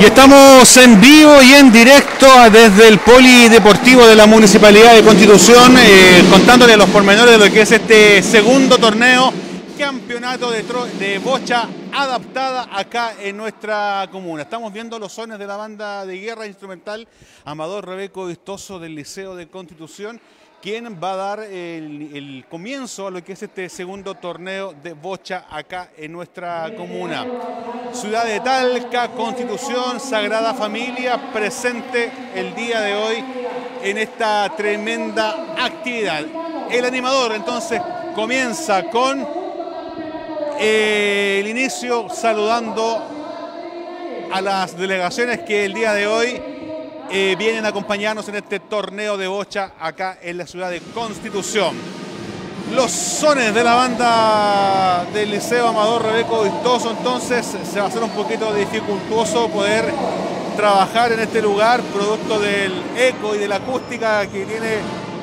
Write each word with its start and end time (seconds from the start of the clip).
Y 0.00 0.04
estamos 0.04 0.76
en 0.78 1.00
vivo 1.00 1.42
y 1.42 1.52
en 1.52 1.70
directo 1.70 2.26
desde 2.50 2.88
el 2.88 2.98
Polideportivo 3.00 4.06
de 4.06 4.16
la 4.16 4.26
Municipalidad 4.26 4.94
de 4.94 5.02
Constitución, 5.02 5.76
eh, 5.76 6.24
contándole 6.30 6.76
los 6.76 6.88
pormenores 6.88 7.38
de 7.38 7.46
lo 7.46 7.52
que 7.52 7.60
es 7.62 7.72
este 7.72 8.22
segundo 8.22 8.78
torneo, 8.78 9.30
campeonato 9.78 10.50
de, 10.50 10.64
de 10.98 11.18
bocha 11.18 11.68
adaptada 11.92 12.68
acá 12.72 13.14
en 13.20 13.36
nuestra 13.36 14.08
comuna. 14.10 14.42
Estamos 14.42 14.72
viendo 14.72 14.98
los 14.98 15.12
sones 15.12 15.38
de 15.38 15.46
la 15.46 15.56
banda 15.56 16.06
de 16.06 16.18
guerra 16.18 16.46
instrumental 16.46 17.06
Amador 17.44 17.86
Rebeco 17.86 18.26
Vistoso 18.26 18.78
del 18.78 18.94
Liceo 18.94 19.34
de 19.36 19.48
Constitución 19.48 20.20
quien 20.60 20.98
va 21.02 21.12
a 21.12 21.16
dar 21.16 21.40
el, 21.40 22.44
comienzo 22.48 23.06
a 23.06 23.10
lo 23.10 23.24
que 23.24 23.32
es 23.32 23.42
este 23.42 23.68
segundo 23.68 24.14
torneo 24.14 24.74
de 24.82 24.92
bocha 24.92 25.46
acá 25.50 25.90
en 25.96 26.12
nuestra 26.12 26.70
comuna. 26.76 27.26
Ciudad 27.92 28.26
de 28.26 28.40
Talca, 28.40 29.08
Constitución, 29.08 29.98
Sagrada 29.98 30.52
Familia, 30.52 31.32
presente 31.32 32.12
el 32.34 32.54
día 32.54 32.80
de 32.82 32.94
hoy 32.94 33.24
en 33.82 33.98
esta 33.98 34.52
tremenda 34.54 35.54
actividad. 35.58 36.24
El 36.70 36.84
animador 36.84 37.32
entonces 37.32 37.80
comienza 38.14 38.84
con 38.84 39.26
eh, 40.58 41.38
el 41.40 41.48
inicio 41.48 42.08
saludando 42.10 43.02
a 44.30 44.40
las 44.40 44.76
delegaciones 44.76 45.40
que 45.40 45.64
el 45.64 45.72
día 45.72 45.94
de 45.94 46.06
hoy 46.06 46.59
eh, 47.12 47.34
vienen 47.36 47.66
a 47.66 47.68
acompañarnos 47.70 48.28
en 48.28 48.36
este 48.36 48.60
torneo 48.60 49.16
de 49.16 49.26
bocha 49.26 49.72
acá 49.80 50.18
en 50.22 50.38
la 50.38 50.46
ciudad 50.46 50.70
de 50.70 50.80
Constitución. 50.80 51.74
Los 52.74 52.92
sones 52.92 53.52
de 53.52 53.64
la 53.64 53.74
banda 53.74 55.04
del 55.12 55.32
Liceo 55.32 55.66
Amador 55.66 56.04
Rebeco 56.04 56.44
Vistoso, 56.44 56.92
entonces 56.92 57.44
se 57.44 57.80
va 57.80 57.86
a 57.86 57.88
hacer 57.88 58.02
un 58.02 58.10
poquito 58.10 58.54
dificultoso 58.54 59.48
poder 59.48 59.92
trabajar 60.56 61.10
en 61.12 61.18
este 61.18 61.42
lugar, 61.42 61.80
producto 61.82 62.38
del 62.38 62.72
eco 62.96 63.34
y 63.34 63.38
de 63.38 63.48
la 63.48 63.56
acústica 63.56 64.24
que 64.28 64.44
tiene 64.44 64.76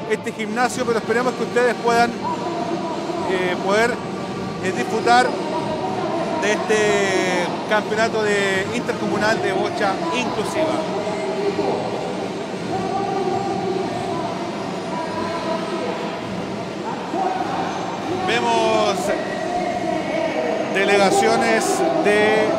este 0.09 0.33
gimnasio, 0.33 0.85
pero 0.85 0.99
esperemos 0.99 1.33
que 1.35 1.43
ustedes 1.43 1.75
puedan 1.83 2.09
eh, 2.09 3.55
poder 3.65 3.91
eh, 4.63 4.73
disfrutar 4.75 5.27
de 6.41 6.51
este 6.51 6.75
campeonato 7.69 8.23
de 8.23 8.65
intercomunal 8.75 9.41
de 9.41 9.53
bocha 9.53 9.93
inclusiva. 10.17 10.75
Vemos 18.27 18.95
delegaciones 20.73 21.63
de 22.03 22.49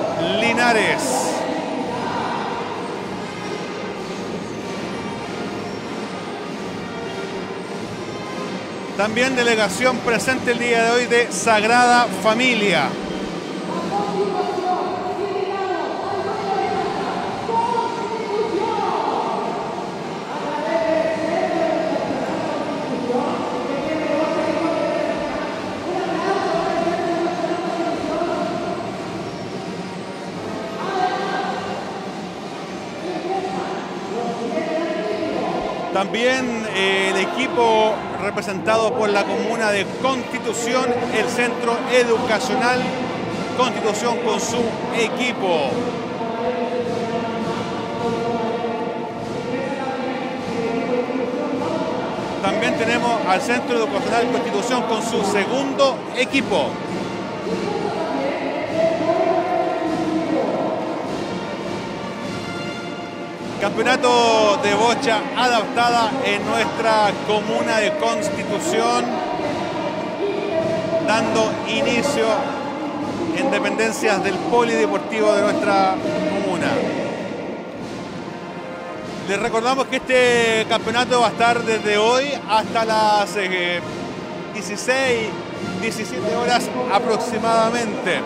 Linares. 0.41 1.29
También 8.97 9.37
delegación 9.37 9.99
presente 9.99 10.51
el 10.51 10.59
día 10.59 10.83
de 10.83 10.91
hoy 10.91 11.07
de 11.07 11.31
Sagrada 11.31 12.09
Familia. 12.23 12.89
También 36.19 36.67
eh, 36.75 37.13
el 37.15 37.17
equipo 37.17 37.95
representado 38.21 38.93
por 38.93 39.09
la 39.09 39.23
comuna 39.23 39.71
de 39.71 39.87
Constitución, 40.03 40.87
el 41.15 41.29
Centro 41.29 41.79
Educacional 41.93 42.81
Constitución 43.57 44.19
con 44.27 44.41
su 44.41 44.57
equipo. 44.97 45.71
También 52.43 52.77
tenemos 52.77 53.25
al 53.25 53.41
Centro 53.41 53.77
Educacional 53.77 54.27
Constitución 54.33 54.83
con 54.89 55.01
su 55.01 55.25
segundo 55.25 55.99
equipo. 56.17 56.71
Campeonato 63.69 64.59
de 64.63 64.75
bocha 64.75 65.21
adaptada 65.37 66.11
en 66.25 66.43
nuestra 66.47 67.13
comuna 67.27 67.77
de 67.77 67.93
Constitución, 67.99 69.05
dando 71.07 71.53
inicio 71.69 72.25
en 73.37 73.51
dependencias 73.51 74.25
del 74.25 74.37
polideportivo 74.37 75.35
de 75.35 75.43
nuestra 75.43 75.97
comuna. 75.97 76.71
Les 79.29 79.39
recordamos 79.39 79.87
que 79.89 79.97
este 79.97 80.65
campeonato 80.67 81.21
va 81.21 81.27
a 81.27 81.31
estar 81.31 81.63
desde 81.63 81.99
hoy 81.99 82.25
hasta 82.49 82.87
las 82.87 83.35
16, 83.35 84.89
eh, 84.89 85.31
17 85.83 86.37
horas 86.37 86.71
aproximadamente. 86.91 88.23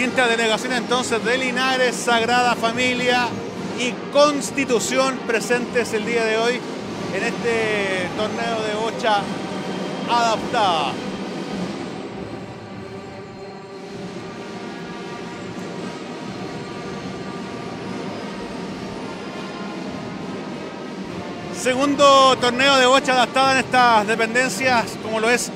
Distintas 0.00 0.30
delegaciones 0.30 0.78
entonces 0.78 1.22
de 1.22 1.36
Linares, 1.36 1.94
Sagrada 1.94 2.54
Familia 2.54 3.28
y 3.78 3.92
Constitución 4.10 5.18
presentes 5.26 5.92
el 5.92 6.06
día 6.06 6.24
de 6.24 6.38
hoy 6.38 6.58
en 7.14 7.22
este 7.22 8.08
torneo 8.16 8.62
de 8.62 8.74
bocha 8.76 9.20
adaptada. 10.08 10.92
Segundo 21.60 22.38
torneo 22.40 22.78
de 22.78 22.86
bocha 22.86 23.12
adaptada 23.12 23.52
en 23.52 23.58
estas 23.58 24.06
dependencias, 24.06 24.96
como 25.02 25.20
lo 25.20 25.28
es 25.28 25.52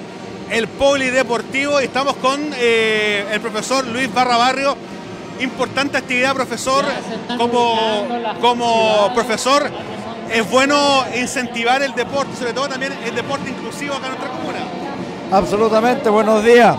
el 0.55 0.69
polideportivo. 0.69 1.81
Y 1.81 1.85
estamos 1.85 2.15
con 2.17 2.41
eh, 2.57 3.27
el 3.33 3.41
profesor 3.41 3.87
Luis 3.87 4.13
Barra 4.13 4.37
Barrio. 4.37 4.77
Importante 5.41 5.99
actividad, 5.99 6.35
profesor. 6.35 6.85
Como, 7.37 8.07
como 8.41 9.11
profesor, 9.15 9.69
es 10.31 10.49
bueno 10.49 11.05
incentivar 11.17 11.83
el 11.83 11.93
deporte, 11.95 12.37
sobre 12.37 12.53
todo 12.53 12.69
también 12.69 12.93
el 13.05 13.15
deporte 13.15 13.51
inclusivo 13.51 13.95
acá 13.95 14.07
en 14.07 14.13
nuestra 14.13 14.31
comuna. 14.31 14.59
Absolutamente, 15.33 16.09
buenos 16.09 16.45
días. 16.45 16.77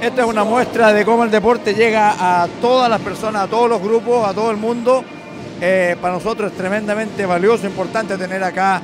Esta 0.00 0.22
es 0.22 0.28
una 0.28 0.44
muestra 0.44 0.92
de 0.92 1.06
cómo 1.06 1.24
el 1.24 1.30
deporte 1.30 1.72
llega 1.74 2.14
a 2.18 2.46
todas 2.60 2.90
las 2.90 3.00
personas, 3.00 3.44
a 3.44 3.46
todos 3.46 3.70
los 3.70 3.80
grupos, 3.80 4.28
a 4.28 4.34
todo 4.34 4.50
el 4.50 4.58
mundo 4.58 5.02
eh, 5.58 5.96
para 6.02 6.12
nosotros 6.12 6.52
es 6.52 6.58
tremendamente 6.58 7.24
valioso, 7.24 7.66
importante 7.66 8.18
tener 8.18 8.44
acá 8.44 8.82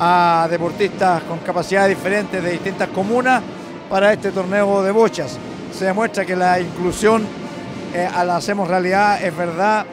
a 0.00 0.48
deportistas 0.50 1.22
con 1.24 1.38
capacidades 1.40 1.94
diferentes 1.94 2.42
de 2.42 2.50
distintas 2.50 2.88
comunas 2.88 3.42
para 3.88 4.12
este 4.12 4.30
torneo 4.30 4.82
de 4.82 4.90
bochas. 4.90 5.38
Se 5.72 5.86
demuestra 5.86 6.24
que 6.24 6.36
la 6.36 6.60
inclusión 6.60 7.26
eh, 7.94 8.08
la 8.12 8.36
hacemos 8.36 8.68
realidad, 8.68 9.22
es 9.22 9.36
verdad, 9.36 9.86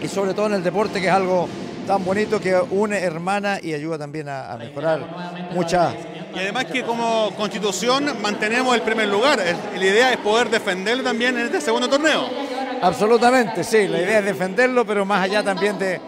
y 0.00 0.08
sobre 0.08 0.34
todo 0.34 0.46
en 0.46 0.54
el 0.54 0.62
deporte 0.62 1.00
que 1.00 1.08
es 1.08 1.12
algo 1.12 1.48
tan 1.86 2.04
bonito 2.04 2.40
que 2.40 2.56
une 2.70 2.98
hermana 2.98 3.58
y 3.62 3.72
ayuda 3.72 3.98
también 3.98 4.28
a, 4.28 4.56
mejorar 4.58 5.48
muchas. 5.54 5.94
Y 6.34 6.38
además 6.38 6.66
que 6.66 6.82
como 6.82 7.30
constitución 7.36 8.20
mantenemos 8.20 8.74
el 8.74 8.82
primer 8.82 9.08
lugar. 9.08 9.38
La 9.38 9.84
idea 9.84 10.12
es 10.12 10.18
poder 10.18 10.50
defenderlo 10.50 11.04
también 11.04 11.38
en 11.38 11.46
este 11.46 11.60
segundo 11.60 11.88
torneo. 11.88 12.28
Absolutamente, 12.82 13.64
sí, 13.64 13.88
la 13.88 14.02
idea 14.02 14.18
es 14.18 14.24
defenderlo, 14.24 14.84
pero 14.84 15.04
más 15.04 15.22
allá 15.22 15.42
también 15.42 15.78
de, 15.78 16.00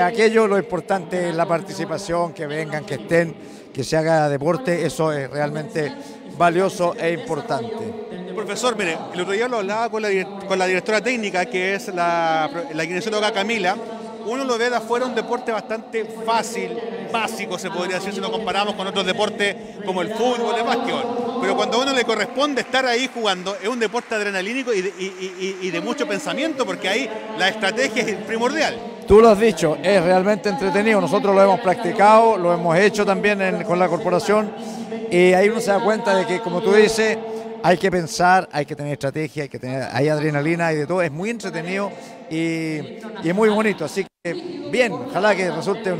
aquello, 0.00 0.46
lo 0.46 0.56
importante 0.56 1.30
es 1.30 1.34
la 1.34 1.46
participación, 1.46 2.32
que 2.32 2.46
vengan, 2.46 2.84
que 2.84 2.94
estén, 2.94 3.34
que 3.72 3.82
se 3.82 3.96
haga 3.96 4.28
deporte, 4.28 4.86
eso 4.86 5.12
es 5.12 5.28
realmente 5.30 5.92
valioso 6.36 6.94
e 6.98 7.12
importante. 7.12 8.12
Profesor, 8.34 8.76
mire, 8.76 8.96
el 9.14 9.20
otro 9.20 9.32
día 9.32 9.48
lo 9.48 9.58
hablaba 9.58 9.90
con 9.90 10.02
la, 10.02 10.08
con 10.48 10.58
la 10.58 10.66
directora 10.66 11.00
técnica, 11.00 11.46
que 11.46 11.74
es 11.74 11.88
la, 11.88 12.50
la 12.72 12.86
kinesióloga 12.86 13.32
Camila. 13.32 13.76
Uno 14.26 14.44
lo 14.44 14.58
ve 14.58 14.70
de 14.70 14.76
afuera 14.76 15.06
un 15.06 15.14
deporte 15.14 15.52
bastante 15.52 16.04
fácil, 16.24 16.78
básico, 17.12 17.58
se 17.58 17.70
podría 17.70 17.96
decir, 17.96 18.14
si 18.14 18.20
lo 18.20 18.30
comparamos 18.30 18.74
con 18.74 18.86
otros 18.86 19.04
deportes 19.04 19.56
como 19.84 20.02
el 20.02 20.08
fútbol, 20.14 20.56
el 20.56 20.64
básquetbol. 20.64 21.38
Pero 21.40 21.56
cuando 21.56 21.78
a 21.78 21.82
uno 21.82 21.92
le 21.92 22.04
corresponde 22.04 22.60
estar 22.62 22.86
ahí 22.86 23.10
jugando, 23.12 23.56
es 23.60 23.68
un 23.68 23.78
deporte 23.78 24.14
adrenalínico 24.14 24.72
y 24.72 25.70
de, 25.70 25.80
mucho 25.80 26.06
pensamiento, 26.06 26.64
porque 26.64 26.88
ahí 26.88 27.10
la 27.38 27.48
estrategia 27.48 28.02
es 28.02 28.16
primordial. 28.16 28.76
Tú 29.06 29.20
lo 29.20 29.30
has 29.30 29.40
dicho, 29.40 29.76
es 29.82 30.02
realmente 30.02 30.48
entretenido. 30.48 31.00
Nosotros 31.00 31.34
lo 31.34 31.42
hemos 31.42 31.60
practicado, 31.60 32.36
lo 32.36 32.52
hemos 32.52 32.78
hecho 32.78 33.04
también 33.04 33.64
con 33.64 33.78
la 33.78 33.88
corporación 33.88 34.52
y 35.10 35.34
ahí 35.34 35.48
uno 35.50 35.60
se 35.60 35.70
da 35.70 35.78
cuenta 35.78 36.16
de 36.16 36.24
que, 36.26 36.40
como 36.40 36.62
tú 36.62 36.72
dices, 36.72 37.18
hay 37.62 37.76
que 37.76 37.90
pensar, 37.90 38.48
hay 38.50 38.64
que 38.64 38.74
tener 38.74 38.94
estrategia, 38.94 39.42
hay 39.42 39.48
que 39.48 39.58
tener, 39.58 39.88
hay 39.92 40.08
adrenalina 40.08 40.72
y 40.72 40.76
de 40.76 40.86
todo. 40.86 41.02
Es 41.02 41.12
muy 41.12 41.30
entretenido 41.30 41.92
y, 42.32 43.28
es 43.28 43.34
muy 43.34 43.48
bonito. 43.50 43.84
Así 43.84 44.06
que 44.22 44.32
bien, 44.70 44.92
ojalá 44.92 45.36
que 45.36 45.50
resulte 45.50 45.92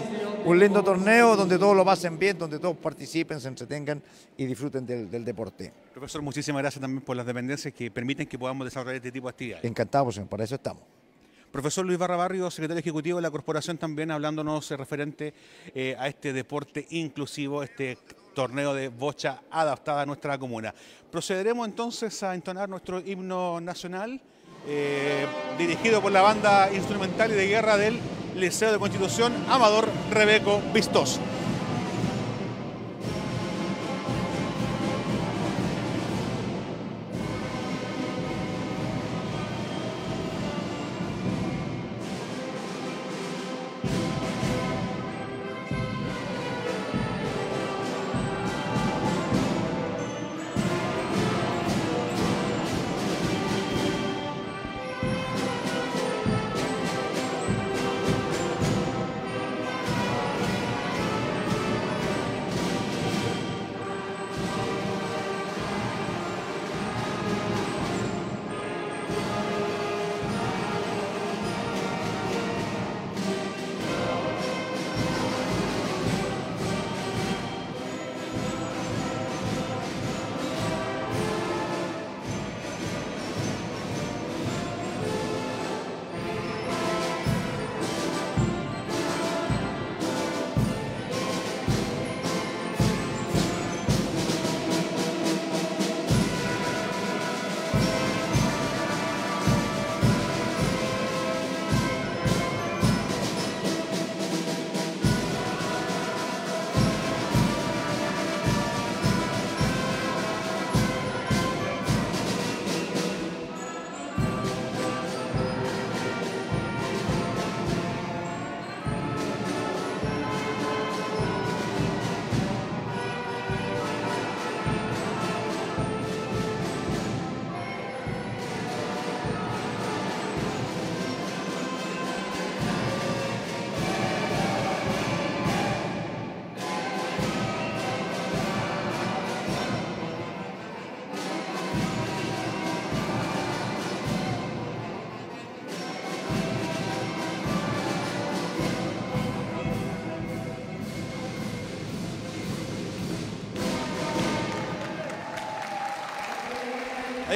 un, 0.44 0.58
lindo 0.58 0.82
torneo 0.82 1.36
donde 1.36 1.58
todos 1.58 1.76
lo 1.76 1.84
pasen 1.84 2.18
bien, 2.18 2.38
donde 2.38 2.58
todos 2.58 2.76
participen, 2.76 3.40
se 3.40 3.48
entretengan 3.48 4.02
y 4.36 4.46
disfruten 4.46 4.86
del, 4.86 5.10
del, 5.10 5.24
deporte. 5.24 5.72
Profesor, 5.92 6.22
muchísimas 6.22 6.62
gracias 6.62 6.80
también 6.80 7.02
por 7.02 7.16
las 7.16 7.26
dependencias 7.26 7.74
que 7.74 7.90
permiten 7.90 8.26
que 8.26 8.38
podamos 8.38 8.64
desarrollar 8.64 8.96
este 8.96 9.12
tipo 9.12 9.28
de 9.28 9.30
actividades. 9.30 9.64
Encantados, 9.64 10.18
para 10.28 10.44
eso 10.44 10.54
estamos. 10.54 10.82
Profesor 11.52 11.84
Luis 11.84 11.98
Barra 11.98 12.16
Barrio, 12.16 12.50
secretario 12.50 12.80
ejecutivo 12.80 13.18
de 13.18 13.22
la 13.22 13.30
corporación, 13.30 13.76
también 13.76 14.10
hablándonos 14.10 14.70
referente 14.70 15.34
eh, 15.74 15.94
a 15.98 16.08
este 16.08 16.32
deporte 16.32 16.86
inclusivo, 16.88 17.62
este 17.62 17.98
torneo 18.34 18.72
de 18.72 18.88
bocha 18.88 19.42
adaptada 19.50 20.00
a 20.00 20.06
nuestra 20.06 20.38
comuna. 20.38 20.74
Procederemos 21.10 21.68
entonces 21.68 22.22
a 22.22 22.34
entonar 22.34 22.70
nuestro 22.70 23.00
himno 23.00 23.60
nacional, 23.60 24.18
eh, 24.68 25.26
dirigido 25.58 26.00
por 26.00 26.12
la 26.12 26.22
banda 26.22 26.70
instrumental 26.72 27.30
y 27.32 27.34
de 27.34 27.46
guerra 27.46 27.76
del 27.76 27.98
Liceo 28.36 28.72
de 28.72 28.78
Constitución, 28.78 29.32
Amador 29.48 29.88
Rebeco 30.10 30.60
Vistos. 30.72 31.20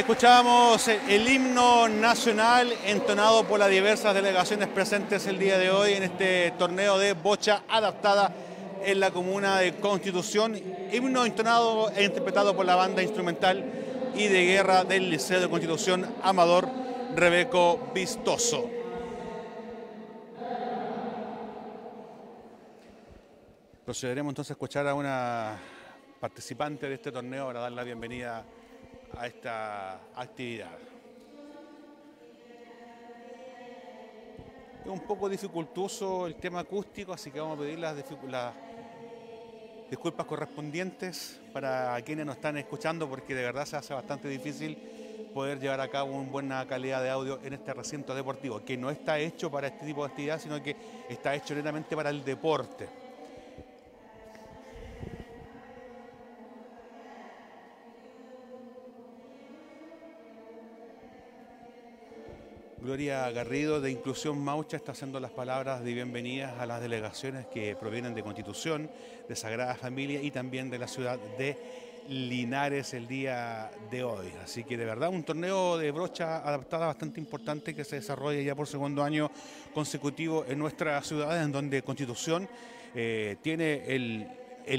Escuchábamos 0.06 0.86
el 0.86 1.26
himno 1.26 1.88
nacional 1.88 2.72
entonado 2.84 3.42
por 3.42 3.58
las 3.58 3.68
diversas 3.68 4.14
delegaciones 4.14 4.68
presentes 4.68 5.26
el 5.26 5.36
día 5.36 5.58
de 5.58 5.68
hoy 5.68 5.94
en 5.94 6.04
este 6.04 6.52
torneo 6.52 6.96
de 6.96 7.14
bocha 7.14 7.64
adaptada 7.68 8.32
en 8.84 9.00
la 9.00 9.10
comuna 9.10 9.58
de 9.58 9.74
Constitución. 9.78 10.56
Himno 10.92 11.26
entonado 11.26 11.90
e 11.90 12.04
interpretado 12.04 12.54
por 12.54 12.64
la 12.64 12.76
banda 12.76 13.02
instrumental 13.02 13.64
y 14.14 14.28
de 14.28 14.46
guerra 14.46 14.84
del 14.84 15.10
Liceo 15.10 15.40
de 15.40 15.50
Constitución 15.50 16.06
Amador 16.22 16.68
Rebeco 17.16 17.90
Vistoso. 17.92 18.70
Procederemos 23.84 24.30
entonces 24.30 24.52
a 24.52 24.54
escuchar 24.54 24.86
a 24.86 24.94
una 24.94 25.58
participante 26.20 26.88
de 26.88 26.94
este 26.94 27.10
torneo 27.10 27.48
para 27.48 27.58
dar 27.58 27.72
la 27.72 27.82
bienvenida 27.82 28.44
a 29.16 29.26
esta 29.26 30.00
actividad. 30.14 30.76
Es 34.84 34.90
un 34.90 35.00
poco 35.00 35.28
dificultoso 35.28 36.26
el 36.26 36.36
tema 36.36 36.60
acústico, 36.60 37.12
así 37.12 37.30
que 37.30 37.40
vamos 37.40 37.58
a 37.58 37.62
pedir 37.62 37.78
las, 37.78 37.96
disculpas 39.90 40.26
correspondientes 40.26 41.40
para 41.52 42.00
quienes 42.02 42.26
nos 42.26 42.36
están 42.36 42.56
escuchando, 42.56 43.08
porque 43.08 43.34
de 43.34 43.42
verdad 43.42 43.66
se 43.66 43.76
hace 43.76 43.94
bastante 43.94 44.28
difícil 44.28 44.78
poder 45.34 45.60
llevar 45.60 45.80
a 45.80 45.88
cabo 45.88 46.12
una 46.12 46.30
buena 46.30 46.66
calidad 46.66 47.02
de 47.02 47.10
audio 47.10 47.40
en 47.42 47.52
este 47.52 47.74
recinto 47.74 48.14
deportivo, 48.14 48.64
que 48.64 48.76
no 48.76 48.90
está 48.90 49.18
hecho 49.18 49.50
para 49.50 49.66
este 49.66 49.86
tipo 49.86 50.04
de 50.04 50.10
actividad, 50.10 50.40
sino 50.40 50.62
que 50.62 50.76
está 51.08 51.34
hecho 51.34 51.54
netamente 51.54 51.94
para 51.94 52.10
el 52.10 52.24
deporte. 52.24 53.05
Gloria 62.78 63.30
Garrido 63.30 63.80
de 63.80 63.90
Inclusión 63.90 64.38
Maucha 64.38 64.76
está 64.76 64.92
haciendo 64.92 65.18
las 65.18 65.30
palabras 65.30 65.82
de 65.82 65.94
bienvenidas 65.94 66.60
a 66.60 66.66
las 66.66 66.82
delegaciones 66.82 67.46
que 67.46 67.74
provienen 67.74 68.14
de 68.14 68.22
Constitución, 68.22 68.90
de 69.26 69.34
Sagrada 69.34 69.74
Familia 69.74 70.20
y 70.20 70.30
también 70.30 70.68
de 70.68 70.78
la 70.78 70.86
ciudad 70.86 71.18
de 71.38 71.56
Linares 72.08 72.92
el 72.92 73.08
día 73.08 73.70
de 73.90 74.04
hoy. 74.04 74.30
Así 74.44 74.62
que 74.62 74.76
de 74.76 74.84
verdad 74.84 75.08
un 75.08 75.24
torneo 75.24 75.78
de 75.78 75.90
brocha 75.90 76.46
adaptada 76.46 76.86
bastante 76.86 77.18
importante 77.18 77.74
que 77.74 77.82
se 77.82 77.96
desarrolla 77.96 78.42
ya 78.42 78.54
por 78.54 78.68
segundo 78.68 79.02
año 79.02 79.30
consecutivo 79.72 80.44
en 80.46 80.58
nuestra 80.58 81.02
ciudad, 81.02 81.42
en 81.42 81.52
donde 81.52 81.82
Constitución 81.82 82.46
eh, 82.94 83.36
tiene 83.40 83.84
el, 83.86 84.28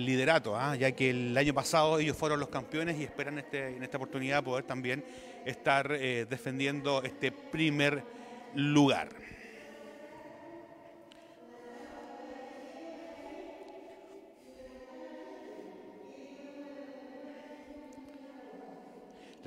liderato, 0.06 0.56
¿ah? 0.56 0.76
ya 0.76 0.92
que 0.92 1.10
el 1.10 1.36
año 1.36 1.54
pasado 1.54 1.98
ellos 1.98 2.16
fueron 2.16 2.40
los 2.40 2.50
campeones 2.50 3.00
y 3.00 3.04
esperan 3.04 3.40
este, 3.40 3.76
en 3.76 3.84
esta 3.84 3.98
oportunidad 3.98 4.44
poder 4.44 4.66
también 4.66 5.04
estar 5.48 5.92
eh, 5.92 6.26
defendiendo 6.30 7.02
este 7.04 7.32
primer 7.32 8.04
lugar. 8.54 9.10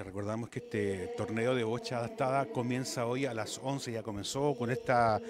Les 0.01 0.07
recordamos 0.07 0.49
que 0.49 0.61
este 0.61 1.09
torneo 1.09 1.55
de 1.55 1.63
bocha 1.63 1.99
adaptada 1.99 2.47
comienza 2.47 3.05
hoy 3.05 3.27
a 3.27 3.35
las 3.35 3.61
11, 3.63 3.93
ya 3.93 4.03
comenzó 4.03 4.55
con 4.55 4.71
esta 4.71 5.21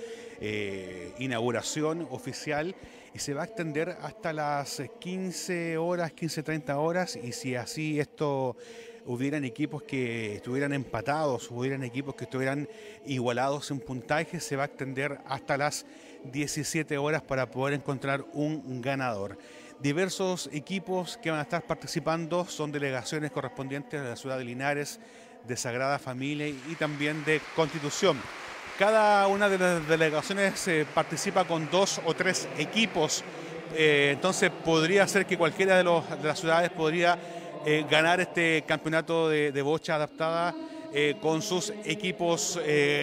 eh, 0.40 1.12
inauguración 1.18 2.06
oficial 2.08 2.76
y 3.12 3.18
se 3.18 3.34
va 3.34 3.42
a 3.42 3.46
extender 3.46 3.96
hasta 4.00 4.32
las 4.32 4.80
15 5.00 5.76
horas, 5.76 6.12
15.30 6.14 6.76
horas 6.76 7.16
y 7.16 7.32
si 7.32 7.56
así 7.56 7.98
esto 7.98 8.56
hubieran 9.06 9.44
equipos 9.44 9.82
que 9.82 10.36
estuvieran 10.36 10.72
empatados, 10.72 11.50
hubieran 11.50 11.82
equipos 11.82 12.14
que 12.14 12.24
estuvieran 12.24 12.68
igualados 13.06 13.70
en 13.70 13.80
puntaje, 13.80 14.40
se 14.40 14.56
va 14.56 14.64
a 14.64 14.66
extender 14.66 15.18
hasta 15.26 15.56
las 15.56 15.86
17 16.24 16.98
horas 16.98 17.22
para 17.22 17.50
poder 17.50 17.74
encontrar 17.74 18.24
un 18.34 18.80
ganador. 18.80 19.38
Diversos 19.80 20.50
equipos 20.52 21.16
que 21.22 21.30
van 21.30 21.38
a 21.38 21.44
estar 21.44 21.62
participando 21.62 22.44
son 22.44 22.70
delegaciones 22.70 23.30
correspondientes 23.30 24.02
de 24.02 24.08
la 24.10 24.16
ciudad 24.16 24.36
de 24.36 24.44
Linares, 24.44 25.00
de 25.48 25.56
Sagrada 25.56 25.98
Familia 25.98 26.48
y 26.48 26.74
también 26.78 27.24
de 27.24 27.40
Constitución. 27.56 28.20
Cada 28.78 29.26
una 29.26 29.48
de 29.48 29.58
las 29.58 29.88
delegaciones 29.88 30.68
eh, 30.68 30.86
participa 30.94 31.46
con 31.46 31.70
dos 31.70 32.00
o 32.04 32.12
tres 32.14 32.46
equipos, 32.58 33.24
eh, 33.74 34.10
entonces 34.12 34.50
podría 34.50 35.06
ser 35.06 35.24
que 35.24 35.38
cualquiera 35.38 35.78
de, 35.78 35.84
las 36.22 36.38
ciudades 36.38 36.70
podría 36.70 37.18
eh, 37.64 37.84
ganar 37.88 38.20
este 38.20 38.64
campeonato 38.66 39.28
de 39.28 39.62
bocha 39.62 39.96
adaptada 39.96 40.56
con 41.20 41.40
sus 41.40 41.72
equipos 41.84 42.58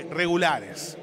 regulares. 0.09 0.97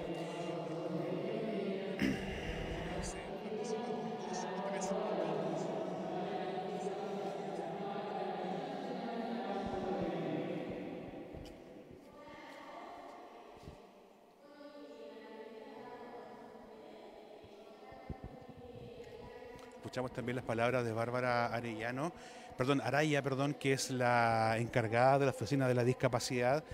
escuchamos 19.95 20.13
también 20.13 20.35
las 20.35 20.45
palabras 20.45 20.85
de 20.85 20.93
Bárbara 20.93 21.47
Arellano, 21.55 22.13
perdón, 22.57 22.81
Araya, 22.81 23.23
perdón, 23.23 23.55
que 23.55 23.73
es 23.73 23.91
la 23.91 24.57
encargada 24.59 25.19
de 25.19 25.25
la 25.27 25.31
Oficina 25.33 25.69
de 25.69 25.75
la 25.75 25.85
Discapacidad, 25.85 26.65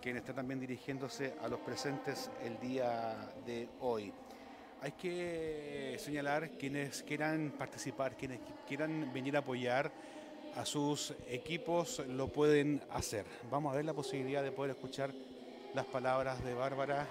quien 0.00 0.16
está 0.16 0.32
también 0.32 0.60
dirigiéndose 0.60 1.34
a 1.42 1.48
los 1.48 1.60
presentes 1.60 2.30
el 2.44 2.58
día 2.60 3.16
de 3.46 3.68
hoy. 3.80 4.12
Hay 4.80 4.92
que 4.92 5.96
señalar 5.98 6.50
quienes 6.50 7.02
quieran 7.02 7.52
participar, 7.58 8.16
quienes 8.16 8.40
quieran 8.66 9.12
venir 9.12 9.36
a 9.36 9.40
apoyar 9.40 9.90
a 10.56 10.64
sus 10.64 11.14
equipos, 11.28 12.00
lo 12.08 12.28
pueden 12.28 12.82
hacer. 12.90 13.24
Vamos 13.50 13.72
a 13.72 13.76
ver 13.76 13.84
la 13.84 13.94
posibilidad 13.94 14.42
de 14.42 14.52
poder 14.52 14.72
escuchar 14.72 15.12
las 15.74 15.86
palabras 15.86 16.42
de 16.44 16.54
Bárbara 16.54 17.06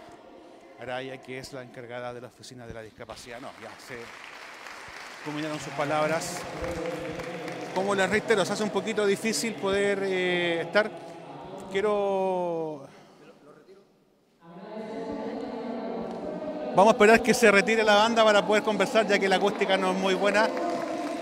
Araya, 0.79 1.21
que 1.21 1.39
es 1.39 1.53
la 1.53 1.63
encargada 1.63 2.13
de 2.13 2.21
la 2.21 2.27
Oficina 2.27 2.65
de 2.65 2.73
la 2.73 2.81
Discapacidad. 2.81 3.39
No, 3.39 3.49
ya 3.61 3.71
se 3.79 3.97
culminaron 5.25 5.59
sus 5.59 5.73
palabras. 5.73 6.41
Como 7.77 7.93
les 7.93 8.09
reitero, 8.09 8.43
se 8.43 8.53
hace 8.53 8.63
un 8.63 8.71
poquito 8.71 9.05
difícil 9.05 9.53
poder 9.53 9.99
eh, 10.01 10.61
estar. 10.61 10.89
Quiero. 11.71 12.87
Vamos 16.75 16.87
a 16.87 16.95
esperar 16.95 17.21
que 17.21 17.35
se 17.35 17.51
retire 17.51 17.83
la 17.83 17.93
banda 17.97 18.23
para 18.23 18.43
poder 18.43 18.63
conversar, 18.63 19.05
ya 19.05 19.19
que 19.19 19.29
la 19.29 19.35
acústica 19.35 19.77
no 19.77 19.91
es 19.91 19.97
muy 19.99 20.15
buena. 20.15 20.49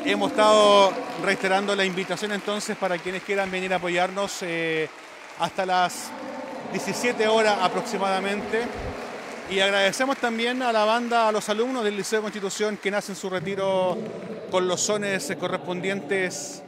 Hemos 0.05 0.31
estado 0.31 0.93
reiterando 1.25 1.75
la 1.75 1.83
invitación 1.83 2.31
entonces 2.31 2.77
para 2.77 2.97
quienes 2.99 3.23
quieran 3.23 3.51
venir 3.51 3.73
a 3.73 3.75
apoyarnos 3.75 4.37
eh, 4.43 4.87
hasta 5.39 5.65
las 5.65 6.09
17 6.71 7.27
horas 7.27 7.57
aproximadamente. 7.61 8.61
Y 9.49 9.59
agradecemos 9.59 10.15
también 10.19 10.61
a 10.61 10.71
la 10.71 10.85
banda, 10.85 11.27
a 11.27 11.33
los 11.33 11.49
alumnos 11.49 11.83
del 11.83 11.97
Liceo 11.97 12.19
de 12.19 12.23
Constitución 12.23 12.77
que 12.77 12.89
nacen 12.89 13.13
su 13.17 13.29
retiro 13.29 13.97
con 14.55 14.69
los 14.69 14.79
sones 14.79 15.35
correspondientes 15.37 16.63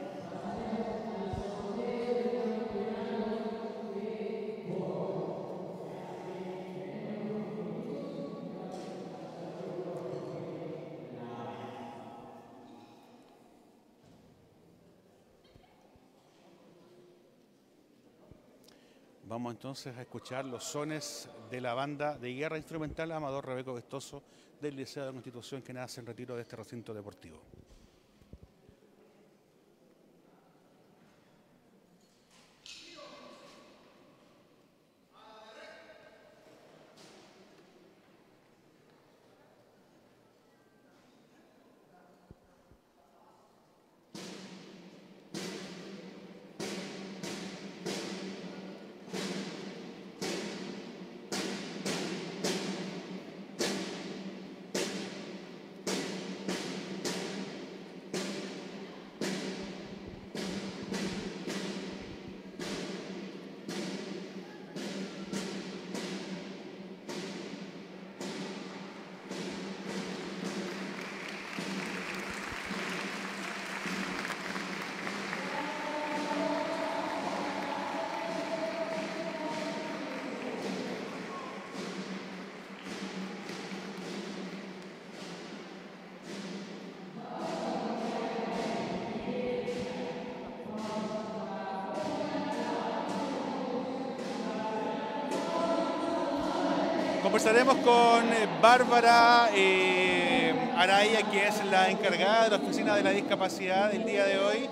Vamos 19.24 19.52
entonces 19.52 19.96
a 19.96 20.02
escuchar 20.02 20.44
los 20.44 20.62
sones 20.62 21.30
de 21.50 21.62
la 21.62 21.72
banda 21.72 22.18
de 22.18 22.34
guerra 22.34 22.58
instrumental 22.58 23.10
Amador 23.12 23.46
Rebeco 23.46 23.72
Vestoso 23.72 24.22
del 24.60 24.76
Liceo 24.76 25.06
de 25.06 25.12
Constitución 25.12 25.62
que 25.62 25.72
nace 25.72 26.00
en 26.00 26.06
retiro 26.06 26.36
de 26.36 26.42
este 26.42 26.56
recinto 26.56 26.92
deportivo. 26.92 27.40
Conversaremos 97.48 97.82
con 97.82 98.30
eh, 98.30 98.46
Bárbara 98.60 99.48
eh, 99.54 100.52
Araya, 100.76 101.22
que 101.30 101.48
es 101.48 101.64
la 101.64 101.88
encargada 101.88 102.44
de 102.44 102.50
la 102.50 102.56
Oficina 102.56 102.94
de 102.94 103.02
la 103.02 103.10
Discapacidad 103.10 103.94
el 103.94 104.04
día 104.04 104.26
de 104.26 104.38
hoy. 104.38 104.68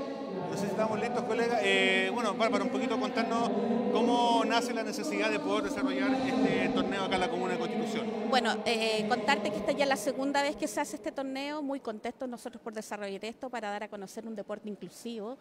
No 0.50 0.54
sé 0.59 0.64
si 0.64 0.73
estamos 0.73 1.00
listos, 1.00 1.25
colega. 1.25 1.61
Eh, 1.62 2.11
bueno, 2.12 2.35
Bárbara, 2.35 2.64
un 2.64 2.71
poquito 2.71 3.00
contarnos 3.00 3.50
cómo 3.95 4.45
nace 4.45 4.75
la 4.75 4.83
necesidad 4.83 5.30
de 5.30 5.40
poder 5.40 5.71
desarrollar 5.71 6.11
este 6.26 6.68
torneo 6.75 7.04
acá 7.04 7.14
en 7.14 7.21
la 7.23 7.30
Comuna 7.30 7.54
de 7.54 7.61
Constitución. 7.61 8.06
Bueno, 8.28 8.56
contarte 9.09 9.49
que 9.49 9.56
esta 9.56 9.73
ya 9.73 9.85
es 9.85 9.88
la 9.88 9.97
segunda 9.97 10.42
vez 10.42 10.54
que 10.56 10.68
se 10.68 10.78
hace 10.78 10.97
este 10.97 11.12
torneo, 11.12 11.62
muy 11.62 11.80
contentos 11.80 12.28
nosotros 12.28 12.62
por 12.62 12.75
desarrollar 12.75 13.25
esto 13.25 13.49
para 13.49 13.71
dar 13.71 13.85
a 13.85 13.88
conocer 13.88 14.26
un 14.26 14.37
deporte 14.37 14.68
inclusivo 14.68 15.38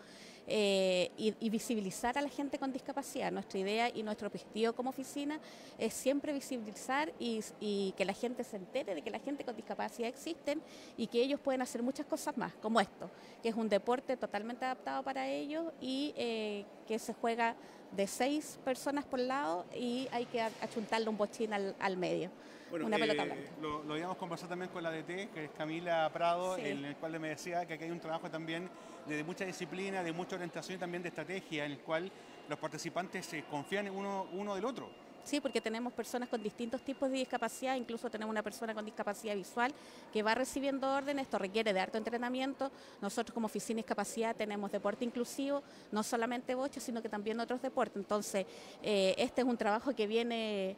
eh, 0.47 1.11
y, 1.17 1.49
visibilizar 1.49 2.17
a 2.17 2.21
la 2.21 2.29
gente 2.29 2.59
con 2.59 2.71
discapacidad. 2.71 3.31
Nuestra 3.31 3.59
idea 3.59 3.89
y 3.89 4.03
nuestro 4.03 4.27
objetivo 4.27 4.73
como 4.73 4.91
oficina 4.91 5.39
es 5.77 5.93
siempre 5.93 6.33
visibilizar 6.33 7.11
y, 7.19 7.93
que 7.97 8.05
la 8.05 8.13
gente 8.13 8.43
se 8.43 8.57
entere 8.57 8.95
de 8.95 9.01
que 9.01 9.09
la 9.09 9.19
gente 9.19 9.43
con 9.43 9.55
discapacidad 9.55 10.09
existen 10.09 10.61
y 10.97 11.07
que 11.07 11.21
ellos 11.21 11.39
pueden 11.39 11.61
hacer 11.61 11.81
muchas 11.81 12.05
cosas 12.05 12.37
más, 12.37 12.53
como 12.61 12.79
esto, 12.79 13.09
que 13.41 13.49
es 13.49 13.55
un 13.55 13.69
deporte 13.69 14.17
totalmente 14.17 14.65
adaptado 14.65 15.03
para 15.03 15.27
ellos 15.27 15.65
y 15.81 16.13
eh, 16.15 16.65
que 16.87 16.99
se 16.99 17.13
juega 17.13 17.55
de 17.95 18.07
seis 18.07 18.59
personas 18.63 19.05
por 19.05 19.19
lado 19.19 19.65
y 19.73 20.07
hay 20.11 20.25
que 20.25 20.41
achuntarle 20.41 21.09
un 21.09 21.17
bochín 21.17 21.53
al 21.53 21.97
medio 21.97 22.29
una 22.71 22.97
pelota 22.97 23.23
eh, 23.23 23.49
Lo, 23.61 23.83
lo, 23.83 23.93
habíamos 23.93 24.17
conversado 24.17 24.49
también 24.49 24.71
con 24.71 24.83
la 24.83 24.91
DT, 24.91 25.29
que 25.33 25.45
es 25.45 25.51
Camila 25.57 26.09
Prado, 26.11 26.57
en 26.57 26.85
el 26.85 26.95
cual 26.95 27.19
me 27.19 27.29
decía 27.29 27.65
que 27.65 27.73
aquí 27.75 27.85
hay 27.85 27.91
un 27.91 27.99
trabajo 27.99 28.29
también 28.29 28.69
de, 29.05 29.23
mucha 29.23 29.45
disciplina, 29.45 30.03
de 30.03 30.11
mucha 30.11 30.35
orientación 30.35 30.77
y 30.77 30.79
también 30.79 31.03
de 31.03 31.09
estrategia, 31.09 31.65
en 31.65 31.73
el 31.73 31.79
cual 31.79 32.11
los 32.49 32.59
participantes 32.59 33.25
se 33.25 33.43
confían 33.43 33.89
uno, 33.89 34.27
uno 34.33 34.55
del 34.55 34.65
otro. 34.65 34.89
Sí, 35.25 35.41
porque 35.41 35.59
tenemos 35.59 35.91
personas 35.91 36.29
con 36.29 36.43
distintos 36.43 36.83
tipos 36.83 37.09
de 37.09 37.17
discapacidad, 37.17 37.75
incluso 37.75 38.11
tenemos 38.11 38.31
una 38.31 38.43
persona 38.43 38.75
con 38.75 38.85
discapacidad 38.85 39.33
visual 39.33 39.73
que 40.13 40.21
va 40.21 40.35
recibiendo 40.35 40.87
órdenes, 40.87 41.23
esto 41.23 41.39
requiere 41.39 41.73
de 41.73 41.79
harto 41.79 41.97
entrenamiento. 41.97 42.71
Nosotros 43.01 43.33
como 43.33 43.47
oficina 43.47 43.77
de 43.77 43.81
discapacidad 43.81 44.35
tenemos 44.35 44.71
deporte 44.71 45.03
inclusivo, 45.03 45.63
no 45.91 46.03
solamente 46.03 46.53
bocha, 46.53 46.79
sino 46.79 47.01
que 47.01 47.09
también 47.09 47.39
otros 47.39 47.59
deportes. 47.59 47.97
Entonces, 47.97 48.45
eh, 48.83 49.15
este 49.17 49.41
es 49.41 49.47
un 49.47 49.57
trabajo 49.57 49.95
que 49.95 50.05
viene 50.05 50.77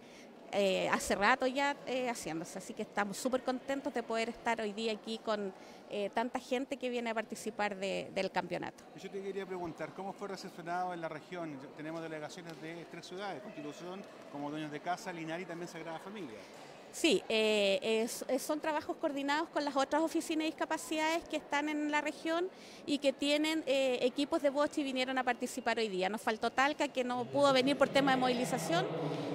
eh, 0.51 0.89
hace 0.89 1.15
rato 1.15 1.47
ya 1.47 1.75
eh, 1.85 2.09
haciéndose, 2.09 2.57
así 2.57 2.73
que 2.73 2.83
estamos 2.83 3.17
súper 3.17 3.43
contentos 3.43 3.93
de 3.93 4.03
poder 4.03 4.29
estar 4.29 4.61
hoy 4.61 4.73
día 4.73 4.93
aquí 4.93 5.19
con 5.19 5.53
eh, 5.89 6.09
tanta 6.13 6.39
gente 6.39 6.77
que 6.77 6.89
viene 6.89 7.09
a 7.09 7.13
participar 7.13 7.75
de, 7.75 8.11
del 8.13 8.31
campeonato. 8.31 8.83
Yo 9.01 9.09
te 9.09 9.21
quería 9.21 9.45
preguntar, 9.45 9.93
¿cómo 9.93 10.13
fue 10.13 10.27
recepcionado 10.27 10.93
en 10.93 11.01
la 11.01 11.09
región? 11.09 11.57
Tenemos 11.75 12.01
delegaciones 12.01 12.61
de 12.61 12.85
tres 12.91 13.05
ciudades, 13.05 13.41
Constitución, 13.41 14.01
como 14.31 14.49
Dueños 14.49 14.71
de 14.71 14.79
Casa, 14.79 15.13
Linares 15.13 15.45
y 15.45 15.47
también 15.47 15.67
Sagrada 15.67 15.99
Familia. 15.99 16.37
Sí, 16.91 17.23
eh, 17.29 17.79
es, 18.03 18.25
son 18.41 18.59
trabajos 18.59 18.95
coordinados 18.97 19.49
con 19.49 19.63
las 19.63 19.75
otras 19.75 20.01
oficinas 20.01 20.39
de 20.39 20.45
discapacidades 20.45 21.23
que 21.29 21.37
están 21.37 21.69
en 21.69 21.91
la 21.91 22.01
región 22.01 22.49
y 22.85 22.97
que 22.97 23.13
tienen 23.13 23.63
eh, 23.67 23.99
equipos 24.01 24.41
de 24.41 24.49
boche 24.49 24.81
y 24.81 24.83
vinieron 24.83 25.17
a 25.17 25.23
participar 25.23 25.77
hoy 25.77 25.89
día. 25.89 26.09
Nos 26.09 26.21
faltó 26.21 26.51
Talca, 26.51 26.87
que 26.87 27.03
no 27.03 27.25
pudo 27.25 27.53
venir 27.53 27.77
por 27.77 27.89
tema 27.89 28.11
de 28.11 28.17
movilización, 28.17 28.85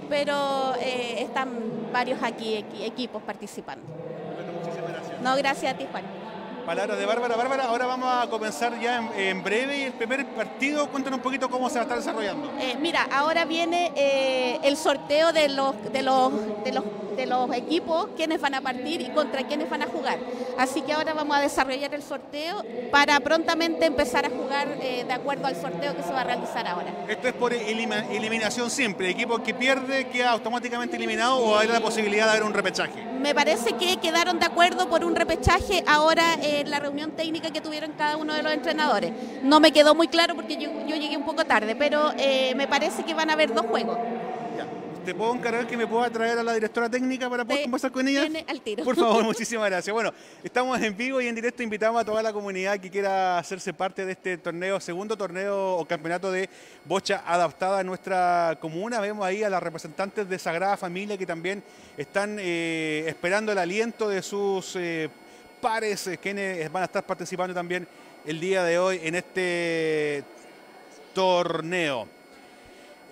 pero 0.08 0.74
eh, 0.80 1.22
están 1.22 1.92
varios 1.92 2.22
aquí 2.22 2.64
equipos 2.80 3.22
participando. 3.22 3.84
Bueno, 3.86 4.52
muchísimas 4.60 4.90
gracias. 4.90 5.20
No, 5.20 5.36
gracias 5.36 5.74
a 5.74 5.78
ti, 5.78 5.86
Juan. 5.90 6.21
Palabras 6.66 6.98
de 6.98 7.06
Bárbara. 7.06 7.36
Bárbara, 7.36 7.64
ahora 7.64 7.86
vamos 7.86 8.08
a 8.08 8.28
comenzar 8.28 8.78
ya 8.80 8.98
en, 8.98 9.10
en 9.20 9.42
breve 9.42 9.86
el 9.86 9.92
primer 9.92 10.26
partido. 10.26 10.88
Cuéntanos 10.88 11.18
un 11.18 11.22
poquito 11.22 11.48
cómo 11.48 11.68
se 11.68 11.76
va 11.76 11.80
a 11.80 11.82
estar 11.84 11.98
desarrollando. 11.98 12.50
Eh, 12.60 12.76
mira, 12.80 13.08
ahora 13.12 13.44
viene 13.44 13.92
eh, 13.96 14.58
el 14.62 14.76
sorteo 14.76 15.32
de 15.32 15.48
los, 15.48 15.74
de 15.92 16.02
los, 16.02 16.32
de 16.64 16.72
los 16.72 16.84
de 17.12 17.26
los 17.26 17.52
equipos, 17.54 18.08
quiénes 18.16 18.40
van 18.40 18.54
a 18.54 18.60
partir 18.60 19.00
y 19.00 19.10
contra 19.10 19.46
quiénes 19.46 19.68
van 19.68 19.82
a 19.82 19.86
jugar. 19.86 20.18
Así 20.58 20.82
que 20.82 20.92
ahora 20.92 21.12
vamos 21.14 21.36
a 21.36 21.40
desarrollar 21.40 21.94
el 21.94 22.02
sorteo 22.02 22.64
para 22.90 23.20
prontamente 23.20 23.86
empezar 23.86 24.24
a 24.24 24.30
jugar 24.30 24.78
eh, 24.80 25.04
de 25.06 25.12
acuerdo 25.12 25.46
al 25.46 25.56
sorteo 25.56 25.94
que 25.96 26.02
se 26.02 26.12
va 26.12 26.22
a 26.22 26.24
realizar 26.24 26.66
ahora. 26.66 26.90
Esto 27.08 27.28
es 27.28 27.34
por 27.34 27.52
elim 27.52 27.92
eliminación 27.92 28.70
simple. 28.70 29.08
El 29.08 29.12
equipo 29.12 29.42
que 29.42 29.54
pierde 29.54 30.08
queda 30.08 30.30
automáticamente 30.30 30.96
eliminado 30.96 31.36
o 31.36 31.58
hay 31.58 31.68
la 31.68 31.80
posibilidad 31.80 32.24
de 32.24 32.30
haber 32.30 32.44
un 32.44 32.54
repechaje. 32.54 33.11
Me 33.22 33.36
parece 33.36 33.74
que 33.74 33.98
quedaron 33.98 34.40
de 34.40 34.46
acuerdo 34.46 34.88
por 34.88 35.04
un 35.04 35.14
repechaje 35.14 35.84
ahora 35.86 36.34
en 36.42 36.68
la 36.68 36.80
reunión 36.80 37.12
técnica 37.12 37.50
que 37.52 37.60
tuvieron 37.60 37.92
cada 37.92 38.16
uno 38.16 38.34
de 38.34 38.42
los 38.42 38.52
entrenadores. 38.52 39.12
No 39.44 39.60
me 39.60 39.70
quedó 39.70 39.94
muy 39.94 40.08
claro 40.08 40.34
porque 40.34 40.56
yo, 40.56 40.70
llegué 40.86 41.16
un 41.16 41.24
poco 41.24 41.44
tarde, 41.44 41.76
pero 41.76 42.12
eh, 42.18 42.52
me 42.56 42.66
parece 42.66 43.04
que 43.04 43.14
van 43.14 43.30
a 43.30 43.34
haber 43.34 43.54
dos 43.54 43.66
juegos. 43.66 43.96
¿Te 45.04 45.14
puedo 45.16 45.34
encargar 45.34 45.66
que 45.66 45.76
me 45.76 45.84
pueda 45.86 46.08
traer 46.10 46.38
a 46.38 46.44
la 46.44 46.52
directora 46.54 46.88
técnica 46.88 47.28
para 47.28 47.44
poder 47.44 47.58
Te- 47.58 47.62
conversar 47.64 47.90
con 47.90 48.06
ella? 48.06 48.20
viene 48.20 48.44
al 48.48 48.60
tiro. 48.60 48.84
Por 48.84 48.94
favor, 48.94 49.24
muchísimas 49.24 49.68
gracias. 49.68 49.92
Bueno, 49.92 50.12
estamos 50.44 50.80
en 50.80 50.96
vivo 50.96 51.20
y 51.20 51.26
en 51.26 51.34
directo. 51.34 51.60
Invitamos 51.64 52.00
a 52.00 52.04
toda 52.04 52.22
la 52.22 52.32
comunidad 52.32 52.78
que 52.78 52.88
quiera 52.88 53.36
hacerse 53.38 53.72
parte 53.74 54.06
de 54.06 54.12
este 54.12 54.38
torneo, 54.38 54.78
segundo 54.78 55.16
torneo 55.16 55.74
o 55.76 55.84
campeonato 55.86 56.30
de 56.30 56.48
bocha 56.84 57.24
adaptada 57.26 57.80
a 57.80 57.84
nuestra 57.84 58.56
comuna. 58.60 59.00
Vemos 59.00 59.26
ahí 59.26 59.42
a 59.42 59.50
las 59.50 59.60
representantes 59.62 60.28
de 60.28 60.38
Sagrada 60.38 60.76
Familia 60.76 61.18
que 61.18 61.26
también 61.26 61.64
están 61.96 62.36
eh, 62.38 63.04
esperando 63.08 63.50
el 63.50 63.58
aliento 63.58 64.08
de 64.08 64.22
sus 64.22 64.76
eh, 64.76 65.10
pares, 65.60 66.06
eh, 66.06 66.18
quienes 66.18 66.70
van 66.70 66.82
a 66.82 66.86
estar 66.86 67.02
participando 67.04 67.52
también 67.52 67.88
el 68.24 68.38
día 68.38 68.62
de 68.62 68.78
hoy 68.78 69.00
en 69.02 69.16
este 69.16 70.22
torneo. 71.12 72.06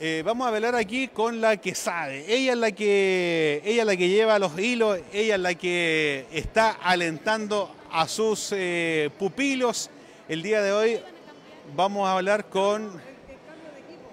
Eh, 0.02 0.22
vamos 0.24 0.48
a 0.48 0.50
velar 0.50 0.74
aquí 0.74 1.08
con 1.08 1.42
la 1.42 1.58
que 1.58 1.74
sabe. 1.74 2.24
Ella 2.26 2.52
es 2.52 2.58
la 2.58 2.72
que, 2.72 3.60
ella 3.66 3.82
es 3.82 3.86
la 3.86 3.96
que 3.98 4.08
lleva 4.08 4.38
los 4.38 4.58
hilos, 4.58 4.98
ella 5.12 5.34
es 5.34 5.40
la 5.42 5.54
que 5.54 6.24
está 6.32 6.70
alentando 6.70 7.70
a 7.92 8.08
sus 8.08 8.48
eh, 8.52 9.10
pupilos. 9.18 9.90
El 10.26 10.40
día 10.40 10.62
de 10.62 10.72
hoy 10.72 11.00
vamos 11.76 12.08
a 12.08 12.14
hablar 12.14 12.48
con, 12.48 12.98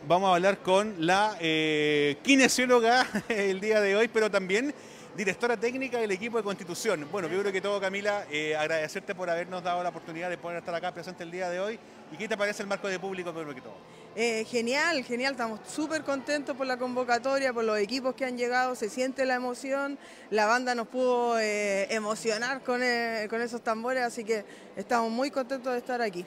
vamos 0.06 0.30
a 0.30 0.36
hablar 0.36 0.58
con 0.58 0.94
la 0.98 1.38
eh, 1.40 2.18
kinesióloga 2.22 3.08
el 3.30 3.62
día 3.62 3.80
de 3.80 3.96
hoy, 3.96 4.10
pero 4.10 4.30
también 4.30 4.74
directora 5.18 5.58
técnica 5.58 5.98
del 5.98 6.12
equipo 6.12 6.38
de 6.38 6.44
Constitución. 6.44 7.08
Bueno, 7.12 7.28
yo 7.28 7.40
creo 7.40 7.52
que 7.52 7.60
todo, 7.60 7.82
Camila, 7.82 8.28
eh, 8.30 8.56
agradecerte 8.56 9.16
por 9.16 9.28
habernos 9.32 9.64
dado 9.64 9.82
la 9.82 9.90
oportunidad 9.90 10.30
de 10.30 10.38
poder 10.38 10.60
estar 10.60 10.76
acá 10.76 10.94
presente 10.94 11.24
el 11.24 11.32
día 11.32 11.50
de 11.50 11.60
hoy. 11.60 11.80
¿Y 12.12 12.18
qué 12.18 12.28
te 12.28 12.38
parece 12.38 12.62
el 12.62 12.70
marco 12.70 12.88
de 12.88 13.00
público, 13.00 13.34
primero 13.34 13.54
que 13.56 13.62
todo? 13.62 13.74
Eh, 14.16 14.46
genial, 14.46 15.04
genial, 15.04 15.32
estamos 15.32 15.60
súper 15.68 16.04
contentos 16.04 16.56
por 16.56 16.68
la 16.68 16.78
convocatoria, 16.78 17.52
por 17.52 17.64
los 17.64 17.80
equipos 17.80 18.14
que 18.14 18.26
han 18.26 18.38
llegado, 18.38 18.76
se 18.76 18.90
siente 18.90 19.26
la 19.26 19.34
emoción, 19.34 19.98
la 20.30 20.46
banda 20.46 20.76
nos 20.76 20.88
pudo 20.88 21.40
eh, 21.40 21.94
emocionar 21.94 22.62
con, 22.62 22.82
con 23.28 23.42
esos 23.42 23.62
tambores, 23.64 24.04
así 24.04 24.24
que 24.24 24.46
estamos 24.76 25.12
muy 25.12 25.32
contentos 25.32 25.74
de 25.74 25.80
estar 25.80 26.00
aquí. 26.02 26.26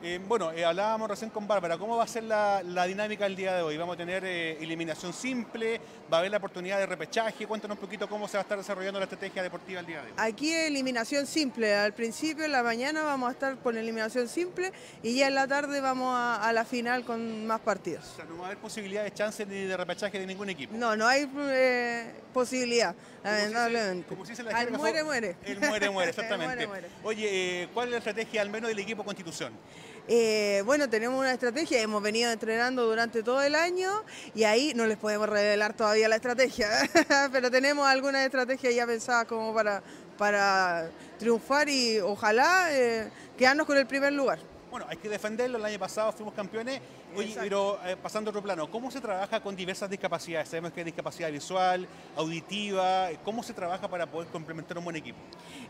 Eh, 0.00 0.20
bueno, 0.28 0.52
eh, 0.52 0.64
hablábamos 0.64 1.08
recién 1.10 1.28
con 1.28 1.48
Bárbara, 1.48 1.76
¿cómo 1.76 1.96
va 1.96 2.04
a 2.04 2.06
ser 2.06 2.22
la, 2.22 2.62
la 2.62 2.86
dinámica 2.86 3.26
el 3.26 3.34
día 3.34 3.56
de 3.56 3.62
hoy? 3.62 3.76
¿Vamos 3.76 3.94
a 3.94 3.96
tener 3.96 4.24
eh, 4.24 4.56
eliminación 4.62 5.12
simple? 5.12 5.80
¿Va 6.12 6.18
a 6.18 6.20
haber 6.20 6.30
la 6.30 6.36
oportunidad 6.36 6.78
de 6.78 6.86
repechaje? 6.86 7.48
Cuéntanos 7.48 7.76
un 7.76 7.80
poquito 7.80 8.08
cómo 8.08 8.28
se 8.28 8.36
va 8.36 8.42
a 8.42 8.42
estar 8.42 8.58
desarrollando 8.58 9.00
la 9.00 9.06
estrategia 9.06 9.42
deportiva 9.42 9.80
el 9.80 9.86
día 9.86 10.02
de 10.02 10.06
hoy. 10.06 10.14
Aquí 10.16 10.52
eliminación 10.54 11.26
simple, 11.26 11.74
al 11.74 11.94
principio, 11.94 12.44
en 12.44 12.52
la 12.52 12.62
mañana 12.62 13.02
vamos 13.02 13.28
a 13.28 13.32
estar 13.32 13.56
con 13.58 13.76
eliminación 13.76 14.28
simple 14.28 14.72
y 15.02 15.16
ya 15.16 15.26
en 15.26 15.34
la 15.34 15.48
tarde 15.48 15.80
vamos 15.80 16.14
a, 16.14 16.48
a 16.48 16.52
la 16.52 16.64
final 16.64 17.04
con 17.04 17.44
más 17.48 17.60
partidos. 17.60 18.04
O 18.12 18.16
sea, 18.16 18.24
no 18.26 18.36
va 18.38 18.44
a 18.44 18.46
haber 18.46 18.58
posibilidad 18.58 19.02
de 19.02 19.12
chance 19.12 19.44
ni 19.46 19.64
de 19.64 19.76
repechaje 19.76 20.16
de 20.20 20.26
ningún 20.26 20.48
equipo. 20.48 20.76
No, 20.76 20.94
no 20.94 21.08
hay 21.08 21.26
posibilidad, 22.32 22.94
Como 23.24 23.34
se 23.34 24.04
como 24.08 24.24
se 24.26 24.42
la 24.44 24.56
Al 24.56 24.70
muere, 24.70 25.02
muere. 25.02 25.36
El 25.44 25.58
muere, 25.58 25.90
muere, 25.90 26.04
El 26.10 26.10
exactamente. 26.10 26.66
muere, 26.66 26.66
muere. 26.68 26.88
Oye, 27.02 27.68
¿cuál 27.74 27.88
es 27.88 27.92
la 27.92 27.98
estrategia 27.98 28.42
al 28.42 28.50
menos 28.50 28.68
del 28.68 28.78
equipo 28.78 29.04
Constitución? 29.04 29.52
Eh, 30.10 30.62
bueno, 30.64 30.88
tenemos 30.88 31.20
una 31.20 31.34
estrategia, 31.34 31.82
hemos 31.82 32.02
venido 32.02 32.32
entrenando 32.32 32.86
durante 32.86 33.22
todo 33.22 33.42
el 33.42 33.54
año 33.54 33.90
y 34.34 34.44
ahí 34.44 34.72
no 34.74 34.86
les 34.86 34.96
podemos 34.96 35.28
revelar 35.28 35.74
todavía 35.74 36.08
la 36.08 36.16
estrategia, 36.16 36.66
pero 37.32 37.50
tenemos 37.50 37.86
algunas 37.86 38.24
estrategias 38.24 38.74
ya 38.74 38.86
pensadas 38.86 39.26
como 39.26 39.52
para, 39.52 39.82
para 40.16 40.88
triunfar 41.18 41.68
y 41.68 41.98
ojalá 42.00 42.68
eh, 42.70 43.10
quedarnos 43.36 43.66
con 43.66 43.76
el 43.76 43.86
primer 43.86 44.14
lugar. 44.14 44.38
Bueno, 44.70 44.84
hay 44.88 44.98
que 44.98 45.08
defenderlo. 45.08 45.56
El 45.56 45.64
año 45.64 45.78
pasado 45.78 46.12
fuimos 46.12 46.34
campeones. 46.34 46.80
Oye, 47.16 47.34
pero 47.38 47.78
eh, 47.86 47.96
pasando 47.96 48.28
a 48.28 48.32
otro 48.32 48.42
plano, 48.42 48.70
¿cómo 48.70 48.90
se 48.90 49.00
trabaja 49.00 49.40
con 49.40 49.56
diversas 49.56 49.88
discapacidades? 49.88 50.50
Sabemos 50.50 50.72
que 50.72 50.80
hay 50.80 50.84
discapacidad 50.84 51.32
visual, 51.32 51.88
auditiva. 52.16 53.08
¿Cómo 53.24 53.42
se 53.42 53.54
trabaja 53.54 53.88
para 53.88 54.06
poder 54.06 54.28
complementar 54.28 54.76
un 54.76 54.84
buen 54.84 54.96
equipo? 54.96 55.18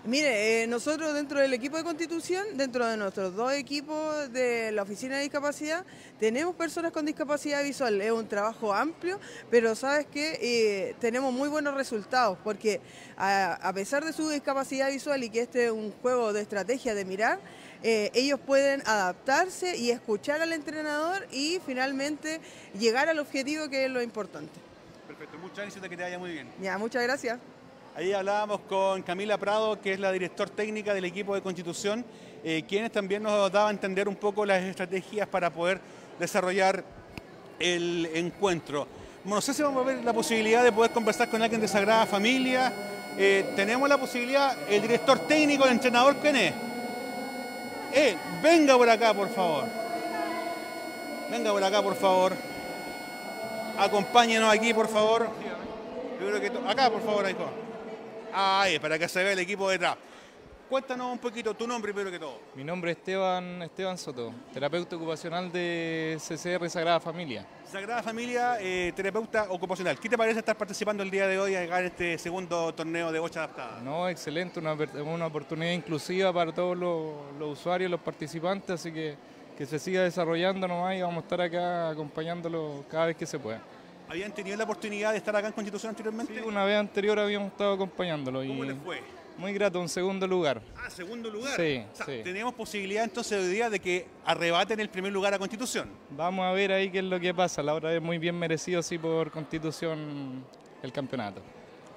Mire, 0.05 0.63
eh, 0.63 0.67
nosotros 0.67 1.15
dentro 1.15 1.39
del 1.39 1.53
equipo 1.53 1.77
de 1.77 1.85
Constitución, 1.85 2.57
dentro 2.57 2.85
de 2.87 2.97
nuestros 2.97 3.37
dos 3.37 3.53
equipos 3.53 4.33
de 4.33 4.73
la 4.73 4.83
Oficina 4.83 5.17
de 5.17 5.23
Discapacidad, 5.23 5.85
tenemos 6.19 6.57
personas 6.57 6.91
con 6.91 7.07
discapacidad 7.07 7.63
visual. 7.63 8.01
Es 8.03 8.11
un 8.11 8.27
trabajo 8.27 8.75
amplio, 8.75 9.21
pero 9.49 9.77
sabes 9.77 10.07
que 10.07 10.97
tenemos 10.99 11.33
muy 11.33 11.49
buenos 11.49 11.75
resultados, 11.75 12.37
porque 12.43 12.81
a, 13.17 13.55
a 13.55 13.73
pesar 13.73 14.05
de 14.05 14.13
su 14.13 14.29
discapacidad 14.29 14.91
visual 14.91 15.23
y 15.23 15.31
que 15.31 15.43
este 15.43 15.67
es 15.67 15.71
un 15.71 15.93
juego 16.03 16.33
de 16.33 16.43
estrategia 16.43 16.97
de 16.97 17.05
mirar, 17.05 17.39
eh, 17.83 18.11
ellos 18.14 18.41
pueden 18.45 18.83
adaptarse 18.87 19.77
y 19.77 19.91
escuchar 19.91 20.41
al 20.41 20.53
entrenador 20.53 21.27
y 21.31 21.61
finalmente 21.64 22.41
llegar 22.79 23.09
al 23.09 23.19
objetivo 23.19 23.69
que 23.69 23.85
es 23.85 23.91
lo 23.91 24.03
importante. 24.03 24.53
Perfecto, 25.07 25.38
muchas 25.38 25.59
gracias, 25.59 25.88
que 25.88 25.97
te 25.97 26.03
vaya 26.03 26.19
muy 26.19 26.33
bien. 26.33 26.49
Ya, 26.61 26.77
muchas 26.79 27.03
gracias. 27.03 27.38
Ahí 27.95 28.12
hablábamos 28.12 28.61
con 28.69 29.03
Camila 29.03 29.38
Prado, 29.38 29.81
que 29.81 29.93
es 29.93 30.01
la 30.01 30.12
director 30.12 30.49
técnica 30.51 30.95
del 30.95 31.05
equipo 31.05 31.35
de 31.35 31.43
Constitución, 31.43 32.05
eh, 32.45 32.62
quienes 32.69 32.93
también 32.93 33.23
nos 33.23 33.51
daba 33.51 33.69
a 33.69 33.73
entender 33.73 34.09
un 34.09 34.17
poco 34.17 34.47
las 34.47 34.62
estrategias 34.62 35.27
para 35.27 35.51
poder 35.51 35.81
desarrollar 36.19 36.85
el 37.59 38.09
encuentro. 38.14 38.87
Bueno, 39.25 39.37
no 39.37 39.41
sé 39.41 39.53
si 39.53 39.62
vamos 39.62 39.85
a 39.85 39.87
ver 39.87 40.05
la 40.05 40.12
posibilidad 40.12 40.62
de 40.62 40.71
poder 40.71 40.93
conversar 40.93 41.29
con 41.29 41.43
alguien 41.43 41.61
de 41.61 41.67
Sagrada 41.67 42.07
Familia. 42.07 42.73
Eh, 43.17 43.53
tenemos 43.57 43.88
la 43.88 43.99
posibilidad, 43.99 44.57
el 44.71 44.81
director 44.81 45.19
técnico, 45.27 45.64
el 45.64 45.73
entrenador, 45.73 46.17
¿quién 46.19 46.37
es? 46.37 46.67
Eh, 47.92 48.16
venga 48.42 48.77
por 48.77 48.88
acá, 48.88 49.14
por 49.14 49.29
favor. 49.29 49.64
Venga 51.31 51.53
por 51.53 51.62
acá, 51.62 51.83
por 51.83 51.96
favor. 51.96 52.33
Acompáñenos 53.79 54.53
aquí, 54.53 54.74
por 54.74 54.88
favor. 54.88 55.29
Que 56.18 56.53
acá, 56.68 56.90
por 56.90 57.03
favor, 57.03 57.29
hijo. 57.31 57.48
Ahí, 58.33 58.79
para 58.79 58.98
que 58.98 59.09
se 59.09 59.22
vea 59.22 59.33
el 59.33 59.38
equipo 59.38 59.68
detrás. 59.68 59.96
Cuéntanos 60.68 61.11
un 61.11 61.18
poquito 61.18 61.54
tu 61.54 61.66
nombre 61.66 61.94
primero 61.94 62.11
que 62.11 62.18
todo. 62.18 62.40
Mi 62.54 62.62
nombre 62.62 62.90
es 62.90 62.98
Esteban, 62.98 63.62
Esteban 63.62 63.96
Soto, 63.96 64.35
terapeuta 64.52 64.96
ocupacional 64.96 65.50
de 65.50 66.18
CCR 66.18 66.68
Sagrada 66.68 67.00
Familia. 67.00 67.46
Sagrada 67.64 68.02
Familia, 68.02 68.59
eh, 68.61 68.92
terapeuta 68.94 69.46
ocupacional. 69.48 69.98
¿Qué 69.98 70.11
te 70.11 70.18
parece 70.18 70.40
estar 70.40 70.57
participando 70.59 71.02
el 71.02 71.11
día 71.11 71.26
de 71.26 71.38
hoy 71.38 71.54
en 71.54 71.72
este 71.72 72.18
segundo 72.18 72.74
torneo 72.74 73.11
de 73.11 73.18
bocha 73.18 73.44
adaptada? 73.44 73.81
No, 73.81 74.09
excelente, 74.09 74.61
una, 74.61 74.74
una 74.74 75.26
oportunidad 75.26 75.72
inclusiva 75.72 76.33
para 76.35 76.52
todos 76.52 76.76
los, 76.76 77.14
los 77.38 77.59
usuarios, 77.59 77.90
los 77.90 78.00
participantes, 78.00 78.70
así 78.70 78.92
que 78.92 79.16
que 79.59 79.66
se 79.66 79.81
siga 79.81 80.04
desarrollando 80.04 80.68
nomás 80.68 80.94
y 80.94 81.02
vamos 81.02 81.16
a 81.16 81.20
estar 81.20 81.40
acá 81.40 81.88
acompañándolo 81.88 82.85
cada 82.88 83.07
vez 83.07 83.16
que 83.16 83.26
se 83.26 83.40
pueda. 83.40 83.61
¿Habían 84.09 84.33
tenido 84.33 84.57
la 84.57 84.62
oportunidad 84.62 85.11
de 85.11 85.18
estar 85.18 85.35
acá 85.35 85.48
en 85.48 85.52
Constitución 85.52 85.90
anteriormente? 85.90 86.33
Sí, 86.33 86.40
una 86.46 86.64
vez 86.64 86.78
anterior 86.78 87.18
habíamos 87.18 87.50
estado 87.50 87.74
acompañándolo 87.74 88.38
¿Cómo 88.38 88.64
y 88.64 88.68
les 88.68 88.78
fue? 88.78 89.02
Muy 89.38 89.53
grato, 89.53 89.81
un 89.81 89.88
segundo 89.88 90.27
lugar. 90.27 90.61
Ah, 90.77 90.90
segundo 90.90 91.31
lugar. 91.31 91.55
Sí, 91.57 91.85
O 91.92 91.96
sea, 91.96 92.07
sí. 92.07 92.20
Tenemos 92.24 92.53
posibilidad 92.55 93.05
entonces 93.05 93.40
hoy 93.40 93.48
día 93.53 93.70
de 93.70 93.79
que 93.79 94.07
arrebaten 94.24 94.81
el 94.81 94.88
primer 94.90 95.12
lugar 95.12 95.33
a 95.33 95.38
Constitución. 95.38 95.88
Vamos 96.11 96.44
a 96.44 96.53
ver 96.53 96.72
ahí 96.72 96.90
qué 96.90 96.98
es 96.98 97.05
lo 97.05 97.20
que 97.20 97.33
pasa. 97.33 97.62
La 97.62 97.74
hora 97.74 97.94
es 97.94 98.03
muy 98.03 98.18
bien 98.18 98.37
merecido, 98.38 98.83
sí, 98.83 98.98
por 98.98 99.31
constitución 99.31 100.44
el 100.83 100.92
campeonato. 100.92 101.40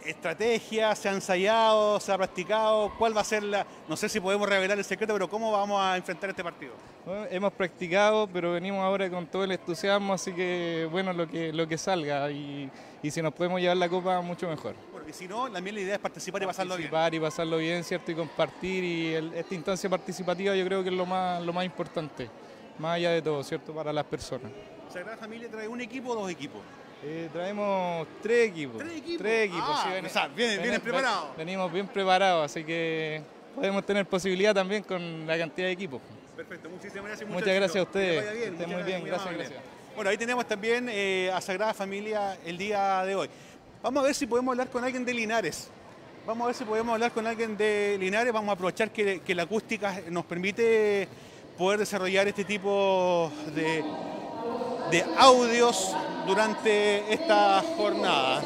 Estrategia, 0.06 0.96
se 0.96 1.10
ha 1.10 1.14
ensayado, 1.14 2.00
se 2.00 2.12
ha 2.12 2.18
practicado. 2.18 2.92
¿Cuál 2.98 3.16
va 3.16 3.22
a 3.22 3.24
ser 3.24 3.44
la.? 3.44 3.66
No 3.88 3.96
sé 3.96 4.10
si 4.10 4.20
podemos 4.20 4.50
revelar 4.50 4.78
el 4.78 4.84
secreto, 4.84 5.14
pero 5.14 5.30
¿cómo 5.30 5.52
vamos 5.52 5.80
a 5.80 5.96
enfrentar 5.96 6.32
este 6.32 6.44
partido? 6.44 6.74
Bueno, 7.06 7.28
hemos 7.30 7.54
practicado, 7.54 8.28
pero 8.28 8.54
venimos 8.54 8.82
ahora 8.82 9.10
con 9.10 9.28
todo 9.28 9.44
el 9.44 9.52
entusiasmo, 9.52 10.14
así 10.14 10.34
que 10.34 10.88
bueno, 10.92 11.14
lo 11.14 11.28
que, 11.28 11.54
lo 11.54 11.68
que 11.68 11.78
salga. 11.78 12.32
Y, 12.32 12.70
y 13.04 13.12
si 13.12 13.22
nos 13.22 13.34
podemos 13.34 13.62
llevar 13.62 13.78
la 13.78 13.90
copa, 13.90 14.20
mucho 14.22 14.48
mejor. 14.48 14.74
Porque 15.02 15.14
si 15.14 15.28
no, 15.28 15.50
también 15.52 15.76
la 15.76 15.82
idea 15.82 15.96
es 15.96 16.00
participar 16.00 16.44
y 16.44 16.46
pasarlo 16.46 16.78
bien. 16.78 16.92
Participar 16.92 17.14
y 17.16 17.20
pasarlo 17.20 17.58
bien, 17.58 17.84
¿cierto? 17.84 18.12
Y 18.12 18.16
compartir. 18.16 18.84
Y 18.84 19.14
el- 19.16 19.34
esta 19.34 19.56
instancia 19.56 19.90
participativa 19.90 20.56
yo 20.56 20.64
creo 20.64 20.84
que 20.84 20.90
es 20.90 20.96
lo 20.96 21.08
más, 21.08 21.42
lo 21.44 21.52
más 21.54 21.66
importante, 21.66 22.30
más 22.78 22.98
allá 22.98 23.10
de 23.10 23.22
todo, 23.24 23.44
¿cierto? 23.44 23.74
Para 23.74 23.92
las 23.92 24.06
personas. 24.06 24.52
Sagrada 24.94 25.18
Familia 25.18 25.50
trae 25.50 25.68
un 25.68 25.82
equipo 25.82 26.12
o 26.12 26.16
dos 26.16 26.30
equipos. 26.30 26.62
Eh, 27.04 27.30
traemos 27.34 28.06
tres 28.22 28.50
equipos. 28.50 28.78
¿Tres 28.78 28.92
equipos? 28.98 29.18
Tres 29.18 29.46
equipos, 29.50 29.70
Ah, 29.72 29.84
sí, 29.88 29.90
ven- 29.92 30.06
o 30.06 30.10
sea, 30.10 30.80
preparados. 30.84 31.36
Venimos 31.36 31.74
bien 31.74 31.88
preparados, 31.88 32.46
así 32.46 32.64
que 32.64 33.24
podemos 33.56 33.84
tener 33.84 34.06
posibilidad 34.06 34.54
también 34.54 34.84
con 34.84 35.26
la 35.26 35.36
cantidad 35.36 35.66
de 35.66 35.74
equipos. 35.74 36.00
Perfecto, 36.36 36.70
muchísimas 36.70 37.06
gracias. 37.08 37.28
Muchas 37.28 37.42
mucho 37.48 37.56
gracias 37.56 37.76
a 37.76 37.82
éxito. 37.82 37.90
Ustedes. 38.00 38.34
bien, 38.40 38.54
estén 38.54 38.70
muy 38.70 38.84
bien, 38.84 39.04
gracias, 39.04 39.34
gracias. 39.34 39.60
Bueno, 39.96 40.10
ahí 40.12 40.18
tenemos 40.18 40.48
también 40.48 40.88
eh, 40.90 41.32
a 41.34 41.42
Sagrada 41.42 41.74
Familia 41.74 42.38
el 42.46 42.58
día 42.58 43.04
de 43.04 43.16
hoy. 43.16 43.30
Vamos 43.84 44.04
a 44.04 44.06
ver 44.06 44.16
si 44.16 44.28
podemos 44.28 44.52
hablar 44.52 44.70
con 44.70 44.84
alguien 44.84 45.04
de 45.04 45.12
Linares. 45.12 45.68
Vamos 46.28 46.44
a 46.44 46.48
ver 46.48 46.56
si 46.56 46.64
podemos 46.66 46.94
hablar 46.94 47.12
con 47.14 47.26
alguien 47.26 47.58
de 47.58 47.98
Linares. 48.00 48.32
Vamos 48.32 48.50
a 48.50 48.54
aprovechar 48.54 48.92
que, 48.92 49.24
la 49.34 49.44
acústica 49.44 50.02
nos 50.12 50.24
permite 50.26 51.08
poder 51.58 51.80
desarrollar 51.80 52.28
este 52.28 52.46
tipo 52.46 53.32
de, 53.56 53.84
audios 55.18 55.96
durante 56.28 57.12
esta 57.12 57.64
jornada. 57.76 58.44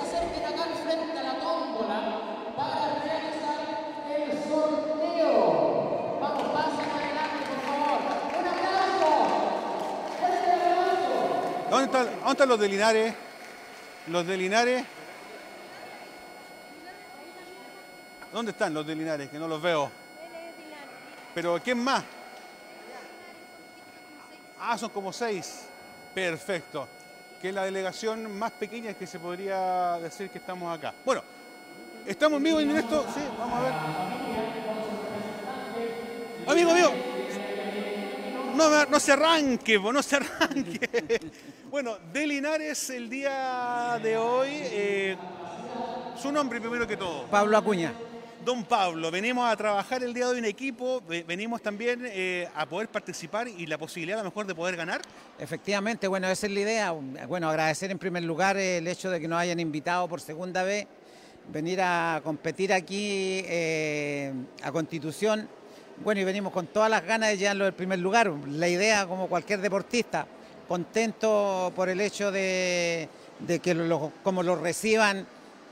¿Dónde 11.70 11.86
están, 11.88 12.06
dónde 12.06 12.32
están 12.32 12.50
los 12.50 12.60
de 12.60 12.70
Linares? 12.70 13.14
Los 14.08 14.26
de 14.26 14.38
Linares. 14.38 14.95
¿Dónde 18.36 18.52
están 18.52 18.74
los 18.74 18.86
de 18.86 18.94
Linares? 18.94 19.30
Que 19.30 19.40
no 19.40 19.48
los 19.48 19.62
veo. 19.62 19.90
Pero 21.34 21.58
¿quién 21.64 21.82
más? 21.82 22.04
Ah, 24.60 24.78
son 24.78 24.90
como 24.90 25.14
seis. 25.14 25.68
Perfecto. 26.14 26.86
Que 27.42 27.48
es 27.48 27.56
la 27.56 27.64
delegación 27.64 28.38
más 28.38 28.52
pequeña 28.52 28.94
que 28.94 29.08
se 29.08 29.20
podría 29.20 30.00
decir 30.00 30.30
que 30.30 30.40
estamos 30.40 30.78
acá. 30.78 30.94
Bueno, 31.06 31.24
estamos 32.06 32.36
en 32.36 32.44
vivo 32.44 32.60
en 32.60 32.68
directo. 32.68 33.06
Sí, 33.16 33.22
vamos 33.40 33.58
a 33.58 33.62
ver. 33.62 33.74
Amigo, 36.46 36.72
amigo. 36.72 36.92
No, 38.54 38.86
no 38.86 39.00
se 39.00 39.14
arranque, 39.14 39.80
no 39.80 40.04
se 40.04 40.18
arranque. 40.18 41.32
Bueno, 41.70 41.98
de 42.12 42.28
Linares 42.28 42.90
el 42.90 43.10
día 43.10 43.98
de 44.04 44.18
hoy. 44.18 44.50
eh, 44.52 45.18
su 46.22 46.34
nombre 46.34 46.60
primero 46.60 46.86
que 46.86 46.98
todo. 46.98 47.28
Pablo 47.28 47.58
Acuña. 47.58 47.94
Don 48.46 48.64
Pablo, 48.64 49.10
venimos 49.10 49.52
a 49.52 49.56
trabajar 49.58 50.04
el 50.04 50.14
día 50.14 50.26
de 50.26 50.32
hoy 50.34 50.38
en 50.38 50.46
equipo, 50.46 51.02
ve- 51.10 51.24
venimos 51.28 51.64
también 51.64 52.02
eh, 52.06 52.48
a 52.56 52.68
poder 52.68 52.88
participar 52.90 53.48
y 53.48 53.66
la 53.66 53.80
posibilidad 53.80 54.20
a 54.20 54.24
lo 54.24 54.30
mejor 54.30 54.46
de 54.46 54.54
poder 54.54 54.76
ganar. 54.76 55.02
Efectivamente, 55.40 56.08
bueno, 56.08 56.28
esa 56.30 56.46
es 56.46 56.54
la 56.54 56.60
idea. 56.60 56.92
Bueno, 57.28 57.50
agradecer 57.50 57.90
en 57.90 57.98
primer 57.98 58.22
lugar 58.24 58.56
el 58.56 58.88
hecho 58.88 59.10
de 59.10 59.20
que 59.20 59.28
nos 59.28 59.40
hayan 59.40 59.60
invitado 59.60 60.08
por 60.08 60.22
segunda 60.22 60.62
vez, 60.62 60.86
venir 61.52 61.82
a 61.82 62.22
competir 62.24 62.72
aquí 62.72 63.42
eh, 63.48 64.32
a 64.62 64.72
Constitución. 64.72 65.50
Bueno, 66.04 66.22
y 66.22 66.24
venimos 66.24 66.54
con 66.54 66.68
todas 66.68 66.92
las 66.92 67.04
ganas 67.04 67.30
de 67.30 67.38
llevarlo 67.38 67.66
del 67.66 67.74
primer 67.74 67.98
lugar. 67.98 68.32
La 68.48 68.68
idea, 68.68 69.08
como 69.08 69.28
cualquier 69.28 69.60
deportista, 69.60 70.28
contento 70.68 71.74
por 71.76 71.90
el 71.90 72.00
hecho 72.00 72.32
de, 72.32 73.10
que 73.48 74.00
como 74.22 74.44
lo 74.44 74.56
reciban, 74.56 75.26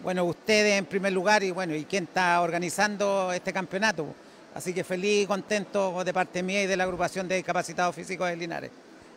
bueno, 0.03 0.25
ustedes 0.25 0.77
en 0.77 0.85
primer 0.85 1.13
lugar 1.13 1.43
y 1.43 1.51
bueno, 1.51 1.73
y 1.73 1.85
quién 1.85 2.03
está 2.03 2.41
organizando 2.41 3.31
este 3.31 3.53
campeonato. 3.53 4.13
Así 4.53 4.73
que 4.73 4.83
feliz 4.83 5.23
y 5.23 5.25
contento 5.25 6.03
de 6.03 6.13
parte 6.13 6.43
mía 6.43 6.63
y 6.63 6.67
de 6.67 6.77
la 6.77 6.83
agrupación 6.83 7.27
de 7.27 7.35
discapacitados 7.35 7.95
físicos 7.95 8.27
de 8.27 8.35
Linares. 8.35 8.69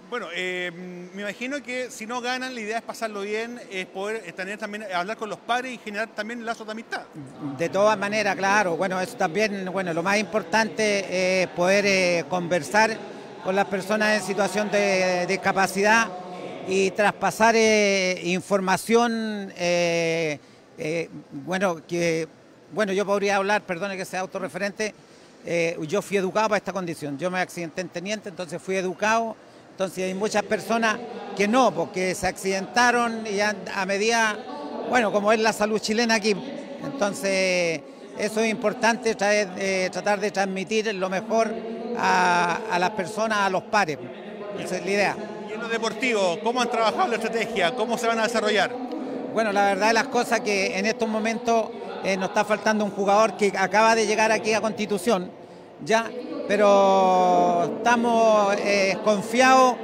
Bueno, 0.09 0.29
eh, 0.33 0.71
me 1.15 1.23
imagino 1.23 1.61
que 1.61 1.91
si 1.91 2.07
no 2.07 2.21
ganan, 2.21 2.55
la 2.55 2.61
idea 2.61 2.79
es 2.79 2.85
pasarlo 2.85 3.23
bien, 3.23 3.61
es 3.73 3.87
poder 3.87 4.33
tener 4.33 4.57
también, 4.57 4.85
hablar 4.95 5.17
con 5.17 5.29
los 5.29 5.41
padres 5.41 5.73
y 5.73 5.79
generar 5.79 6.09
también 6.15 6.47
lazos 6.47 6.65
de 6.65 6.73
amistad. 6.73 7.03
De 7.59 7.69
todas 7.69 7.99
maneras, 7.99 8.37
claro, 8.37 8.77
bueno, 8.77 9.01
eso 9.01 9.17
también, 9.17 9.69
bueno, 9.73 9.93
lo 9.93 10.05
más 10.05 10.19
importante 10.19 11.43
es 11.43 11.49
poder 11.49 11.85
eh, 11.87 12.25
conversar 12.31 12.97
con 13.43 13.57
las 13.57 13.65
personas 13.67 14.21
en 14.21 14.23
situación 14.23 14.71
de 14.71 15.27
discapacidad 15.27 16.09
y 16.69 16.93
traspasar 16.93 17.57
eh, 17.57 18.21
información, 18.23 19.53
eh, 20.79 21.09
bueno, 21.31 21.87
que, 21.87 22.29
bueno, 22.73 22.93
yo 22.93 23.07
podría 23.07 23.37
hablar, 23.37 23.63
perdone 23.63 23.97
que 23.97 24.05
sea 24.05 24.21
autorreferente, 24.21 24.95
eh, 25.45 25.79
yo 25.89 26.03
fui 26.03 26.17
educado 26.17 26.49
para 26.49 26.59
esta 26.59 26.73
condición, 26.73 27.19
yo 27.19 27.31
me 27.31 27.39
accidenté 27.39 27.81
en 27.81 27.89
teniente, 27.89 28.29
entonces 28.29 28.61
fui 28.61 28.77
educado, 28.77 29.37
entonces 29.71 30.05
hay 30.05 30.15
muchas 30.15 30.43
personas 30.43 30.99
que 31.37 31.49
no, 31.49 31.73
porque 31.73 32.15
se 32.15 32.27
accidentaron 32.27 33.27
y 33.27 33.41
a, 33.41 33.55
medida, 33.87 34.37
bueno, 34.91 35.13
como 35.13 35.33
es 35.33 35.41
la 35.41 35.53
salud 35.53 35.79
chilena 35.79 36.17
aquí, 36.17 36.35
entonces 36.85 37.81
eso 38.19 38.41
es 38.41 38.51
importante, 38.51 39.17
eh, 39.21 39.89
tratar 39.93 40.21
de 40.21 40.31
transmitir 40.31 40.95
lo 40.95 41.09
mejor 41.09 41.55
a, 41.99 42.61
a 42.71 42.79
las 42.79 42.91
personas, 42.91 43.39
a 43.39 43.51
los 43.51 43.63
pares, 43.65 43.99
esa 44.59 44.77
es 44.77 44.85
la 44.85 44.91
idea. 44.91 45.17
Y 45.49 45.53
en 45.53 45.61
lo 45.61 45.69
deportivo, 45.69 46.39
¿cómo 46.43 46.61
han 46.61 46.71
trabajado 46.71 47.09
la 47.09 47.17
estrategia? 47.17 47.75
¿Cómo 47.75 47.97
se 47.97 48.07
van 48.07 48.19
a 48.19 48.25
desarrollar? 48.25 48.96
Bueno, 49.37 49.53
la 49.53 49.67
verdad 49.67 49.89
de 49.89 49.93
las 49.93 50.07
cosas 50.07 50.41
que 50.41 50.79
en 50.79 50.87
estos 50.87 51.07
momentos 51.07 51.69
eh, 52.03 52.17
nos 52.17 52.31
está 52.31 52.43
faltando 52.43 52.87
un 52.87 52.91
jugador 52.91 53.37
que 53.37 53.53
acaba 53.55 53.95
de 53.95 54.07
llegar 54.07 54.33
aquí 54.33 54.55
a 54.55 54.63
Constitución, 54.63 55.31
ya, 55.85 56.11
pero 56.49 57.65
estamos 57.77 58.57
eh, 58.57 58.97
confiados 59.05 59.77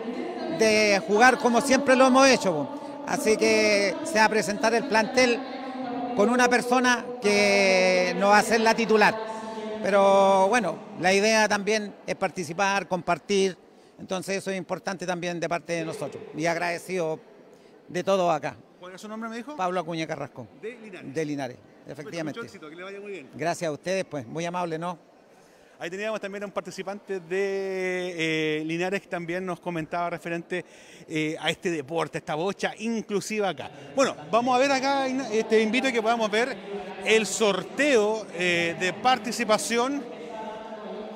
de 0.59 1.03
jugar 1.07 1.37
como 1.37 1.61
siempre 1.61 1.95
lo 1.97 2.07
hemos 2.07 2.27
hecho. 2.29 2.67
Así 3.07 3.37
que 3.37 3.95
se 4.05 4.15
va 4.15 4.25
a 4.25 4.29
presentar 4.31 4.73
el 4.73 4.85
plantel 4.85 5.39
con 6.17 6.31
una 6.31 6.49
persona 6.49 7.05
que 7.21 8.17
no 8.19 8.29
va 8.29 8.39
a 8.39 8.43
ser 8.43 8.63
la 8.63 8.73
titular. 8.73 9.15
Pero 9.83 10.49
bueno, 10.49 10.79
la 10.99 11.13
idea 11.13 11.47
también 11.47 11.95
es 12.07 12.17
participar, 12.17 12.89
compartir. 12.89 13.59
Entonces 14.01 14.39
eso 14.39 14.51
es 14.51 14.57
importante 14.57 15.05
también 15.05 15.39
de 15.39 15.47
parte 15.47 15.75
de 15.75 15.85
nosotros. 15.85 16.23
Y 16.35 16.47
agradecido 16.47 17.21
de 17.87 18.03
todo 18.03 18.31
acá. 18.31 18.57
¿Cuál 18.83 18.97
es 18.97 19.01
su 19.01 19.07
nombre, 19.07 19.31
me 19.31 19.37
dijo? 19.37 19.55
Pablo 19.55 19.79
Acuña 19.79 20.09
Carrasco, 20.09 20.49
De 20.61 20.77
Linares. 20.77 21.15
de 21.15 21.25
Linares, 21.25 21.57
Mucho 21.57 21.93
efectivamente. 21.93 22.41
éxito, 22.41 22.69
que 22.69 22.75
le 22.75 22.83
vaya 22.83 23.01
muy 23.01 23.13
bien. 23.13 23.31
Gracias 23.33 23.69
a 23.69 23.71
ustedes, 23.71 24.05
pues, 24.05 24.27
muy 24.27 24.45
amable, 24.45 24.77
¿no? 24.77 24.99
Ahí 25.79 25.89
teníamos 25.89 26.21
también 26.21 26.43
a 26.43 26.47
un 26.47 26.53
participante 26.53 27.21
de 27.21 28.59
eh, 28.59 28.65
Linares 28.65 29.03
que 29.03 29.07
también 29.07 29.47
nos 29.47 29.61
comentaba 29.61 30.11
referente 30.11 30.65
eh, 31.07 31.37
a 31.39 31.49
este 31.51 31.71
deporte, 31.71 32.19
a 32.19 32.23
esta 32.23 32.35
bocha 32.35 32.75
inclusiva 32.77 33.51
acá. 33.51 33.71
Bueno, 33.95 34.17
vamos 34.33 34.57
a 34.57 34.59
ver 34.59 34.73
acá, 34.73 35.07
eh, 35.07 35.45
te 35.49 35.63
invito 35.63 35.87
a 35.87 35.93
que 35.93 36.03
podamos 36.03 36.29
ver 36.29 36.57
el 37.05 37.25
sorteo 37.25 38.27
eh, 38.35 38.75
de 38.81 38.93
participación. 38.95 40.03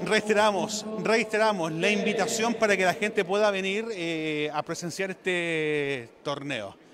Reiteramos, 0.05 0.87
reiteramos 1.03 1.73
la 1.73 1.91
invitación 1.91 2.55
para 2.55 2.77
que 2.77 2.85
la 2.85 2.95
gente 2.95 3.25
pueda 3.25 3.51
venir 3.51 4.51
a 4.53 4.63
presenciar 4.63 5.11
este 5.11 6.11
torneo. 6.23 6.86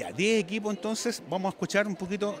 Ya, 0.00 0.10
10 0.10 0.40
equipos 0.40 0.74
entonces, 0.74 1.22
vamos 1.28 1.50
a 1.50 1.54
escuchar 1.54 1.86
un 1.86 1.94
poquito. 1.94 2.34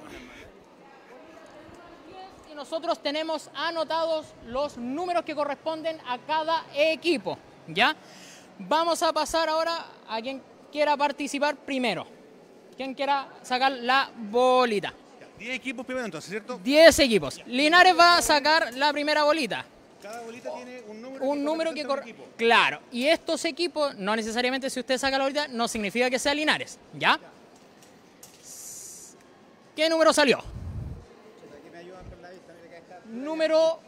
Y 2.50 2.54
nosotros 2.54 3.02
tenemos 3.02 3.50
anotados 3.54 4.28
los 4.46 4.78
números 4.78 5.26
que 5.26 5.34
corresponden 5.34 5.98
a 6.08 6.16
cada 6.20 6.64
equipo, 6.74 7.36
¿ya? 7.68 7.94
Vamos 8.60 9.02
a 9.02 9.12
pasar 9.12 9.50
ahora 9.50 9.84
a 10.08 10.22
quien 10.22 10.40
quiera 10.72 10.96
participar 10.96 11.54
primero. 11.54 12.06
¿Quién 12.78 12.94
quiera 12.94 13.28
sacar 13.42 13.72
la 13.72 14.10
bolita? 14.16 14.94
10 15.38 15.54
equipos 15.54 15.84
primero 15.84 16.06
entonces, 16.06 16.30
¿cierto? 16.30 16.58
10 16.64 16.98
equipos. 17.00 17.42
Linares 17.44 17.94
va 17.94 18.16
a 18.16 18.22
sacar 18.22 18.72
la 18.72 18.90
primera 18.90 19.24
bolita. 19.24 19.66
Cada 20.00 20.22
bolita 20.22 20.50
tiene 20.54 20.80
un 20.88 21.02
número 21.02 21.24
Un 21.26 21.44
número 21.44 21.74
que 21.74 21.84
corre. 21.84 22.14
Claro. 22.38 22.80
Y 22.90 23.04
estos 23.06 23.44
equipos, 23.44 23.94
no 23.96 24.16
necesariamente 24.16 24.70
si 24.70 24.80
usted 24.80 24.96
saca 24.96 25.18
la 25.18 25.24
bolita, 25.24 25.46
no 25.48 25.68
significa 25.68 26.08
que 26.08 26.18
sea 26.18 26.32
Linares. 26.32 26.78
¿Ya? 26.94 27.20
¿Qué 29.80 29.88
número 29.88 30.12
salió? 30.12 30.38
Número 33.06 33.78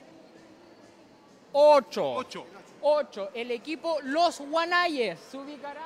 8. 1.53 2.15
8. 2.15 2.47
8. 2.81 3.31
El 3.35 3.51
equipo 3.51 3.99
Los 4.03 4.39
Guanayes 4.41 5.19
se 5.31 5.37
ubicará. 5.37 5.85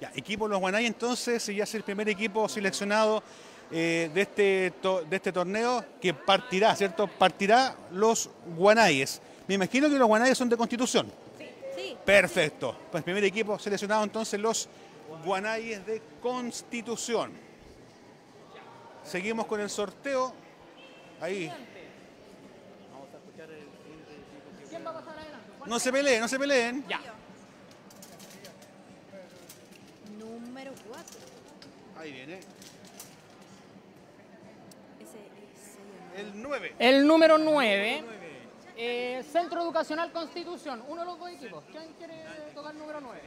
Ya, 0.00 0.10
equipo 0.16 0.48
Los 0.48 0.58
Guanay 0.58 0.86
entonces 0.86 1.46
ya 1.46 1.62
es 1.62 1.74
el 1.76 1.84
primer 1.84 2.08
equipo 2.08 2.48
seleccionado 2.48 3.22
eh, 3.70 4.10
de, 4.12 4.22
este 4.22 4.72
to- 4.82 5.02
de 5.04 5.14
este 5.14 5.30
torneo 5.30 5.84
que 6.00 6.12
partirá, 6.12 6.74
¿cierto? 6.74 7.06
Partirá 7.06 7.76
los 7.92 8.28
Guanayes. 8.56 9.22
Me 9.46 9.54
imagino 9.54 9.88
que 9.88 9.94
los 10.00 10.08
Guanayes 10.08 10.36
son 10.36 10.48
de 10.48 10.56
Constitución. 10.56 11.12
Sí. 11.76 11.96
Perfecto. 12.04 12.76
Pues 12.90 13.04
primer 13.04 13.22
equipo 13.22 13.56
seleccionado 13.56 14.02
entonces 14.02 14.40
los 14.40 14.68
Guanayes 15.24 15.86
de 15.86 16.02
Constitución. 16.20 17.48
Seguimos 19.10 19.46
con 19.46 19.60
el 19.60 19.68
sorteo. 19.68 20.32
Ahí. 21.20 21.52
¿Quién 24.68 24.86
va 24.86 24.90
a 24.90 24.94
pasar 24.94 25.18
adelante? 25.18 25.50
No 25.66 25.80
se 25.80 25.90
peleen, 25.90 26.20
no 26.20 26.28
se 26.28 26.38
peleen. 26.38 26.84
Ya. 26.86 27.00
Número 30.16 30.70
4. 30.88 31.04
Ahí 31.98 32.12
viene. 32.12 32.40
El 36.16 36.40
9. 36.40 36.74
El 36.78 37.04
número 37.04 37.36
9. 37.36 38.04
eh, 38.76 39.24
Centro 39.32 39.60
Educacional 39.62 40.12
Constitución. 40.12 40.84
Uno 40.86 41.00
de 41.00 41.06
los 41.06 41.18
dos 41.18 41.30
equipos. 41.30 41.64
¿Quién 41.72 41.94
quiere 41.98 42.14
tocar 42.54 42.72
el 42.72 42.78
número 42.78 43.00
9? 43.00 43.20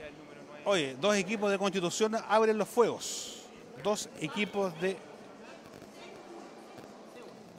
Oye, 0.63 0.95
dos 1.01 1.13
equipos 1.17 1.51
de 1.51 1.57
Constitución 1.57 2.15
abren 2.29 2.57
los 2.57 2.69
fuegos. 2.69 3.47
Dos 3.83 4.07
equipos 4.21 4.79
de 4.79 4.95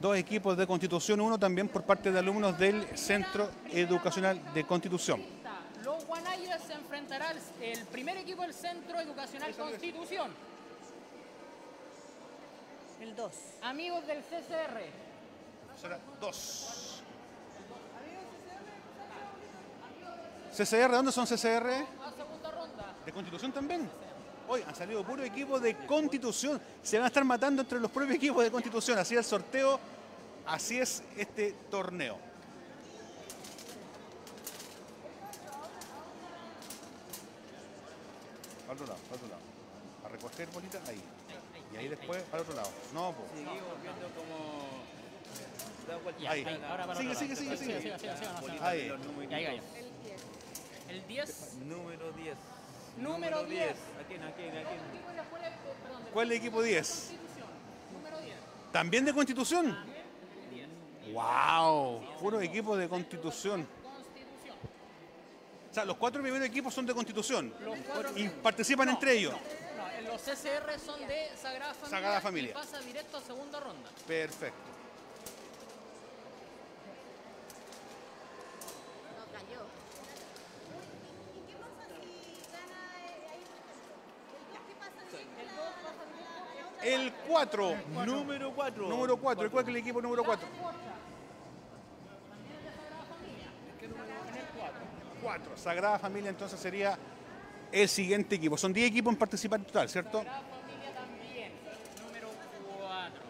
dos 0.00 0.16
equipos 0.16 0.57
de 0.57 0.66
Constitución, 0.66 1.20
uno 1.20 1.38
también 1.38 1.68
por 1.68 1.83
parte 1.83 2.11
de 2.12 2.18
alumnos 2.18 2.59
del 2.59 2.87
Centro 2.96 3.50
Educacional 3.70 4.40
de 4.52 4.64
Constitución. 4.64 5.22
Los 5.85 6.04
Guanayes 6.07 6.62
se 6.66 6.72
enfrentará 6.74 7.35
el, 7.61 7.78
primer 7.87 8.16
equipo 8.16 8.42
del 8.42 8.54
Centro 8.54 9.00
Educacional 9.00 9.54
Constitución. 9.54 10.30
el 13.00 13.14
2. 13.14 13.33
Amigos 13.62 14.07
del 14.07 14.22
CCR. 14.22 14.80
Será 15.80 15.98
dos. 16.20 17.02
CCR, 20.57 20.90
¿dónde 20.92 21.11
son 21.11 21.26
CCR? 21.26 21.35
A 21.35 22.12
segunda 22.12 22.50
ronda. 22.52 22.94
¿De 23.04 23.12
Constitución 23.12 23.52
también? 23.52 23.90
Hoy 24.48 24.62
han 24.66 24.74
salido 24.74 25.04
puro 25.04 25.22
equipo 25.24 25.59
de 25.59 25.76
Constitución. 25.87 26.61
Se 26.83 26.96
van 26.98 27.04
a 27.04 27.09
estar 27.09 27.24
matando 27.24 27.62
entre 27.62 27.80
los 27.80 27.90
propios 27.90 28.16
equipos 28.16 28.44
de 28.44 28.50
Constitución. 28.50 28.98
Así 28.98 29.14
es 29.14 29.18
el 29.18 29.24
sorteo, 29.24 29.80
así 30.46 30.78
es 30.78 31.02
este 31.16 31.54
torneo. 31.70 32.18
Al 38.68 38.72
otro 38.74 38.87
lado, 38.87 38.98
al 39.11 39.14
otro 39.16 39.28
lado. 39.28 39.40
A 40.04 40.09
recoger 40.09 40.48
bolita, 40.48 40.78
ahí. 40.88 41.00
Y 41.72 41.76
ahí 41.76 41.88
después 41.88 42.22
al 42.33 42.40
otro 42.40 42.54
lado. 42.54 42.70
No, 42.92 43.12
pues. 43.12 43.28
Ya, 46.20 46.30
Ahí. 46.30 46.44
ahí, 46.44 46.62
ahora 46.70 46.87
para 46.87 46.98
Sigue, 46.98 47.11
otro 47.12 47.20
sigue, 47.20 47.35
lado. 47.35 47.57
sigue, 47.57 47.57
sigue. 47.57 47.80
sigue, 47.80 47.98
sigue, 47.98 48.16
sigue, 48.16 48.50
sigue. 48.50 48.64
Ahí. 48.64 49.61
El 50.88 51.07
10. 51.07 51.54
Número 51.66 52.12
10. 52.12 52.37
Número 52.96 53.44
10. 53.44 53.70
¿A 53.70 53.74
quién? 54.07 54.22
¿A 54.22 54.33
quién? 54.33 54.50
¿A 54.50 54.62
quién? 54.62 54.80
¿Cuál 56.12 56.30
es 56.30 56.33
el 56.33 56.42
equipo 56.42 56.62
10? 56.62 57.12
Número 57.92 58.20
10. 58.20 58.35
¿También 58.72 59.04
de 59.04 59.12
Constitución? 59.12 59.76
¡Wow! 61.12 62.00
Puro 62.18 62.40
equipo 62.40 62.76
de 62.76 62.88
Constitución. 62.88 63.66
O 65.70 65.74
sea, 65.74 65.85
los 65.85 65.96
cuatro 65.96 66.22
primeros 66.22 66.46
equipos 66.46 66.72
son 66.72 66.87
de 66.87 66.94
Constitución. 66.94 67.52
Y 68.14 68.28
participan 68.28 68.88
entre 68.88 69.12
ellos. 69.18 69.35
No, 69.76 70.12
los 70.12 70.22
CCR 70.22 70.78
son 70.78 71.00
de 71.09 71.30
Sagrada 71.37 71.74
Familia. 71.74 71.90
Sagrada 71.90 72.20
Familia. 72.20 72.50
Y 72.52 72.54
pasa 72.54 72.80
directo 72.80 73.16
a 73.16 73.20
segunda 73.20 73.59
ronda. 73.59 73.90
Perfecto. 74.07 74.57
No 79.18 79.24
cayó. 79.33 79.66
El 86.85 87.12
4. 87.46 87.76
Número 88.07 88.52
4. 88.54 88.88
Número 88.88 89.16
4. 89.16 89.50
¿Cuál 89.50 89.64
es 89.64 89.68
el 89.68 89.76
equipo 89.76 90.00
número 90.00 90.24
4? 90.24 90.48
4. 95.22 95.57
Sagrada 95.57 95.98
Familia 95.98 96.30
entonces 96.30 96.61
sería 96.61 96.98
el 97.72 97.88
siguiente 97.88 98.37
equipo. 98.37 98.57
Son 98.57 98.72
10 98.72 98.88
equipos 98.90 99.12
en 99.12 99.18
participar 99.18 99.61
en 99.61 99.66
total, 99.66 99.88
¿cierto? 99.88 100.18
Sagrada 100.18 100.42
Familia 100.42 100.94
también. 100.94 101.52
Número 102.07 102.28
4. 102.78 103.20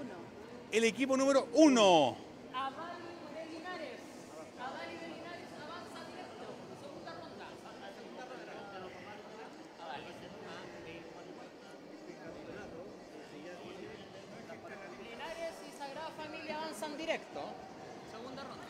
Uno. 0.00 0.14
El 0.70 0.84
equipo 0.84 1.16
número 1.16 1.48
1. 1.54 2.16
Aval 2.54 2.96
de 3.34 3.46
Linares. 3.46 4.00
Aval 4.60 4.88
de 4.88 5.08
Linares 5.08 5.48
avanza 5.64 6.04
directo. 6.10 6.44
Segunda 6.82 7.12
ronda. 7.14 7.46
Linares 15.02 15.54
y 15.66 15.70
Sagrada 15.78 16.10
Familia 16.10 16.56
avanzan 16.58 16.96
directo. 16.98 17.40
Segunda 18.10 18.42
ronda. 18.44 18.64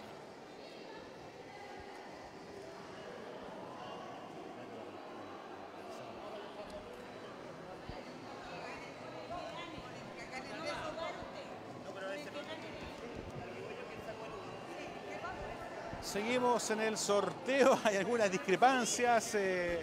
Seguimos 16.10 16.70
en 16.70 16.80
el 16.80 16.96
sorteo. 16.96 17.78
Hay 17.84 17.96
algunas 17.96 18.30
discrepancias. 18.30 19.34
eh. 19.34 19.82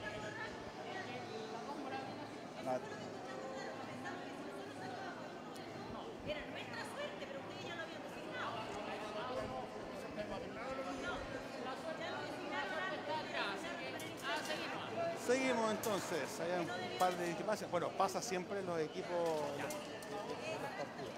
La- 2.66 2.80
Seguimos 15.26 15.72
entonces. 15.72 16.40
Hay 16.42 16.60
un 16.62 16.98
par 17.00 17.16
de 17.18 17.28
discrepancias. 17.28 17.70
Bueno, 17.72 17.90
pasa 17.98 18.22
siempre 18.22 18.60
en 18.60 18.66
los 18.66 18.80
equipos. 18.80 19.10
de- 19.10 19.64
de- 19.64 20.54
de 20.54 20.60
los 20.62 20.72
partidos. 20.72 21.14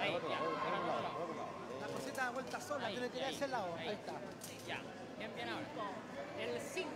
Ahí, 0.00 0.12
ya. 0.12 0.38
La 1.80 1.86
cosita 1.92 2.24
da 2.24 2.30
vuelta 2.30 2.60
sola, 2.60 2.86
Ahí, 2.86 2.94
tiene 2.94 3.10
que 3.10 3.18
ir 3.18 3.24
a 3.24 3.26
ahí, 3.28 3.34
ese 3.34 3.48
lado. 3.48 3.74
ahí. 3.76 3.88
Ahí 3.88 3.94
está. 3.94 4.12
Ya. 4.66 4.80
Bien, 5.18 5.34
bien 5.34 5.48
ahora. 5.48 5.66
El 6.38 6.60
5. 6.60 6.88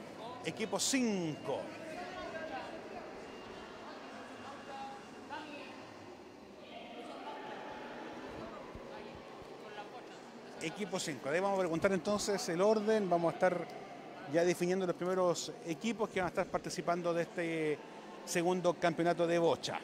Equipo 0.54 0.78
5. 0.78 1.60
Equipo 10.60 11.00
5. 11.00 11.30
Ahí 11.30 11.40
vamos 11.40 11.56
a 11.56 11.60
preguntar 11.60 11.92
entonces 11.92 12.46
el 12.50 12.60
orden. 12.60 13.08
Vamos 13.08 13.32
a 13.32 13.34
estar 13.34 13.66
ya 14.30 14.44
definiendo 14.44 14.86
los 14.86 14.94
primeros 14.94 15.52
equipos 15.64 16.10
que 16.10 16.20
van 16.20 16.26
a 16.26 16.28
estar 16.28 16.46
participando 16.46 17.14
de 17.14 17.22
este 17.22 17.78
segundo 18.26 18.74
campeonato 18.74 19.26
de 19.26 19.38
bocha. 19.38 19.80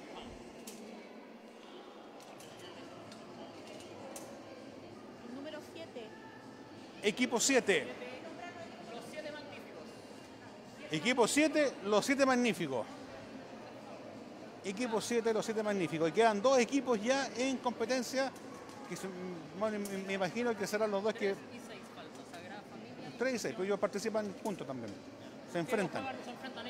Número 5.34 5.60
7. 5.72 6.08
Equipo 7.04 7.40
7. 7.40 8.07
Los 10.90 10.90
7 10.90 10.96
Equipo 10.96 11.28
7, 11.28 11.72
los 11.84 12.04
7 12.06 12.26
magníficos. 12.26 12.86
Equipo 14.64 15.00
7, 15.00 15.32
los 15.32 15.44
7 15.44 15.62
magníficos. 15.62 16.08
Y 16.08 16.12
quedan 16.12 16.40
dos 16.42 16.58
equipos 16.58 17.00
ya 17.02 17.28
en 17.36 17.56
competencia. 17.58 18.32
Que 18.88 18.96
se- 18.96 19.08
bueno, 19.58 19.78
me, 20.06 20.12
imagino 20.14 20.56
que 20.56 20.66
serán 20.66 20.90
los 20.90 21.02
dos 21.02 21.14
que. 21.14 21.34
3 23.18 23.34
y 23.34 23.38
6, 23.38 23.54
pero 23.54 23.64
ellos 23.64 23.78
participan 23.80 24.32
juntos 24.42 24.66
también. 24.66 24.92
Se 25.52 25.58
enfrentan. 25.58 26.06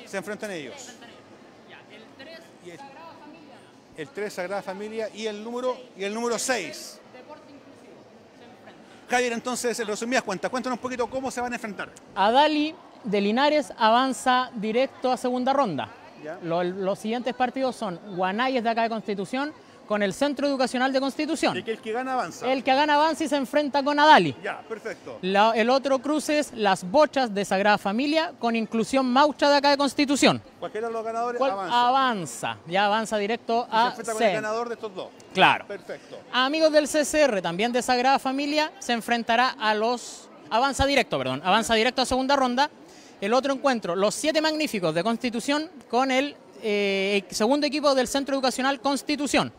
Se 0.05 0.17
enfrentan 0.17 0.51
ellos. 0.51 0.89
El 1.91 2.03
3, 2.17 2.39
Y 2.65 2.69
el- 2.71 2.77
Sagrada 2.77 3.13
Familia. 3.19 3.55
El 3.97 4.09
3, 4.09 4.33
Sagrada 4.33 4.61
Familia, 4.61 5.09
y 5.13 5.27
el 5.27 5.43
número, 5.43 5.77
y 5.95 6.03
el 6.03 6.13
número 6.13 6.37
6. 6.39 6.99
Deporte 7.13 7.43
inclusivo. 7.51 8.01
Se 8.37 8.43
enfrentan. 8.45 9.09
Javier, 9.09 9.33
entonces, 9.33 9.79
en 9.79 9.87
resumidas 9.87 10.23
cuentas, 10.23 10.49
cuéntanos 10.49 10.77
un 10.77 10.81
poquito 10.81 11.07
cómo 11.09 11.29
se 11.31 11.39
van 11.41 11.53
a 11.53 11.55
enfrentar. 11.55 11.91
Adali 12.15 12.75
de 13.03 13.21
Linares 13.21 13.71
avanza 13.77 14.51
directo 14.55 15.11
a 15.11 15.17
segunda 15.17 15.53
ronda. 15.53 15.89
Los 16.43 16.99
siguientes 16.99 17.33
partidos 17.33 17.75
son 17.75 17.99
Guanayes 18.15 18.63
de 18.63 18.69
acá 18.69 18.83
de 18.83 18.89
Constitución 18.89 19.53
con 19.87 20.03
el 20.03 20.13
Centro 20.13 20.45
Educacional 20.45 20.93
de 20.93 20.99
Constitución. 20.99 21.57
Y 21.57 21.63
que 21.63 21.71
el 21.71 21.79
que 21.79 21.91
gana 21.91 22.13
avanza. 22.13 22.51
El 22.51 22.63
que 22.63 22.75
gana 22.75 22.93
avanza 22.93 23.23
y 23.23 23.27
se 23.27 23.37
enfrenta 23.37 23.81
con 23.81 23.99
Adali. 23.99 24.35
Ya, 24.43 24.59
perfecto. 24.69 25.17
La- 25.23 25.53
el 25.55 25.67
otro 25.71 25.97
cruce 25.97 26.37
es 26.37 26.53
Las 26.53 26.83
Bochas 26.83 27.33
de 27.33 27.43
Sagrada 27.43 27.79
Familia 27.79 28.33
con 28.37 28.55
inclusión 28.55 29.11
Maucha 29.11 29.49
de 29.49 29.55
acá 29.55 29.71
de 29.71 29.77
Constitución. 29.77 30.43
Cualquiera 30.59 30.87
de 30.89 30.93
los 30.93 31.03
ganadores 31.03 31.41
avanza. 31.41 31.87
avanza. 31.87 32.57
Ya 32.67 32.85
avanza 32.85 33.17
directo 33.17 33.65
Y 33.67 33.71
se 33.71 33.77
a 33.77 33.87
enfrenta 33.87 34.13
con 34.13 34.21
el 34.23 34.33
ganador 34.33 34.67
de 34.69 34.75
estos 34.75 34.93
dos. 34.93 35.07
Claro. 35.33 35.65
Perfecto. 35.65 36.17
Amigos 36.33 36.71
del 36.71 36.87
CCR, 36.87 37.41
también 37.41 37.71
de 37.71 37.81
Sagrada 37.81 38.19
Familia, 38.19 38.71
se 38.77 38.93
enfrentará 38.93 39.55
a 39.59 39.73
los... 39.73 40.29
Avanza 40.51 40.85
directo, 40.85 41.17
perdón. 41.17 41.41
Avanza 41.43 41.73
directo 41.73 42.03
a 42.03 42.05
segunda 42.05 42.35
ronda. 42.35 42.69
El 43.21 43.33
otro 43.33 43.53
encuentro, 43.53 43.95
los 43.95 44.15
siete 44.15 44.41
magníficos 44.41 44.93
de 44.95 45.03
Constitución 45.03 45.69
con 45.89 46.09
el 46.11 46.35
eh, 46.61 47.23
segundo 47.29 47.67
equipo 47.67 47.93
del 47.95 48.07
Centro 48.07 48.35
Educacional 48.35 48.79
Constitución. 48.79 49.51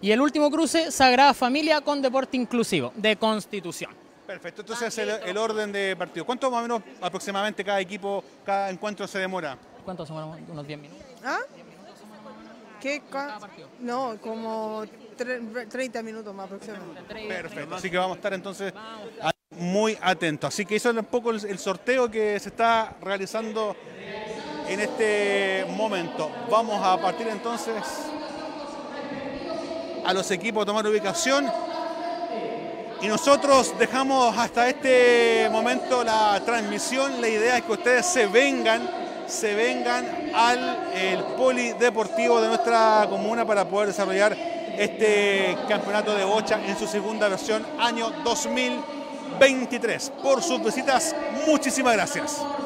Y 0.00 0.10
el 0.12 0.20
último 0.20 0.50
cruce, 0.50 0.90
Sagrada 0.92 1.34
Familia 1.34 1.80
con 1.80 2.00
Deporte 2.02 2.36
Inclusivo 2.36 2.92
de 2.96 3.16
Constitución. 3.16 3.92
Perfecto. 4.26 4.60
Entonces, 4.62 4.96
el, 4.98 5.08
el 5.10 5.36
orden 5.36 5.72
de 5.72 5.96
partido. 5.96 6.24
¿Cuánto 6.26 6.50
más 6.50 6.58
o 6.60 6.62
menos 6.62 6.82
aproximadamente 7.00 7.64
cada 7.64 7.80
equipo, 7.80 8.22
cada 8.44 8.68
encuentro 8.70 9.06
se 9.08 9.18
demora? 9.18 9.56
¿Cuántos 9.84 10.06
son? 10.06 10.38
Unos 10.48 10.66
10 10.66 10.78
minutos. 10.80 11.02
¿Ah? 11.24 11.38
¿Qué? 12.80 13.02
No, 13.80 14.16
como 14.20 14.84
tre- 15.16 15.68
30 15.68 16.02
minutos 16.02 16.32
más 16.34 16.46
aproximadamente. 16.46 17.02
Perfecto. 17.26 17.74
Así 17.74 17.90
que 17.90 17.96
vamos 17.96 18.16
a 18.16 18.18
estar 18.18 18.34
entonces 18.34 18.72
a- 19.20 19.32
muy 19.58 19.98
atentos. 20.00 20.48
Así 20.48 20.64
que 20.64 20.76
eso 20.76 20.90
es 20.90 20.96
un 20.96 21.04
poco 21.04 21.30
el, 21.30 21.58
sorteo 21.58 22.10
que 22.10 22.38
se 22.40 22.48
está 22.48 22.94
realizando 23.00 23.76
en 24.68 24.80
este 24.80 25.66
momento. 25.76 26.30
Vamos 26.50 26.80
a 26.84 27.00
partir 27.00 27.28
entonces 27.28 27.74
a 30.04 30.12
los 30.12 30.30
equipos 30.30 30.62
a 30.62 30.66
tomar 30.66 30.86
ubicación. 30.86 31.50
Y 33.00 33.06
nosotros 33.06 33.74
dejamos 33.78 34.36
hasta 34.36 34.68
este 34.68 35.48
momento 35.50 36.02
la 36.02 36.40
transmisión. 36.44 37.20
La 37.20 37.28
idea 37.28 37.58
es 37.58 37.64
que 37.64 37.72
ustedes 37.72 38.06
se 38.06 38.26
vengan, 38.26 38.90
se 39.28 39.54
vengan 39.54 40.32
al 40.34 40.90
el 40.94 41.22
polideportivo 41.36 42.40
de 42.40 42.48
nuestra 42.48 43.06
comuna 43.08 43.46
para 43.46 43.68
poder 43.68 43.88
desarrollar 43.88 44.36
este 44.76 45.56
campeonato 45.68 46.14
de 46.14 46.24
bocha 46.24 46.60
en 46.64 46.78
su 46.78 46.86
segunda 46.86 47.28
versión 47.28 47.64
año 47.78 48.12
2023. 49.38 50.12
Por 50.22 50.42
sus 50.42 50.62
visitas, 50.62 51.14
muchísimas 51.46 51.94
gracias. 51.94 52.57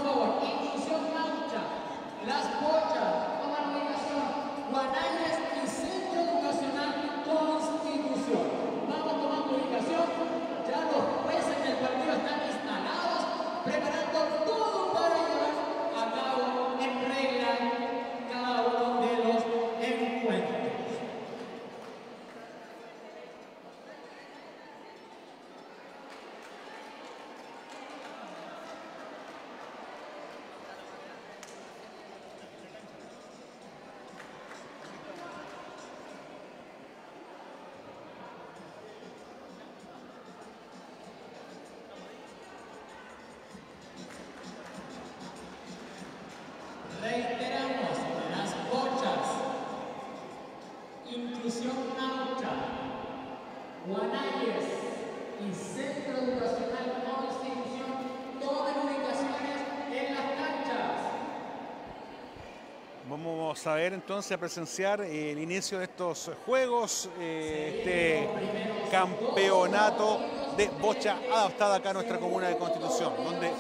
Vamos 63.64 63.79
a 63.79 63.81
ver 63.81 63.92
entonces 63.92 64.33
a 64.33 64.38
presenciar 64.38 65.03
el 65.03 65.38
inicio 65.38 65.79
de 65.79 65.85
estos 65.85 66.33
juegos, 66.44 67.09
eh, 67.20 67.77
este 67.79 68.90
campeonato 68.90 70.18
de 70.57 70.66
bocha 70.81 71.16
adaptada 71.33 71.77
acá 71.77 71.90
a 71.90 71.92
nuestra 71.92 72.18
comuna 72.18 72.48
de 72.48 72.57
Constitución, 72.57 73.12
donde 73.22 73.53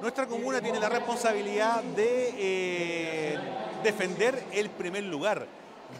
nuestra 0.00 0.26
comuna 0.26 0.62
tiene 0.62 0.80
la 0.80 0.88
responsabilidad 0.88 1.82
de 1.82 2.32
eh, 2.34 3.38
defender 3.84 4.42
el 4.52 4.70
primer 4.70 5.04
lugar, 5.04 5.46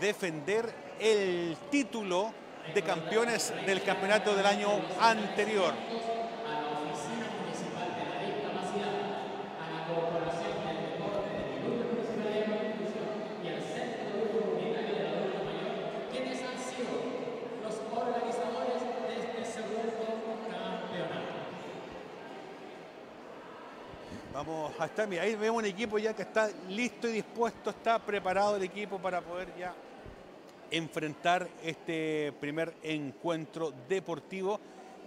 defender 0.01 0.73
el 0.99 1.55
título 1.71 2.33
de 2.75 2.83
campeones 2.83 3.53
del 3.67 3.83
campeonato 3.83 4.35
del 4.35 4.47
año 4.47 4.71
anterior. 4.99 5.75
¿Quiénes 16.11 16.43
han 16.43 16.59
sido 16.59 16.93
los 17.63 17.75
organizadores 17.91 18.83
de 19.09 19.15
este 19.19 19.45
segundo 19.45 20.05
campeonato? 20.51 21.33
Ahí 25.21 25.35
vemos 25.35 25.59
un 25.59 25.67
equipo 25.67 25.99
ya 25.99 26.15
que 26.15 26.23
está 26.23 26.51
listo 26.69 27.09
y 27.09 27.13
dispuesto, 27.13 27.71
está 27.71 27.99
preparado 27.99 28.57
el 28.57 28.63
equipo 28.63 28.99
para 28.99 29.21
poder 29.21 29.49
ya 29.59 29.75
enfrentar 30.71 31.47
este 31.63 32.33
primer 32.41 32.75
encuentro 32.83 33.73
deportivo 33.89 34.59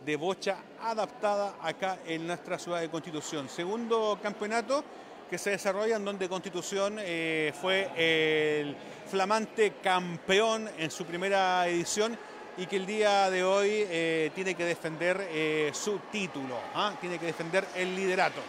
de 0.05 0.15
bocha 0.15 0.57
adaptada 0.81 1.55
acá 1.61 1.99
en 2.05 2.27
nuestra 2.27 2.59
ciudad 2.59 2.81
de 2.81 2.89
Constitución. 2.89 3.49
Segundo 3.49 4.19
campeonato 4.21 4.83
que 5.29 5.37
se 5.39 5.49
desarrolla 5.49 5.95
en 5.95 6.05
donde 6.05 6.29
Constitución 6.29 6.97
eh, 6.99 7.51
fue 7.59 7.89
el 7.97 8.75
flamante 9.07 9.73
campeón 9.81 10.69
en 10.77 10.91
su 10.91 11.05
primera 11.05 11.67
edición 11.67 12.17
y 12.57 12.67
que 12.67 12.75
el 12.77 12.85
día 12.85 13.29
de 13.29 13.43
hoy 13.43 13.69
eh, 13.71 14.31
tiene 14.35 14.53
que 14.55 14.63
defender 14.63 15.27
eh, 15.29 15.71
su 15.73 15.99
título, 16.11 16.57
¿ah? 16.73 16.93
tiene 17.01 17.17
que 17.17 17.25
defender 17.25 17.65
el 17.75 17.95
liderato. 17.95 18.41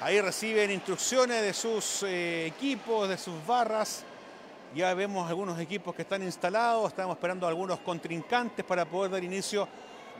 Ahí 0.00 0.20
reciben 0.20 0.70
instrucciones 0.70 1.40
de 1.40 1.54
sus 1.54 2.02
eh, 2.02 2.46
equipos, 2.46 3.08
de 3.08 3.16
sus 3.16 3.34
barras. 3.46 4.02
Ya 4.74 4.92
vemos 4.92 5.28
algunos 5.28 5.58
equipos 5.60 5.94
que 5.94 6.02
están 6.02 6.22
instalados, 6.22 6.88
estamos 6.88 7.16
esperando 7.16 7.46
a 7.46 7.48
algunos 7.48 7.78
contrincantes 7.78 8.64
para 8.64 8.84
poder 8.84 9.12
dar 9.12 9.22
inicio 9.22 9.68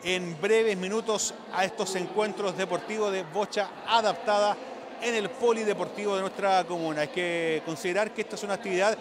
en 0.02 0.40
breves 0.40 0.76
minutos 0.76 1.34
a 1.52 1.64
estos 1.64 1.96
encuentros 1.96 2.56
deportivos 2.56 3.12
de 3.12 3.24
bocha 3.24 3.68
adaptada 3.86 4.56
en 5.02 5.16
el 5.16 5.28
polideportivo 5.28 6.14
de 6.14 6.22
nuestra 6.22 6.64
comuna. 6.64 7.02
Hay 7.02 7.08
que 7.08 7.62
considerar 7.66 8.12
que 8.12 8.22
esta 8.22 8.36
es 8.36 8.42
una 8.44 8.54
actividad 8.54 8.96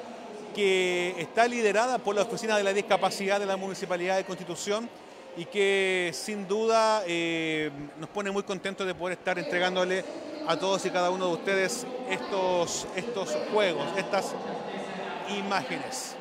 que 0.55 1.15
está 1.19 1.47
liderada 1.47 1.99
por 1.99 2.15
la 2.15 2.23
Oficina 2.23 2.57
de 2.57 2.63
la 2.63 2.73
Discapacidad 2.73 3.39
de 3.39 3.45
la 3.45 3.57
Municipalidad 3.57 4.17
de 4.17 4.25
Constitución 4.25 4.89
y 5.35 5.45
que 5.45 6.11
sin 6.13 6.47
duda 6.47 7.03
eh, 7.07 7.71
nos 7.99 8.09
pone 8.09 8.31
muy 8.31 8.43
contentos 8.43 8.85
de 8.85 8.93
poder 8.93 9.17
estar 9.17 9.37
entregándole 9.39 10.03
a 10.47 10.57
todos 10.57 10.85
y 10.85 10.89
cada 10.89 11.09
uno 11.09 11.27
de 11.27 11.33
ustedes 11.33 11.87
estos, 12.09 12.87
estos 12.95 13.35
juegos, 13.51 13.85
estas 13.97 14.33
imágenes. 15.37 16.15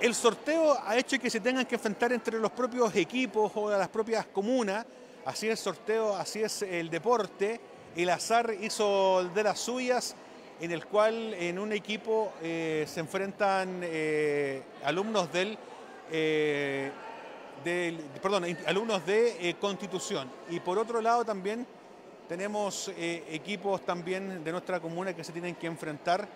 El 0.00 0.14
sorteo 0.14 0.76
ha 0.84 0.96
hecho 0.96 1.18
que 1.18 1.30
se 1.30 1.38
tengan 1.38 1.64
que 1.64 1.76
enfrentar 1.76 2.12
entre 2.12 2.40
los 2.40 2.50
propios 2.50 2.94
equipos 2.96 3.52
o 3.54 3.70
las 3.70 3.88
propias 3.88 4.26
comunas. 4.26 4.84
Así 5.24 5.46
es 5.46 5.52
el 5.52 5.58
sorteo, 5.58 6.16
así 6.16 6.42
es 6.42 6.62
el 6.62 6.90
deporte. 6.90 7.60
el 7.94 8.10
azar 8.10 8.52
hizo 8.60 9.22
de 9.32 9.44
las 9.44 9.60
suyas, 9.60 10.16
en 10.60 10.72
el 10.72 10.86
cual 10.86 11.34
en 11.34 11.58
un 11.58 11.72
equipo 11.72 12.32
eh, 12.42 12.84
se 12.88 12.98
enfrentan 12.98 13.80
eh, 13.84 14.62
alumnos 14.82 15.32
del, 15.32 15.56
perdón, 18.20 18.44
alumnos 18.66 19.04
de 19.06 19.48
eh, 19.48 19.54
Constitución. 19.60 20.30
Y 20.50 20.60
por 20.60 20.78
otro 20.78 21.00
lado 21.00 21.24
también 21.24 21.66
tenemos 22.28 22.88
eh, 22.96 23.24
equipos 23.30 23.84
también 23.84 24.42
de 24.42 24.52
nuestra 24.52 24.80
comuna 24.80 25.14
que 25.14 25.24
se 25.24 25.32
tienen 25.32 25.54
que 25.54 25.66
enfrentar. 25.66 26.28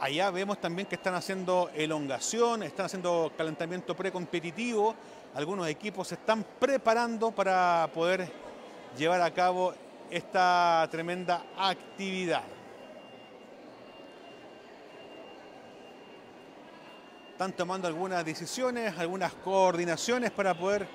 Allá 0.00 0.30
vemos 0.30 0.60
también 0.60 0.88
que 0.88 0.96
están 0.96 1.14
haciendo 1.14 1.70
elongación, 1.74 2.62
están 2.62 2.86
haciendo 2.86 3.32
calentamiento 3.36 3.94
precompetitivo. 3.94 4.94
Algunos 5.34 5.68
equipos 5.68 6.08
se 6.08 6.14
están 6.16 6.44
preparando 6.58 7.30
para 7.30 7.88
poder 7.94 8.30
llevar 8.96 9.22
a 9.22 9.32
cabo 9.32 9.74
esta 10.10 10.86
tremenda 10.90 11.44
actividad. 11.56 12.42
Están 17.42 17.56
tomando 17.56 17.88
algunas 17.88 18.24
decisiones, 18.24 18.96
algunas 18.96 19.32
coordinaciones 19.32 20.30
para 20.30 20.54
poder 20.56 20.86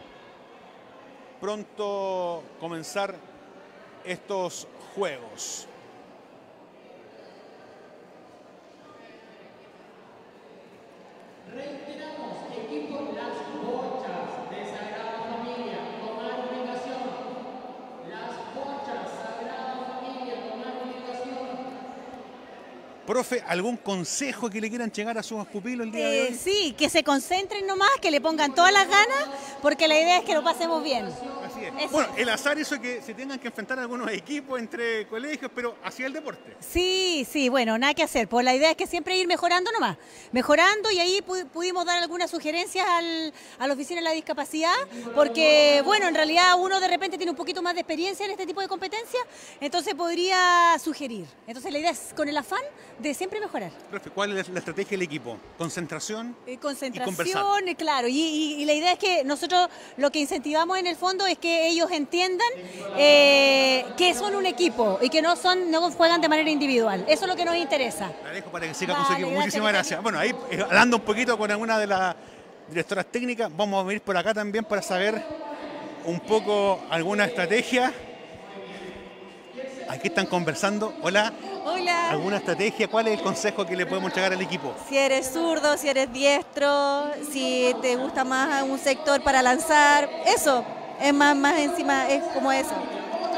pronto 1.42 2.42
comenzar 2.58 3.14
estos 4.06 4.66
juegos 4.96 5.68
equipo 12.68 13.14
Las 13.16 13.38
Bochas 13.64 14.50
de 14.50 14.66
Sagrada 14.66 15.24
Familia, 15.32 15.80
tomar 16.00 16.48
ubicación. 16.48 17.04
Las 18.10 18.34
Bochas, 18.56 19.08
Sagrada 19.16 19.88
Familia, 19.88 20.36
tomar 20.50 20.74
ubicación. 20.84 21.48
Profe, 23.08 23.42
¿algún 23.48 23.78
consejo 23.78 24.50
que 24.50 24.60
le 24.60 24.70
quieran 24.70 24.92
llegar 24.92 25.18
a 25.18 25.24
sus 25.24 25.48
pupilos 25.48 25.86
el 25.88 25.94
día 25.94 26.10
de 26.10 26.26
Eh, 26.26 26.28
hoy? 26.30 26.36
sí, 26.38 26.76
que 26.78 26.90
se 26.90 27.06
concentren 27.06 27.66
nomás, 27.66 27.90
que 28.02 28.12
le 28.12 28.20
pongan 28.20 28.54
todas 28.54 28.74
las 28.74 28.86
ganas, 28.86 29.30
porque 29.62 29.88
la 29.88 29.98
idea 29.98 30.18
es 30.18 30.26
que 30.26 30.34
lo 30.34 30.44
pasemos 30.44 30.84
bien. 30.84 31.06
Eso. 31.80 31.90
Bueno, 31.90 32.14
el 32.18 32.30
azar 32.30 32.58
hizo 32.60 32.80
que 32.80 33.02
se 33.02 33.14
tengan 33.14 33.40
que 33.40 33.48
enfrentar 33.48 33.80
algunos 33.80 34.12
equipos 34.12 34.60
entre 34.60 35.08
colegios, 35.08 35.52
pero 35.54 35.76
hacia 35.84 36.08
el 36.08 36.14
deporte. 36.14 36.56
Sí, 36.60 37.28
sí, 37.30 37.50
bueno, 37.50 37.78
nada 37.78 37.94
que 37.94 38.04
hacer. 38.04 38.28
Pues 38.28 38.44
la 38.46 38.56
idea 38.56 38.72
es 38.72 38.78
que 38.78 38.88
siempre 38.88 39.18
ir 39.18 39.28
mejorando 39.28 39.72
nomás. 39.72 39.98
Mejorando 40.32 40.92
y 40.92 41.00
ahí 41.00 41.22
pu- 41.26 41.46
pudimos 41.48 41.86
dar 41.86 41.98
algunas 42.02 42.30
sugerencias 42.32 42.86
al, 42.88 43.34
a 43.60 43.68
la 43.68 43.74
oficina 43.74 44.00
de 44.00 44.04
la 44.06 44.12
discapacidad, 44.12 44.74
porque, 45.16 45.82
bueno, 45.86 46.08
en 46.08 46.16
realidad 46.16 46.54
uno 46.60 46.80
de 46.80 46.88
repente 46.88 47.18
tiene 47.18 47.32
un 47.32 47.38
poquito 47.38 47.62
más 47.62 47.74
de 47.74 47.82
experiencia 47.82 48.26
en 48.26 48.32
este 48.32 48.46
tipo 48.46 48.62
de 48.62 48.68
competencias, 48.68 49.24
entonces 49.62 49.96
podría 49.96 50.78
sugerir. 50.84 51.26
Entonces 51.48 51.72
la 51.72 51.80
idea 51.80 51.92
es 51.92 52.14
con 52.16 52.28
el 52.28 52.38
afán 52.38 52.62
de 53.00 53.14
siempre 53.14 53.40
mejorar. 53.40 53.72
Profe, 53.90 54.10
¿cuál 54.10 54.38
es 54.38 54.50
la 54.50 54.60
estrategia 54.60 54.92
del 54.92 55.04
equipo? 55.04 55.38
¿Concentración? 55.58 56.36
Eh, 56.46 56.58
conversar. 56.58 57.04
concentración, 57.04 57.68
eh, 57.68 57.76
claro, 57.76 58.08
y, 58.08 58.20
y- 58.20 58.62
y 58.62 58.66
la 58.66 58.74
idea 58.74 58.94
es 58.94 59.00
que 59.00 59.24
nosotros 59.24 59.70
lo 59.98 60.12
que 60.12 60.20
incentivamos 60.20 60.78
en 60.78 60.88
el 60.88 60.96
fondo 60.96 61.26
es 61.28 61.38
que 61.38 61.57
ellos 61.68 61.90
entiendan 61.92 62.48
eh, 62.98 63.86
que 63.98 64.14
son 64.14 64.36
un 64.36 64.46
equipo 64.46 65.00
y 65.02 65.10
que 65.10 65.22
no 65.22 65.36
son 65.36 65.72
no 65.72 65.90
juegan 65.92 66.22
de 66.22 66.30
manera 66.30 66.50
individual. 66.50 67.04
Eso 67.08 67.26
es 67.26 67.28
lo 67.30 67.36
que 67.36 67.46
nos 67.46 67.56
interesa. 67.56 68.12
La 68.24 68.32
dejo 68.32 68.52
para 68.52 68.68
que 68.68 68.74
siga 68.74 68.94
con 68.94 69.06
su 69.06 69.12
Vale, 69.14 69.24
equipo. 69.24 69.30
gracias, 69.32 69.46
Muchísimas 69.46 69.74
gracias. 69.74 70.04
Bueno, 70.04 70.20
ahí 70.20 70.36
eh, 70.52 70.62
hablando 70.64 70.98
un 70.98 71.04
poquito 71.04 71.38
con 71.38 71.50
alguna 71.50 71.80
de 71.80 71.88
las 71.88 72.16
directoras 72.70 73.06
técnicas, 73.08 73.50
vamos 73.56 73.84
a 73.84 73.88
venir 73.88 74.02
por 74.02 74.16
acá 74.18 74.34
también 74.34 74.66
para 74.66 74.82
saber 74.82 75.24
un 76.06 76.20
poco 76.20 76.82
alguna 76.90 77.26
estrategia. 77.26 77.94
Aquí 79.90 80.08
están 80.10 80.26
conversando. 80.26 80.94
Hola. 81.02 81.32
Hola. 81.66 82.10
¿Alguna 82.12 82.38
estrategia? 82.38 82.88
¿Cuál 82.88 83.08
es 83.08 83.18
el 83.18 83.24
consejo 83.24 83.66
que 83.66 83.76
le 83.76 83.86
podemos 83.86 84.10
entregar 84.10 84.32
al 84.34 84.42
equipo? 84.42 84.74
Si 84.88 84.98
eres 84.98 85.32
zurdo, 85.32 85.78
si 85.78 85.90
eres 85.90 86.12
diestro, 86.12 87.12
si 87.32 87.74
te 87.82 87.96
gusta 87.98 88.24
más 88.24 88.64
un 88.64 88.80
sector 88.80 89.22
para 89.22 89.42
lanzar, 89.42 90.10
eso, 90.26 90.64
es 91.02 91.14
más, 91.14 91.36
más 91.36 91.58
encima, 91.60 92.08
es 92.08 92.24
como 92.34 92.52
eso. 92.52 92.74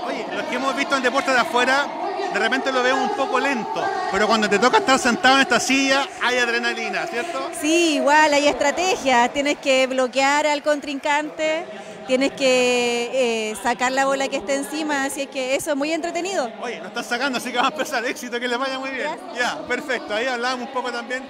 Oye, 0.05 0.25
los 0.33 0.43
que 0.45 0.55
hemos 0.55 0.75
visto 0.75 0.95
en 0.95 1.03
deporte 1.03 1.31
de 1.31 1.39
afuera, 1.39 1.85
de 2.33 2.39
repente 2.39 2.71
lo 2.71 2.83
veo 2.83 2.95
un 2.95 3.09
poco 3.11 3.39
lento, 3.39 3.83
pero 4.11 4.27
cuando 4.27 4.49
te 4.49 4.59
toca 4.59 4.77
estar 4.77 4.99
sentado 4.99 5.35
en 5.35 5.41
esta 5.41 5.59
silla, 5.59 6.07
hay 6.23 6.37
adrenalina, 6.37 7.05
¿cierto? 7.07 7.49
Sí, 7.59 7.95
igual 7.95 8.33
hay 8.33 8.47
estrategias, 8.47 9.31
tienes 9.33 9.57
que 9.57 9.87
bloquear 9.87 10.47
al 10.47 10.61
contrincante, 10.63 11.65
tienes 12.07 12.31
que 12.31 13.51
eh, 13.51 13.55
sacar 13.61 13.91
la 13.91 14.05
bola 14.05 14.27
que 14.27 14.37
esté 14.37 14.55
encima, 14.55 15.03
así 15.05 15.21
es 15.21 15.27
que 15.27 15.55
eso 15.55 15.71
es 15.71 15.77
muy 15.77 15.93
entretenido. 15.93 16.51
Oye, 16.61 16.77
nos 16.79 16.87
están 16.87 17.03
sacando, 17.03 17.37
así 17.37 17.51
que 17.51 17.57
vamos 17.57 17.71
a 17.71 17.75
empezar. 17.75 18.05
Éxito, 18.05 18.39
que 18.39 18.47
les 18.47 18.57
vaya 18.57 18.79
muy 18.79 18.89
bien. 18.89 19.07
Ya, 19.37 19.59
perfecto. 19.67 20.15
Ahí 20.15 20.25
hablamos 20.25 20.67
un 20.67 20.73
poco 20.73 20.91
también 20.91 21.23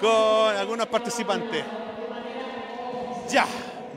con 0.00 0.56
algunos 0.56 0.86
participantes. 0.86 1.64
Ya, 3.30 3.46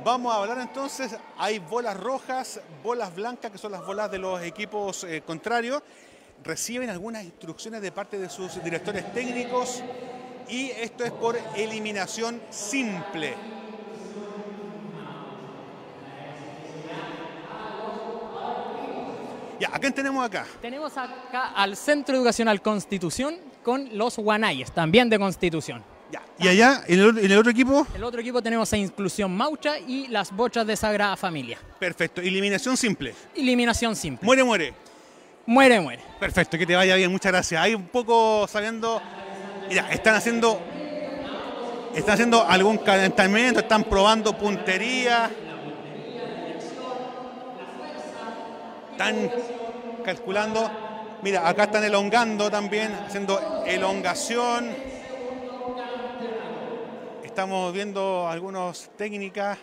vamos 0.05 0.31
a 0.31 0.37
hablar 0.37 0.59
entonces. 0.59 1.17
Hay 1.37 1.59
bolas 1.59 1.97
rojas, 1.97 2.61
bolas 2.83 3.13
blancas, 3.13 3.51
que 3.51 3.57
son 3.57 3.71
las 3.71 3.85
bolas 3.85 4.09
de 4.11 4.19
los 4.19 4.41
equipos 4.43 5.03
eh, 5.03 5.23
contrarios. 5.25 5.81
Reciben 6.43 6.89
algunas 6.89 7.23
instrucciones 7.23 7.81
de 7.81 7.91
parte 7.91 8.19
de 8.19 8.29
sus 8.29 8.63
directores 8.63 9.11
técnicos 9.13 9.81
y 10.47 10.69
esto 10.69 11.03
es 11.03 11.11
por 11.11 11.37
eliminación 11.55 12.39
simple. 12.51 13.35
Ya, 19.59 19.69
¿a 19.73 19.79
quién 19.79 19.93
tenemos 19.93 20.23
acá? 20.23 20.45
Tenemos 20.61 20.95
acá 20.97 21.53
al 21.55 21.75
Centro 21.75 22.15
Educacional 22.15 22.61
Constitución 22.61 23.37
con 23.63 23.97
los 23.97 24.17
Guanayes, 24.17 24.71
también 24.71 25.09
de 25.09 25.17
Constitución. 25.17 25.94
¿Y 26.39 26.47
allá, 26.47 26.83
en 26.87 26.99
el, 26.99 27.17
en 27.17 27.31
el 27.31 27.37
otro 27.37 27.51
equipo? 27.51 27.87
El 27.95 28.03
otro 28.03 28.21
equipo 28.21 28.41
tenemos 28.41 28.71
a 28.73 28.77
Inclusión 28.77 29.35
Maucha 29.35 29.79
y 29.79 30.07
las 30.07 30.31
Bochas 30.31 30.67
de 30.67 30.75
Sagrada 30.75 31.15
Familia. 31.15 31.57
Perfecto, 31.79 32.21
eliminación 32.21 32.77
simple. 32.77 33.13
Eliminación 33.35 33.95
simple. 33.95 34.25
Muere, 34.25 34.43
muere. 34.43 34.73
Muere, 35.45 35.79
muere. 35.79 36.01
Perfecto, 36.19 36.57
que 36.57 36.65
te 36.65 36.75
vaya 36.75 36.95
bien, 36.95 37.11
muchas 37.11 37.31
gracias. 37.31 37.61
Hay 37.61 37.75
un 37.75 37.87
poco 37.87 38.47
sabiendo. 38.47 39.01
Mira, 39.69 39.91
están 39.91 40.15
haciendo. 40.15 40.59
Están 41.93 42.15
haciendo 42.15 42.45
algún 42.45 42.77
calentamiento, 42.79 43.59
están 43.61 43.83
probando 43.83 44.37
puntería. 44.37 45.31
Están 48.91 49.31
calculando. 50.03 50.71
Mira, 51.21 51.47
acá 51.47 51.63
están 51.63 51.83
elongando 51.83 52.51
también, 52.51 52.93
haciendo 53.07 53.63
elongación. 53.65 54.94
Estamos 57.35 57.73
viendo 57.73 58.25
algunas 58.29 58.89
técnicas. 58.95 59.57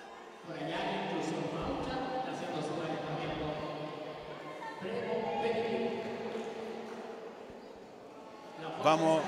Vamos, 8.84 9.22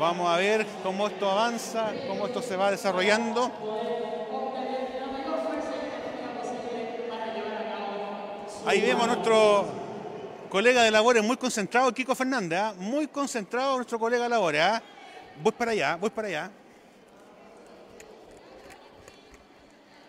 vamos 0.00 0.26
a 0.26 0.38
ver 0.38 0.66
cómo 0.82 1.06
esto 1.06 1.30
avanza, 1.30 1.92
cómo 2.08 2.28
esto 2.28 2.40
se 2.40 2.56
va 2.56 2.70
desarrollando. 2.70 3.52
Ahí 8.64 8.80
vemos 8.80 9.02
a 9.02 9.06
nuestro 9.08 9.66
colega 10.48 10.82
de 10.82 10.90
labores 10.90 11.22
muy 11.22 11.36
concentrado, 11.36 11.92
Kiko 11.92 12.14
Fernández, 12.14 12.58
¿ah? 12.58 12.74
muy 12.74 13.06
concentrado 13.06 13.76
nuestro 13.76 13.98
colega 13.98 14.22
de 14.22 14.30
labores. 14.30 14.62
¿ah? 14.62 14.82
Voy 15.42 15.52
para 15.52 15.72
allá, 15.72 15.96
voy 15.96 16.08
para 16.08 16.28
allá. 16.28 16.50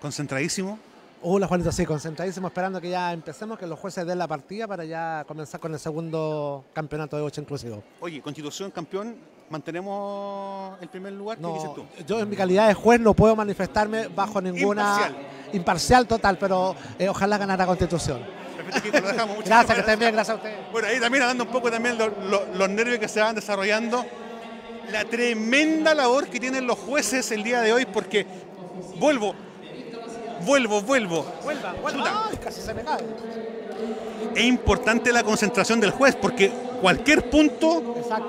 Concentradísimo. 0.03 0.77
Hola 1.21 1.47
Juanito, 1.47 1.71
sí, 1.71 1.85
concentradísimo 1.85 2.47
esperando 2.47 2.81
que 2.81 2.89
ya 2.89 3.13
empecemos, 3.13 3.57
que 3.57 3.65
los 3.65 3.79
jueces 3.79 4.05
den 4.05 4.17
la 4.19 4.27
partida 4.27 4.67
para 4.67 4.83
ya 4.83 5.23
comenzar 5.25 5.61
con 5.61 5.71
el 5.73 5.79
segundo 5.79 6.65
campeonato 6.73 7.15
de 7.15 7.23
8 7.23 7.39
inclusivo. 7.39 7.81
Oye, 8.01 8.21
Constitución 8.21 8.69
campeón, 8.71 9.15
¿mantenemos 9.49 10.75
el 10.81 10.89
primer 10.89 11.13
lugar? 11.13 11.37
¿Qué 11.37 11.47
dices 11.47 11.73
tú? 11.73 11.85
yo 12.05 12.19
en 12.19 12.29
mi 12.29 12.35
calidad 12.35 12.67
de 12.67 12.73
juez 12.73 12.99
no 12.99 13.13
puedo 13.13 13.33
manifestarme 13.37 14.09
bajo 14.09 14.41
ninguna... 14.41 14.81
Imparcial. 14.97 15.15
Imparcial 15.53 16.05
total, 16.07 16.37
pero 16.37 16.75
eh, 16.99 17.07
ojalá 17.07 17.37
ganara 17.37 17.65
Constitución. 17.65 18.19
Perfecto, 18.57 18.81
Kiko, 18.81 18.99
lo 18.99 19.07
dejamos. 19.07 19.35
Muchas 19.37 19.47
Gracias, 19.49 19.73
que 19.75 19.79
estén 19.79 19.99
bien, 19.99 20.11
gracias 20.13 20.33
a 20.35 20.37
ustedes. 20.37 20.57
Bueno, 20.73 20.87
ahí 20.89 20.99
también 20.99 21.23
hablando 21.23 21.45
un 21.45 21.49
poco 21.51 21.71
también 21.71 21.97
lo- 21.97 22.09
lo- 22.29 22.45
los 22.53 22.69
nervios 22.69 22.99
que 22.99 23.07
se 23.07 23.21
van 23.21 23.35
desarrollando, 23.35 24.05
la 24.91 25.05
tremenda 25.05 25.95
labor 25.95 26.27
que 26.27 26.41
tienen 26.41 26.67
los 26.67 26.77
jueces 26.77 27.31
el 27.31 27.41
día 27.43 27.61
de 27.61 27.71
hoy, 27.71 27.85
porque 27.85 28.27
vuelvo, 28.99 29.33
vuelvo, 30.45 30.81
vuelvo. 30.81 31.25
Vuelva, 31.43 31.73
vuelva. 31.81 32.27
Ay, 32.31 32.37
casi 32.37 32.61
se 32.61 32.73
me 32.73 32.83
cae. 32.83 33.03
Es 34.35 34.43
importante 34.45 35.11
la 35.11 35.23
concentración 35.23 35.79
del 35.79 35.91
juez, 35.91 36.15
porque 36.15 36.51
cualquier 36.81 37.29
punto 37.29 37.81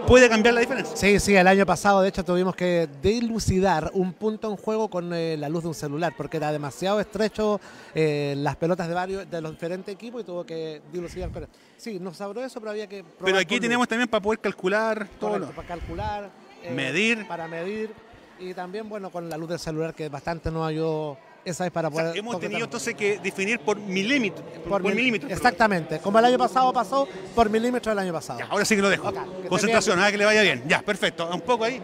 puede 0.06 0.28
cambiar 0.28 0.54
la 0.54 0.60
diferencia. 0.60 0.96
Sí, 0.96 1.18
sí, 1.18 1.34
el 1.34 1.46
año 1.46 1.64
pasado 1.64 2.02
de 2.02 2.08
hecho 2.08 2.24
tuvimos 2.24 2.54
que 2.54 2.88
dilucidar 3.02 3.90
un 3.94 4.12
punto 4.12 4.50
en 4.50 4.56
juego 4.56 4.88
con 4.90 5.12
eh, 5.14 5.36
la 5.38 5.48
luz 5.48 5.62
de 5.62 5.68
un 5.68 5.74
celular 5.74 6.12
porque 6.16 6.36
era 6.36 6.52
demasiado 6.52 7.00
estrecho 7.00 7.60
eh, 7.94 8.34
las 8.38 8.56
pelotas 8.56 8.88
de 8.88 8.94
varios 8.94 9.30
de 9.30 9.40
los 9.40 9.52
diferentes 9.52 9.94
equipos 9.94 10.22
y 10.22 10.24
tuvo 10.24 10.44
que 10.44 10.82
dilucidar. 10.92 11.30
Pero, 11.32 11.46
sí, 11.76 11.98
nos 11.98 12.16
sabró 12.16 12.44
eso, 12.44 12.60
pero 12.60 12.72
había 12.72 12.86
que 12.86 13.02
probar 13.02 13.24
Pero 13.24 13.38
aquí 13.38 13.58
tenemos 13.60 13.82
luz. 13.84 13.88
también 13.88 14.08
para 14.08 14.22
poder 14.22 14.40
calcular 14.40 15.08
todo 15.18 15.30
Correcto, 15.30 15.48
lo- 15.50 15.56
para 15.56 15.68
calcular, 15.68 16.30
eh, 16.62 16.70
Medir. 16.72 17.26
para 17.26 17.48
medir 17.48 17.90
y 18.38 18.52
también 18.52 18.88
bueno 18.88 19.10
con 19.10 19.28
la 19.30 19.36
luz 19.36 19.48
del 19.48 19.58
celular 19.58 19.94
que 19.94 20.08
bastante 20.08 20.50
nos 20.50 20.66
ayudó 20.68 21.16
esa 21.44 21.64
vez 21.64 21.72
para 21.72 21.88
O 21.88 21.92
sea, 21.92 22.02
poder 22.04 22.18
hemos 22.18 22.40
tenido 22.40 22.64
entonces 22.64 22.94
que 22.94 23.18
definir 23.18 23.60
por 23.60 23.78
milímetro. 23.78 24.44
Por, 24.68 24.82
mil- 24.82 24.94
milímetros. 24.94 25.30
Exactamente, 25.30 25.98
como 25.98 26.18
el 26.18 26.24
año 26.24 26.38
pasado 26.38 26.72
pasó 26.72 27.06
por 27.34 27.50
milímetros 27.50 27.92
el 27.92 27.98
año 27.98 28.12
pasado. 28.12 28.40
Ahora 28.48 28.64
sí 28.64 28.76
que 28.76 28.82
lo 28.82 28.88
dejo. 28.90 29.12
Concentración, 29.48 29.98
ah, 30.00 30.10
que 30.10 30.18
le 30.18 30.24
vaya 30.24 30.42
bien. 30.42 30.62
Ya, 30.66 30.80
perfecto. 30.82 31.28
Un 31.32 31.40
poco 31.40 31.64
ahí. 31.64 31.80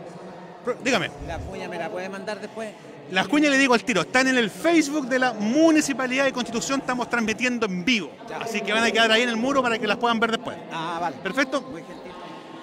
Dígame. 0.84 1.10
La 1.26 1.38
cuña 1.38 1.68
me 1.68 1.78
la 1.78 1.88
puede 1.90 2.08
mandar 2.08 2.40
después. 2.40 2.70
Las 3.10 3.26
cuñas 3.26 3.50
le 3.50 3.58
digo 3.58 3.74
al 3.74 3.82
tiro, 3.82 4.02
están 4.02 4.28
en 4.28 4.38
el 4.38 4.50
Facebook 4.50 5.08
de 5.08 5.18
la 5.18 5.32
Municipalidad 5.32 6.24
de 6.26 6.32
Constitución, 6.32 6.78
estamos 6.80 7.10
transmitiendo 7.10 7.66
en 7.66 7.84
vivo. 7.84 8.10
Así 8.40 8.60
que 8.60 8.72
van 8.72 8.84
a 8.84 8.90
quedar 8.92 9.10
ahí 9.10 9.22
en 9.22 9.30
el 9.30 9.36
muro 9.36 9.62
para 9.62 9.78
que 9.78 9.86
las 9.88 9.96
puedan 9.96 10.20
ver 10.20 10.30
después. 10.30 10.56
Ah, 10.70 10.98
vale. 11.00 11.16
Perfecto. 11.16 11.64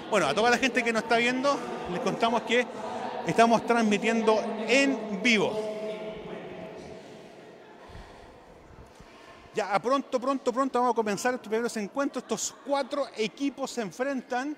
Bueno, 0.09 0.27
a 0.27 0.33
toda 0.33 0.49
la 0.49 0.57
gente 0.57 0.83
que 0.83 0.93
nos 0.93 1.03
está 1.03 1.17
viendo, 1.17 1.59
les 1.91 1.99
contamos 1.99 2.43
que 2.43 2.65
estamos 3.25 3.65
transmitiendo 3.65 4.41
en 4.69 5.21
vivo. 5.21 5.76
Ya, 9.57 9.79
pronto, 9.79 10.19
pronto, 10.19 10.53
pronto 10.53 10.79
vamos 10.79 10.93
a 10.93 10.95
comenzar 10.95 11.33
estos 11.33 11.49
primeros 11.49 11.75
encuentros. 11.77 12.23
Estos 12.23 12.53
cuatro 12.63 13.07
equipos 13.17 13.71
se 13.71 13.81
enfrentan 13.81 14.55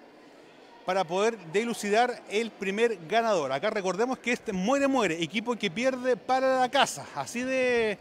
para 0.86 1.06
poder 1.06 1.38
dilucidar 1.54 2.22
el 2.30 2.52
primer 2.52 3.08
ganador. 3.08 3.50
Acá 3.54 3.70
recordemos 3.70 4.20
que 4.20 4.34
este 4.34 4.52
muere, 4.52 4.89
muere, 4.89 5.24
equipo 5.24 5.56
que 5.56 5.72
pierde 5.72 6.18
para 6.18 6.60
la 6.60 6.68
casa. 6.68 7.06
Así 7.16 7.43
de 7.43 7.97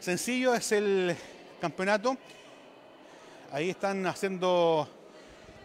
sencillo 0.00 0.54
es 0.54 0.72
el 0.72 1.14
campeonato. 1.60 2.16
Ahí 3.52 3.68
están 3.68 4.06
haciendo 4.06 4.88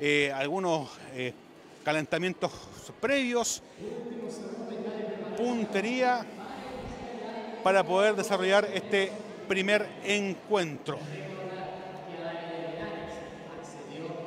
eh, 0.01 0.33
algunos 0.35 0.89
eh, 1.13 1.33
calentamientos 1.85 2.51
previos, 2.99 3.63
puntería 5.37 6.25
para 7.63 7.85
poder 7.85 8.17
desarrollar 8.17 8.65
este 8.73 9.13
primer 9.43 9.87
encuentro. 10.03 10.97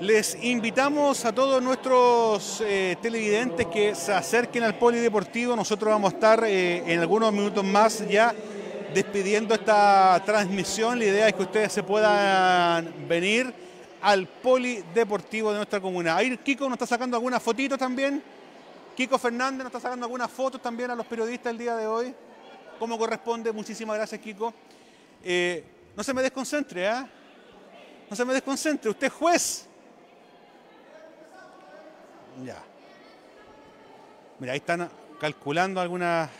Les 0.01 0.37
invitamos 0.43 1.25
a 1.25 1.35
todos 1.35 1.63
nuestros 1.63 2.61
eh, 2.61 2.97
televidentes 3.01 3.67
que 3.69 3.95
se 3.95 4.13
acerquen 4.13 4.63
al 4.63 4.75
Polideportivo. 4.75 5.57
Nosotros 5.57 5.91
vamos 5.91 6.13
a 6.13 6.17
estar 6.17 6.45
eh, 6.45 6.83
en 6.87 7.01
algunos 7.01 7.33
minutos 7.33 7.65
más 7.65 8.07
ya 8.07 8.35
despidiendo 8.93 9.55
esta 9.55 10.23
transmisión. 10.27 10.99
La 10.99 11.07
idea 11.07 11.29
es 11.29 11.35
que 11.35 11.43
ustedes 11.43 11.73
se 11.73 11.83
puedan 11.83 13.09
venir 13.09 13.55
al 14.03 14.27
Polideportivo 14.27 15.51
de 15.51 15.57
nuestra 15.57 15.81
comuna. 15.81 16.17
Ahí 16.17 16.37
Kiko 16.37 16.65
nos 16.65 16.75
está 16.75 16.87
sacando 16.87 17.17
algunas 17.17 17.43
fotitos 17.43 17.79
también. 17.79 18.23
Kiko 18.95 19.19
Fernández 19.19 19.61
nos 19.61 19.69
está 19.69 19.81
sacando 19.81 20.05
algunas 20.05 20.31
fotos 20.31 20.61
también 20.61 20.91
a 20.91 20.95
los 20.95 21.07
periodistas 21.07 21.51
el 21.51 21.59
día 21.59 21.75
de 21.75 21.87
hoy. 21.87 22.15
Como 22.79 22.99
corresponde. 22.99 23.51
Muchísimas 23.51 23.97
gracias, 23.97 24.21
Kiko. 24.21 24.53
Eh, 25.29 25.65
no 25.97 26.05
se 26.05 26.15
me 26.15 26.23
desconcentre, 26.23 26.87
¿ah? 26.87 27.05
No 28.09 28.15
se 28.15 28.25
me 28.25 28.33
desconcentre. 28.33 28.89
Usted 28.89 29.09
es 29.09 29.13
juez. 29.13 29.67
Ya. 32.45 32.63
Mira, 34.39 34.53
ahí 34.53 34.59
están 34.59 34.89
calculando 35.19 35.81
algunas. 35.81 36.31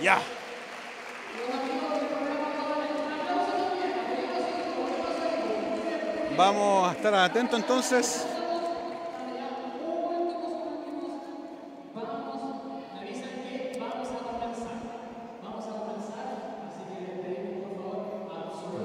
Ya. 0.00 0.18
Vamos 6.34 6.88
a 6.88 6.92
estar 6.92 7.14
atentos 7.14 7.60
entonces. 7.60 8.31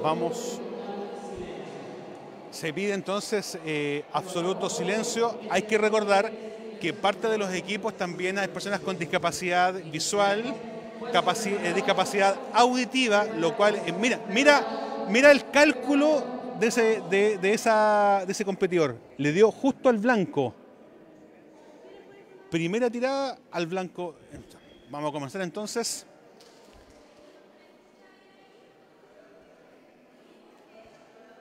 Vamos. 0.08 0.58
Se 2.50 2.72
pide 2.72 2.94
entonces 2.94 3.58
eh, 3.66 4.06
absoluto 4.14 4.70
silencio. 4.70 5.38
Hay 5.50 5.64
que 5.64 5.76
recordar 5.76 6.32
que 6.80 6.94
parte 6.94 7.28
de 7.28 7.36
los 7.36 7.52
equipos 7.52 7.94
también 7.94 8.38
hay 8.38 8.48
personas 8.48 8.80
con 8.80 8.98
discapacidad 8.98 9.74
visual, 9.74 10.42
eh, 10.46 11.72
discapacidad 11.74 12.36
auditiva, 12.54 13.24
lo 13.24 13.54
cual, 13.54 13.76
eh, 13.84 13.92
mira, 13.92 14.18
mira, 14.30 15.04
mira 15.10 15.30
el 15.30 15.50
cálculo 15.50 16.24
de 16.58 16.68
ese, 16.68 17.02
de 17.10 17.52
esa, 17.52 18.22
de 18.24 18.32
ese 18.32 18.46
competidor. 18.46 18.96
Le 19.18 19.30
dio 19.32 19.50
justo 19.50 19.90
al 19.90 19.98
blanco. 19.98 20.54
Primera 22.50 22.88
tirada 22.88 23.36
al 23.50 23.66
blanco. 23.66 24.14
Vamos 24.88 25.10
a 25.10 25.12
comenzar 25.12 25.42
entonces. 25.42 26.06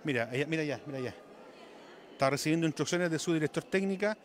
Mira, 0.07 0.29
allá- 0.31 0.45
mira 0.47 0.63
ya, 0.63 0.79
mira 0.85 1.01
ya. 1.01 1.13
Está 2.13 2.29
recibiendo 2.29 2.65
instrucciones 2.65 3.11
de 3.11 3.19
su 3.19 3.33
director 3.33 3.61
técnica. 3.61 4.17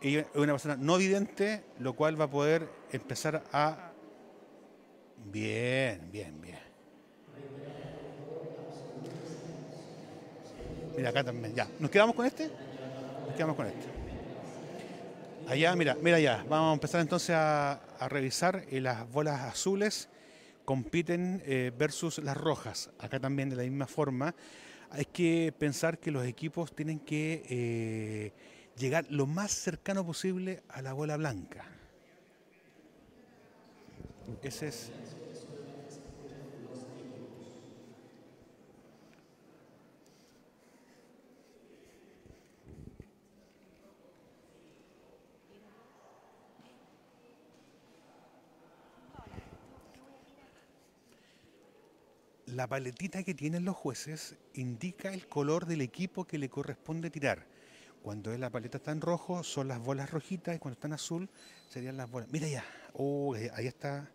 Es 0.00 0.24
una 0.34 0.54
persona 0.54 0.76
no 0.76 0.96
vidente, 0.96 1.62
lo 1.78 1.92
cual 1.92 2.18
va 2.18 2.24
a 2.24 2.30
poder 2.30 2.66
empezar 2.90 3.42
a. 3.52 3.90
Bien, 5.30 6.08
bien, 6.10 6.40
bien. 6.40 6.58
Mira, 10.96 11.10
acá 11.10 11.22
también, 11.22 11.54
ya. 11.54 11.68
¿Nos 11.78 11.90
quedamos 11.90 12.16
con 12.16 12.24
este? 12.24 12.50
Nos 13.26 13.34
quedamos 13.36 13.56
con 13.56 13.66
este. 13.66 13.88
Allá, 15.48 15.76
mira, 15.76 15.98
mira 16.00 16.18
ya. 16.18 16.46
Vamos 16.48 16.70
a 16.70 16.72
empezar 16.72 17.02
entonces 17.02 17.36
a, 17.38 17.78
revisar 18.08 18.64
eh, 18.70 18.80
las 18.80 19.06
bolas 19.12 19.42
azules 19.42 20.08
compiten 20.64 21.42
eh, 21.44 21.72
versus 21.76 22.16
las 22.20 22.38
rojas. 22.38 22.88
Acá 22.98 23.20
también 23.20 23.50
de 23.50 23.56
la 23.56 23.64
misma 23.64 23.86
forma. 23.86 24.34
Hay 24.90 25.04
que 25.04 25.54
pensar 25.56 25.98
que 25.98 26.10
los 26.10 26.26
equipos 26.26 26.74
tienen 26.74 26.98
que 26.98 27.44
eh, 27.48 28.32
llegar 28.76 29.06
lo 29.08 29.26
más 29.26 29.52
cercano 29.52 30.04
posible 30.04 30.62
a 30.68 30.82
la 30.82 30.92
bola 30.92 31.16
blanca. 31.16 31.64
Ese 34.42 34.68
es. 34.68 34.90
La 52.60 52.66
paletita 52.66 53.22
que 53.22 53.32
tienen 53.32 53.64
los 53.64 53.74
jueces 53.74 54.36
indica 54.52 55.14
el 55.14 55.26
color 55.26 55.64
del 55.64 55.80
equipo 55.80 56.26
que 56.26 56.36
le 56.36 56.50
corresponde 56.50 57.08
tirar. 57.08 57.46
Cuando 58.02 58.36
la 58.36 58.50
paleta 58.50 58.76
está 58.76 58.92
en 58.92 59.00
rojo 59.00 59.42
son 59.42 59.66
las 59.66 59.78
bolas 59.78 60.10
rojitas 60.10 60.54
y 60.54 60.58
cuando 60.58 60.74
está 60.74 60.86
en 60.86 60.92
azul 60.92 61.30
serían 61.70 61.96
las 61.96 62.10
bolas. 62.10 62.28
Mira 62.30 62.48
ya, 62.48 62.62
oh, 62.92 63.34
ahí 63.54 63.66
está. 63.66 64.10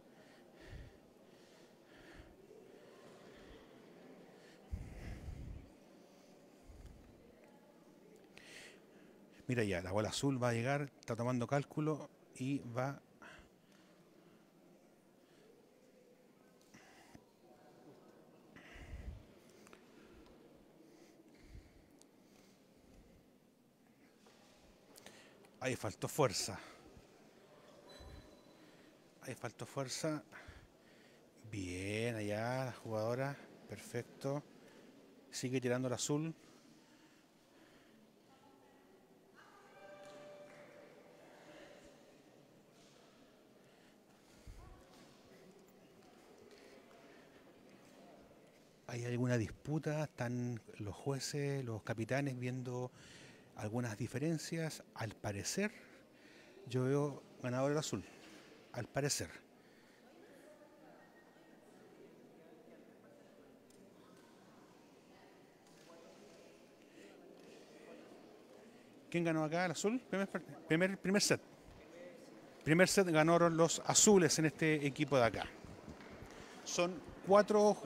Mira 9.48 9.64
ya, 9.64 9.82
la 9.82 9.92
bola 9.92 10.10
azul 10.10 10.42
va 10.42 10.50
a 10.50 10.54
llegar, 10.54 10.92
está 11.00 11.16
tomando 11.16 11.48
cálculo 11.48 12.12
y 12.36 12.60
va 12.60 13.02
Ahí 25.66 25.76
faltó 25.76 26.08
fuerza. 26.08 26.60
Ahí 29.24 29.34
faltó 29.34 29.66
fuerza. 29.66 30.22
Bien, 31.50 32.14
allá 32.14 32.66
la 32.66 32.72
jugadora. 32.72 33.36
Perfecto. 33.68 34.44
Sigue 35.32 35.60
tirando 35.60 35.88
el 35.88 35.96
azul. 35.96 36.36
hay 48.86 49.04
alguna 49.06 49.38
disputa, 49.40 50.04
están 50.04 50.62
los 50.78 50.96
jueces, 50.96 51.66
los 51.66 51.82
capitanes 51.82 52.40
viendo 52.40 52.92
algunas 53.56 53.98
diferencias. 53.98 54.84
Al 54.94 55.14
parecer, 55.16 55.72
yo 56.68 56.84
veo 56.86 57.24
ganador 57.42 57.72
el 57.72 57.78
azul. 57.78 58.04
Al 58.74 58.86
parecer. 58.86 59.30
¿Quién 69.10 69.24
ganó 69.24 69.46
acá? 69.46 69.64
¿El 69.66 69.72
azul? 69.72 70.02
Primer, 70.68 70.98
primer, 70.98 71.22
set. 71.22 71.40
Primer 72.66 72.88
set 72.90 73.08
ganaron 73.08 73.56
los 73.56 73.82
azules 73.86 74.38
en 74.40 74.48
este 74.48 74.86
equipo 74.86 75.18
de 75.18 75.24
acá. 75.24 75.46
Son 76.66 76.94
cuatro, 77.26 77.78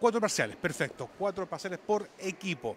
cuatro 0.00 0.18
parciales, 0.18 0.56
perfecto. 0.56 1.10
Cuatro 1.18 1.46
parciales 1.46 1.78
por 1.78 2.08
equipo. 2.18 2.74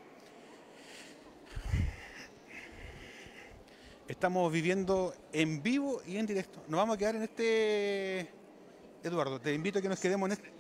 Estamos 4.08 4.52
viviendo 4.52 5.16
en 5.34 5.64
vivo 5.64 6.00
y 6.06 6.18
en 6.18 6.28
directo. 6.28 6.62
Nos 6.68 6.78
vamos 6.78 6.96
a 6.96 7.00
quedar 7.00 7.16
en 7.16 7.24
este. 7.24 8.30
Eduardo, 9.04 9.42
te 9.42 9.52
invito 9.52 9.80
a 9.80 9.82
que 9.82 9.90
nos 9.90 10.00
quedemos 10.00 10.28
en 10.28 10.34
este, 10.34 10.52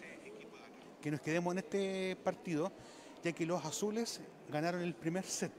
que 0.99 1.11
nos 1.11 1.21
quedemos 1.21 1.51
en 1.51 1.59
este 1.59 2.15
partido, 2.23 2.71
ya 3.23 3.33
que 3.33 3.45
los 3.45 3.63
azules 3.63 4.19
ganaron 4.49 4.81
el 4.81 4.95
primer 4.95 5.23
set. 5.25 5.51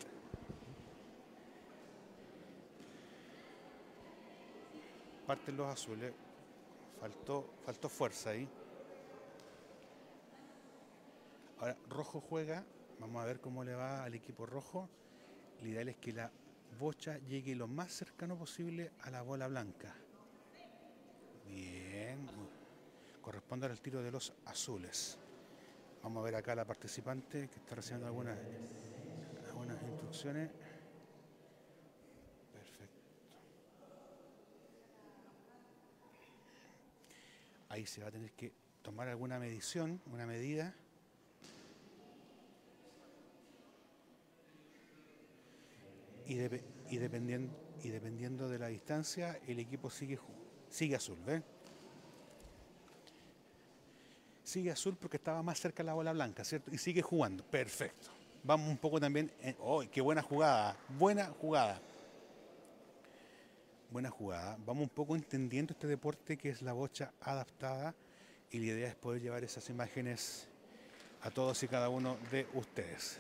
Parten 5.25 5.57
los 5.57 5.69
azules. 5.69 6.13
Faltó, 7.01 7.49
faltó 7.65 7.89
fuerza 7.89 8.31
ahí. 8.31 8.49
Ahora, 11.61 11.77
rojo 11.89 12.21
juega. 12.21 12.65
Vamos 12.99 13.23
a 13.23 13.27
ver 13.27 13.41
cómo 13.41 13.63
le 13.63 13.77
va 13.77 14.03
al 14.03 14.15
equipo 14.15 14.45
rojo. 14.45 14.89
Lo 15.61 15.69
ideal 15.69 15.89
es 15.89 15.97
que 15.97 16.13
la 16.13 16.33
bocha 16.79 17.19
llegue 17.19 17.55
lo 17.55 17.67
más 17.67 17.93
cercano 17.93 18.37
posible 18.37 18.93
a 19.03 19.11
la 19.11 19.23
bola 19.23 19.49
blanca. 19.49 19.95
Bien. 21.47 22.27
Corresponde 23.21 23.67
al 23.67 23.81
tiro 23.81 24.03
de 24.03 24.11
los 24.11 24.33
azules. 24.45 25.19
Vamos 26.03 26.21
a 26.21 26.25
ver 26.25 26.37
acá 26.37 26.53
a 26.53 26.57
la 26.57 26.65
participante 26.65 27.49
que 27.49 27.57
está 27.57 27.75
recibiendo 27.75 28.07
algunas, 28.07 28.39
algunas 29.49 29.83
instrucciones. 29.83 30.51
Perfecto. 32.53 33.11
Ahí 37.69 37.87
se 37.87 38.03
va 38.03 38.09
a 38.09 38.13
tener 38.13 38.31
que 38.33 38.53
tomar 38.83 39.09
alguna 39.09 39.41
medición, 39.41 40.01
una 40.07 40.27
medida. 40.27 40.75
Y, 46.27 46.35
depe- 46.37 46.63
y 46.91 46.97
dependiendo, 46.99 47.55
y 47.83 47.89
dependiendo 47.91 48.49
de 48.49 48.59
la 48.59 48.67
distancia, 48.69 49.39
el 49.47 49.59
equipo 49.59 49.91
sigue, 49.91 50.19
sigue 50.69 50.97
azul, 50.97 51.19
¿ven? 51.25 51.45
Sigue 54.43 54.71
azul 54.71 54.97
porque 55.01 55.17
estaba 55.17 55.43
más 55.43 55.59
cerca 55.61 55.83
la 55.83 55.95
bola 55.95 56.13
blanca, 56.13 56.45
¿cierto? 56.45 56.71
Y 56.73 56.79
sigue 56.79 57.03
jugando. 57.03 57.45
Perfecto. 57.45 58.09
Vamos 58.45 58.69
un 58.71 58.79
poco 58.79 59.01
también. 59.01 59.33
en- 59.41 59.57
¡Oh, 59.59 59.83
qué 59.91 60.01
buena 60.01 60.23
jugada! 60.23 60.77
Buena 60.97 61.27
jugada. 61.41 61.81
Buena 63.91 64.11
jugada. 64.11 64.57
Vamos 64.65 64.85
un 64.85 64.89
poco 64.91 65.17
entendiendo 65.17 65.73
este 65.73 65.87
deporte 65.89 66.37
que 66.37 66.51
es 66.51 66.63
la 66.63 66.73
bocha 66.73 67.13
adaptada 67.21 67.95
y 68.51 68.59
la 68.61 68.67
idea 68.67 68.89
es 68.89 68.95
poder 68.95 69.21
llevar 69.21 69.43
esas 69.43 69.69
imágenes 69.69 70.47
a 71.23 71.31
todos 71.31 71.61
y 71.65 71.69
cada 71.69 71.89
uno 71.89 72.17
de 72.31 72.47
ustedes. 72.55 73.19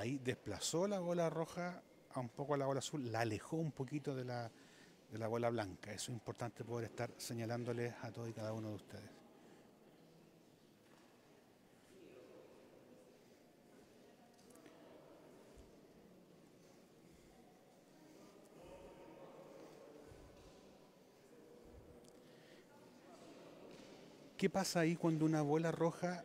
Ahí 0.00 0.18
desplazó 0.18 0.88
la 0.88 0.98
bola 0.98 1.28
roja 1.28 1.82
a 2.14 2.20
un 2.20 2.30
poco 2.30 2.54
a 2.54 2.56
la 2.56 2.64
bola 2.64 2.78
azul, 2.78 3.12
la 3.12 3.20
alejó 3.20 3.58
un 3.58 3.70
poquito 3.70 4.14
de 4.14 4.24
la, 4.24 4.50
de 5.10 5.18
la 5.18 5.28
bola 5.28 5.50
blanca. 5.50 5.92
Eso 5.92 6.10
es 6.10 6.16
importante 6.16 6.64
poder 6.64 6.86
estar 6.86 7.10
señalándoles 7.18 7.92
a 8.00 8.10
todos 8.10 8.30
y 8.30 8.32
cada 8.32 8.54
uno 8.54 8.70
de 8.70 8.74
ustedes. 8.76 9.10
¿Qué 24.38 24.48
pasa 24.48 24.80
ahí 24.80 24.96
cuando 24.96 25.26
una 25.26 25.42
bola 25.42 25.70
roja 25.70 26.24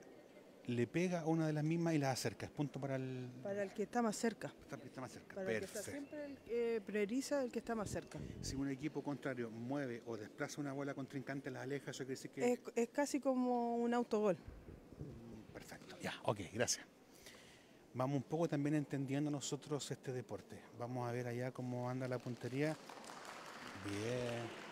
le 0.67 0.87
pega 0.87 1.21
a 1.21 1.25
una 1.25 1.47
de 1.47 1.53
las 1.53 1.63
mismas 1.63 1.93
y 1.93 1.97
la 1.97 2.11
acerca? 2.11 2.45
Es 2.45 2.51
punto 2.51 2.79
para 2.79 2.95
el, 2.95 3.29
Para 3.43 3.63
el 3.63 3.73
que 3.73 3.83
está 3.83 4.01
más 4.01 4.15
cerca. 4.15 4.53
Está 4.83 5.01
más 5.01 5.11
cerca. 5.11 5.35
Para 5.35 5.51
el 5.51 5.59
que 5.59 5.65
está 5.65 5.81
Perfecto. 5.83 6.09
siempre 6.09 6.25
el, 6.25 6.37
eh, 6.47 6.81
prioriza 6.85 7.43
el 7.43 7.51
que 7.51 7.59
está 7.59 7.75
más 7.75 7.89
cerca. 7.89 8.19
Si 8.41 8.55
un 8.55 8.69
equipo 8.69 9.03
contrario 9.03 9.49
mueve 9.49 10.01
o 10.05 10.17
desplaza 10.17 10.61
una 10.61 10.73
bola 10.73 10.93
contrincante, 10.93 11.49
la 11.49 11.61
aleja, 11.61 11.91
eso 11.91 11.99
quiere 11.99 12.15
decir 12.15 12.31
que... 12.31 12.53
Es, 12.53 12.59
es 12.75 12.89
casi 12.89 13.19
como 13.19 13.77
un 13.77 13.93
autogol. 13.93 14.37
Perfecto. 15.53 15.97
Ya, 16.01 16.13
ok, 16.23 16.39
gracias. 16.53 16.85
Vamos 17.93 18.17
un 18.17 18.23
poco 18.23 18.49
también 18.49 18.75
entendiendo 18.75 19.31
nosotros 19.31 19.89
este 19.89 20.11
deporte. 20.11 20.59
Vamos 20.77 21.07
a 21.07 21.13
ver 21.13 21.27
allá 21.27 21.51
cómo 21.51 21.89
anda 21.89 22.07
la 22.09 22.19
puntería. 22.19 22.75
Bien. 23.85 24.65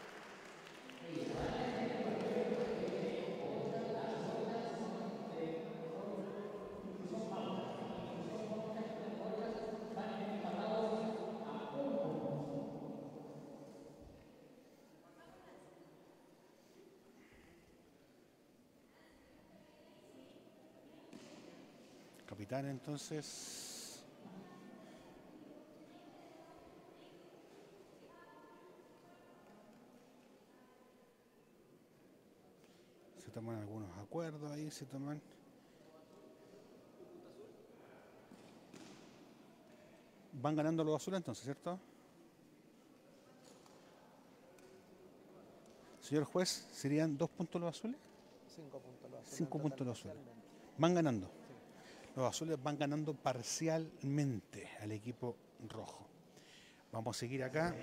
Capitán, 22.54 22.70
entonces. 22.70 24.04
Se 33.26 33.32
toman 33.32 33.58
algunos 33.58 33.90
acuerdos 33.98 34.52
ahí, 34.52 34.70
se 34.70 34.86
toman. 34.86 35.20
Van 40.34 40.56
ganando 40.56 40.84
los 40.84 40.96
azules 40.96 41.18
entonces, 41.18 41.44
¿cierto? 41.44 41.80
Señor 46.02 46.26
juez, 46.26 46.68
¿serían 46.72 47.18
dos 47.18 47.30
puntos 47.32 47.60
los 47.60 47.76
azules? 47.76 47.98
Cinco 48.54 48.80
puntos 48.80 49.10
los 49.10 49.20
azules. 49.22 49.38
Cinco 49.38 49.60
puntos 49.60 49.88
los 49.88 49.98
azules. 49.98 50.18
Van 50.78 50.94
ganando. 50.94 51.43
Los 52.16 52.30
azules 52.30 52.62
van 52.62 52.78
ganando 52.78 53.16
parcialmente 53.16 54.70
al 54.82 54.92
equipo 54.92 55.36
rojo. 55.68 56.06
Vamos 56.92 57.18
a 57.18 57.20
seguir 57.20 57.44
acá. 57.44 57.76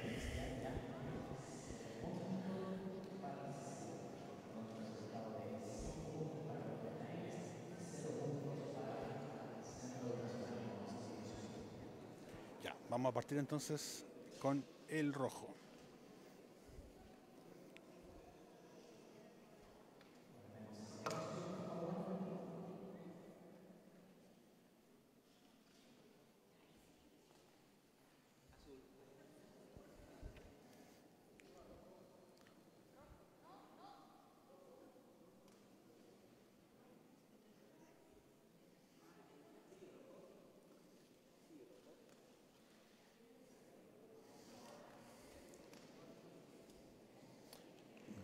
Ya, 12.63 12.77
vamos 12.89 13.11
a 13.11 13.15
partir 13.15 13.39
entonces 13.39 14.07
con 14.39 14.65
el 14.89 15.13
rojo. 15.13 15.57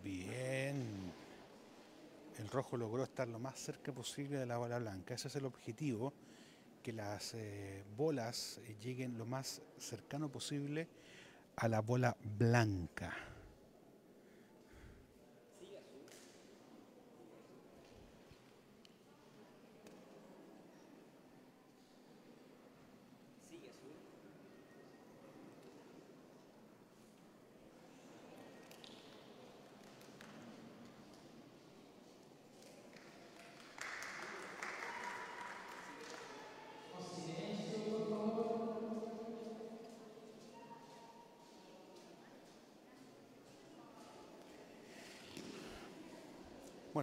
Bien. 0.07 1.13
El 2.39 2.46
rojo 2.57 2.79
logró 2.79 3.05
estar 3.05 3.29
lo 3.29 3.39
más 3.39 3.59
cerca 3.59 3.93
posible 3.93 4.39
de 4.39 4.47
la 4.47 4.57
bola 4.57 4.79
blanca. 4.79 5.13
Ese 5.13 5.29
es 5.29 5.37
el 5.37 5.45
objetivo, 5.45 6.15
que 6.83 6.91
las 6.91 7.35
eh, 7.35 7.85
bolas 7.99 8.63
eh, 8.65 8.77
lleguen 8.81 9.19
lo 9.19 9.27
más 9.27 9.61
cercano 9.79 10.31
posible 10.31 10.89
a 11.57 11.69
la 11.69 11.83
bola 11.83 12.17
blanca. 12.39 13.15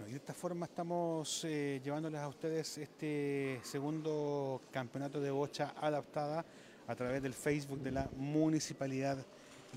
Y 0.08 0.12
de 0.12 0.18
esta 0.18 0.34
forma 0.34 0.66
estamos 0.66 1.46
eh, 1.46 1.80
llevándoles 1.84 2.20
a 2.20 2.28
ustedes 2.28 2.78
este 2.78 3.60
segundo 3.64 4.62
campeonato 4.72 5.20
de 5.22 5.32
bocha 5.32 5.74
adaptada 5.80 6.44
a 6.88 6.96
través 6.96 7.22
del 7.22 7.34
Facebook 7.34 7.80
de 7.80 7.92
la 7.92 8.10
Municipalidad 8.18 9.18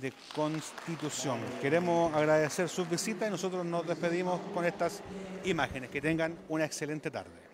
de 0.01 0.13
Constitución. 0.35 1.39
Queremos 1.61 2.15
agradecer 2.15 2.69
su 2.69 2.85
visita 2.87 3.27
y 3.27 3.31
nosotros 3.31 3.65
nos 3.65 3.87
despedimos 3.87 4.41
con 4.53 4.65
estas 4.65 5.03
imágenes. 5.45 5.91
Que 5.91 6.01
tengan 6.01 6.37
una 6.49 6.65
excelente 6.65 7.11
tarde. 7.11 7.46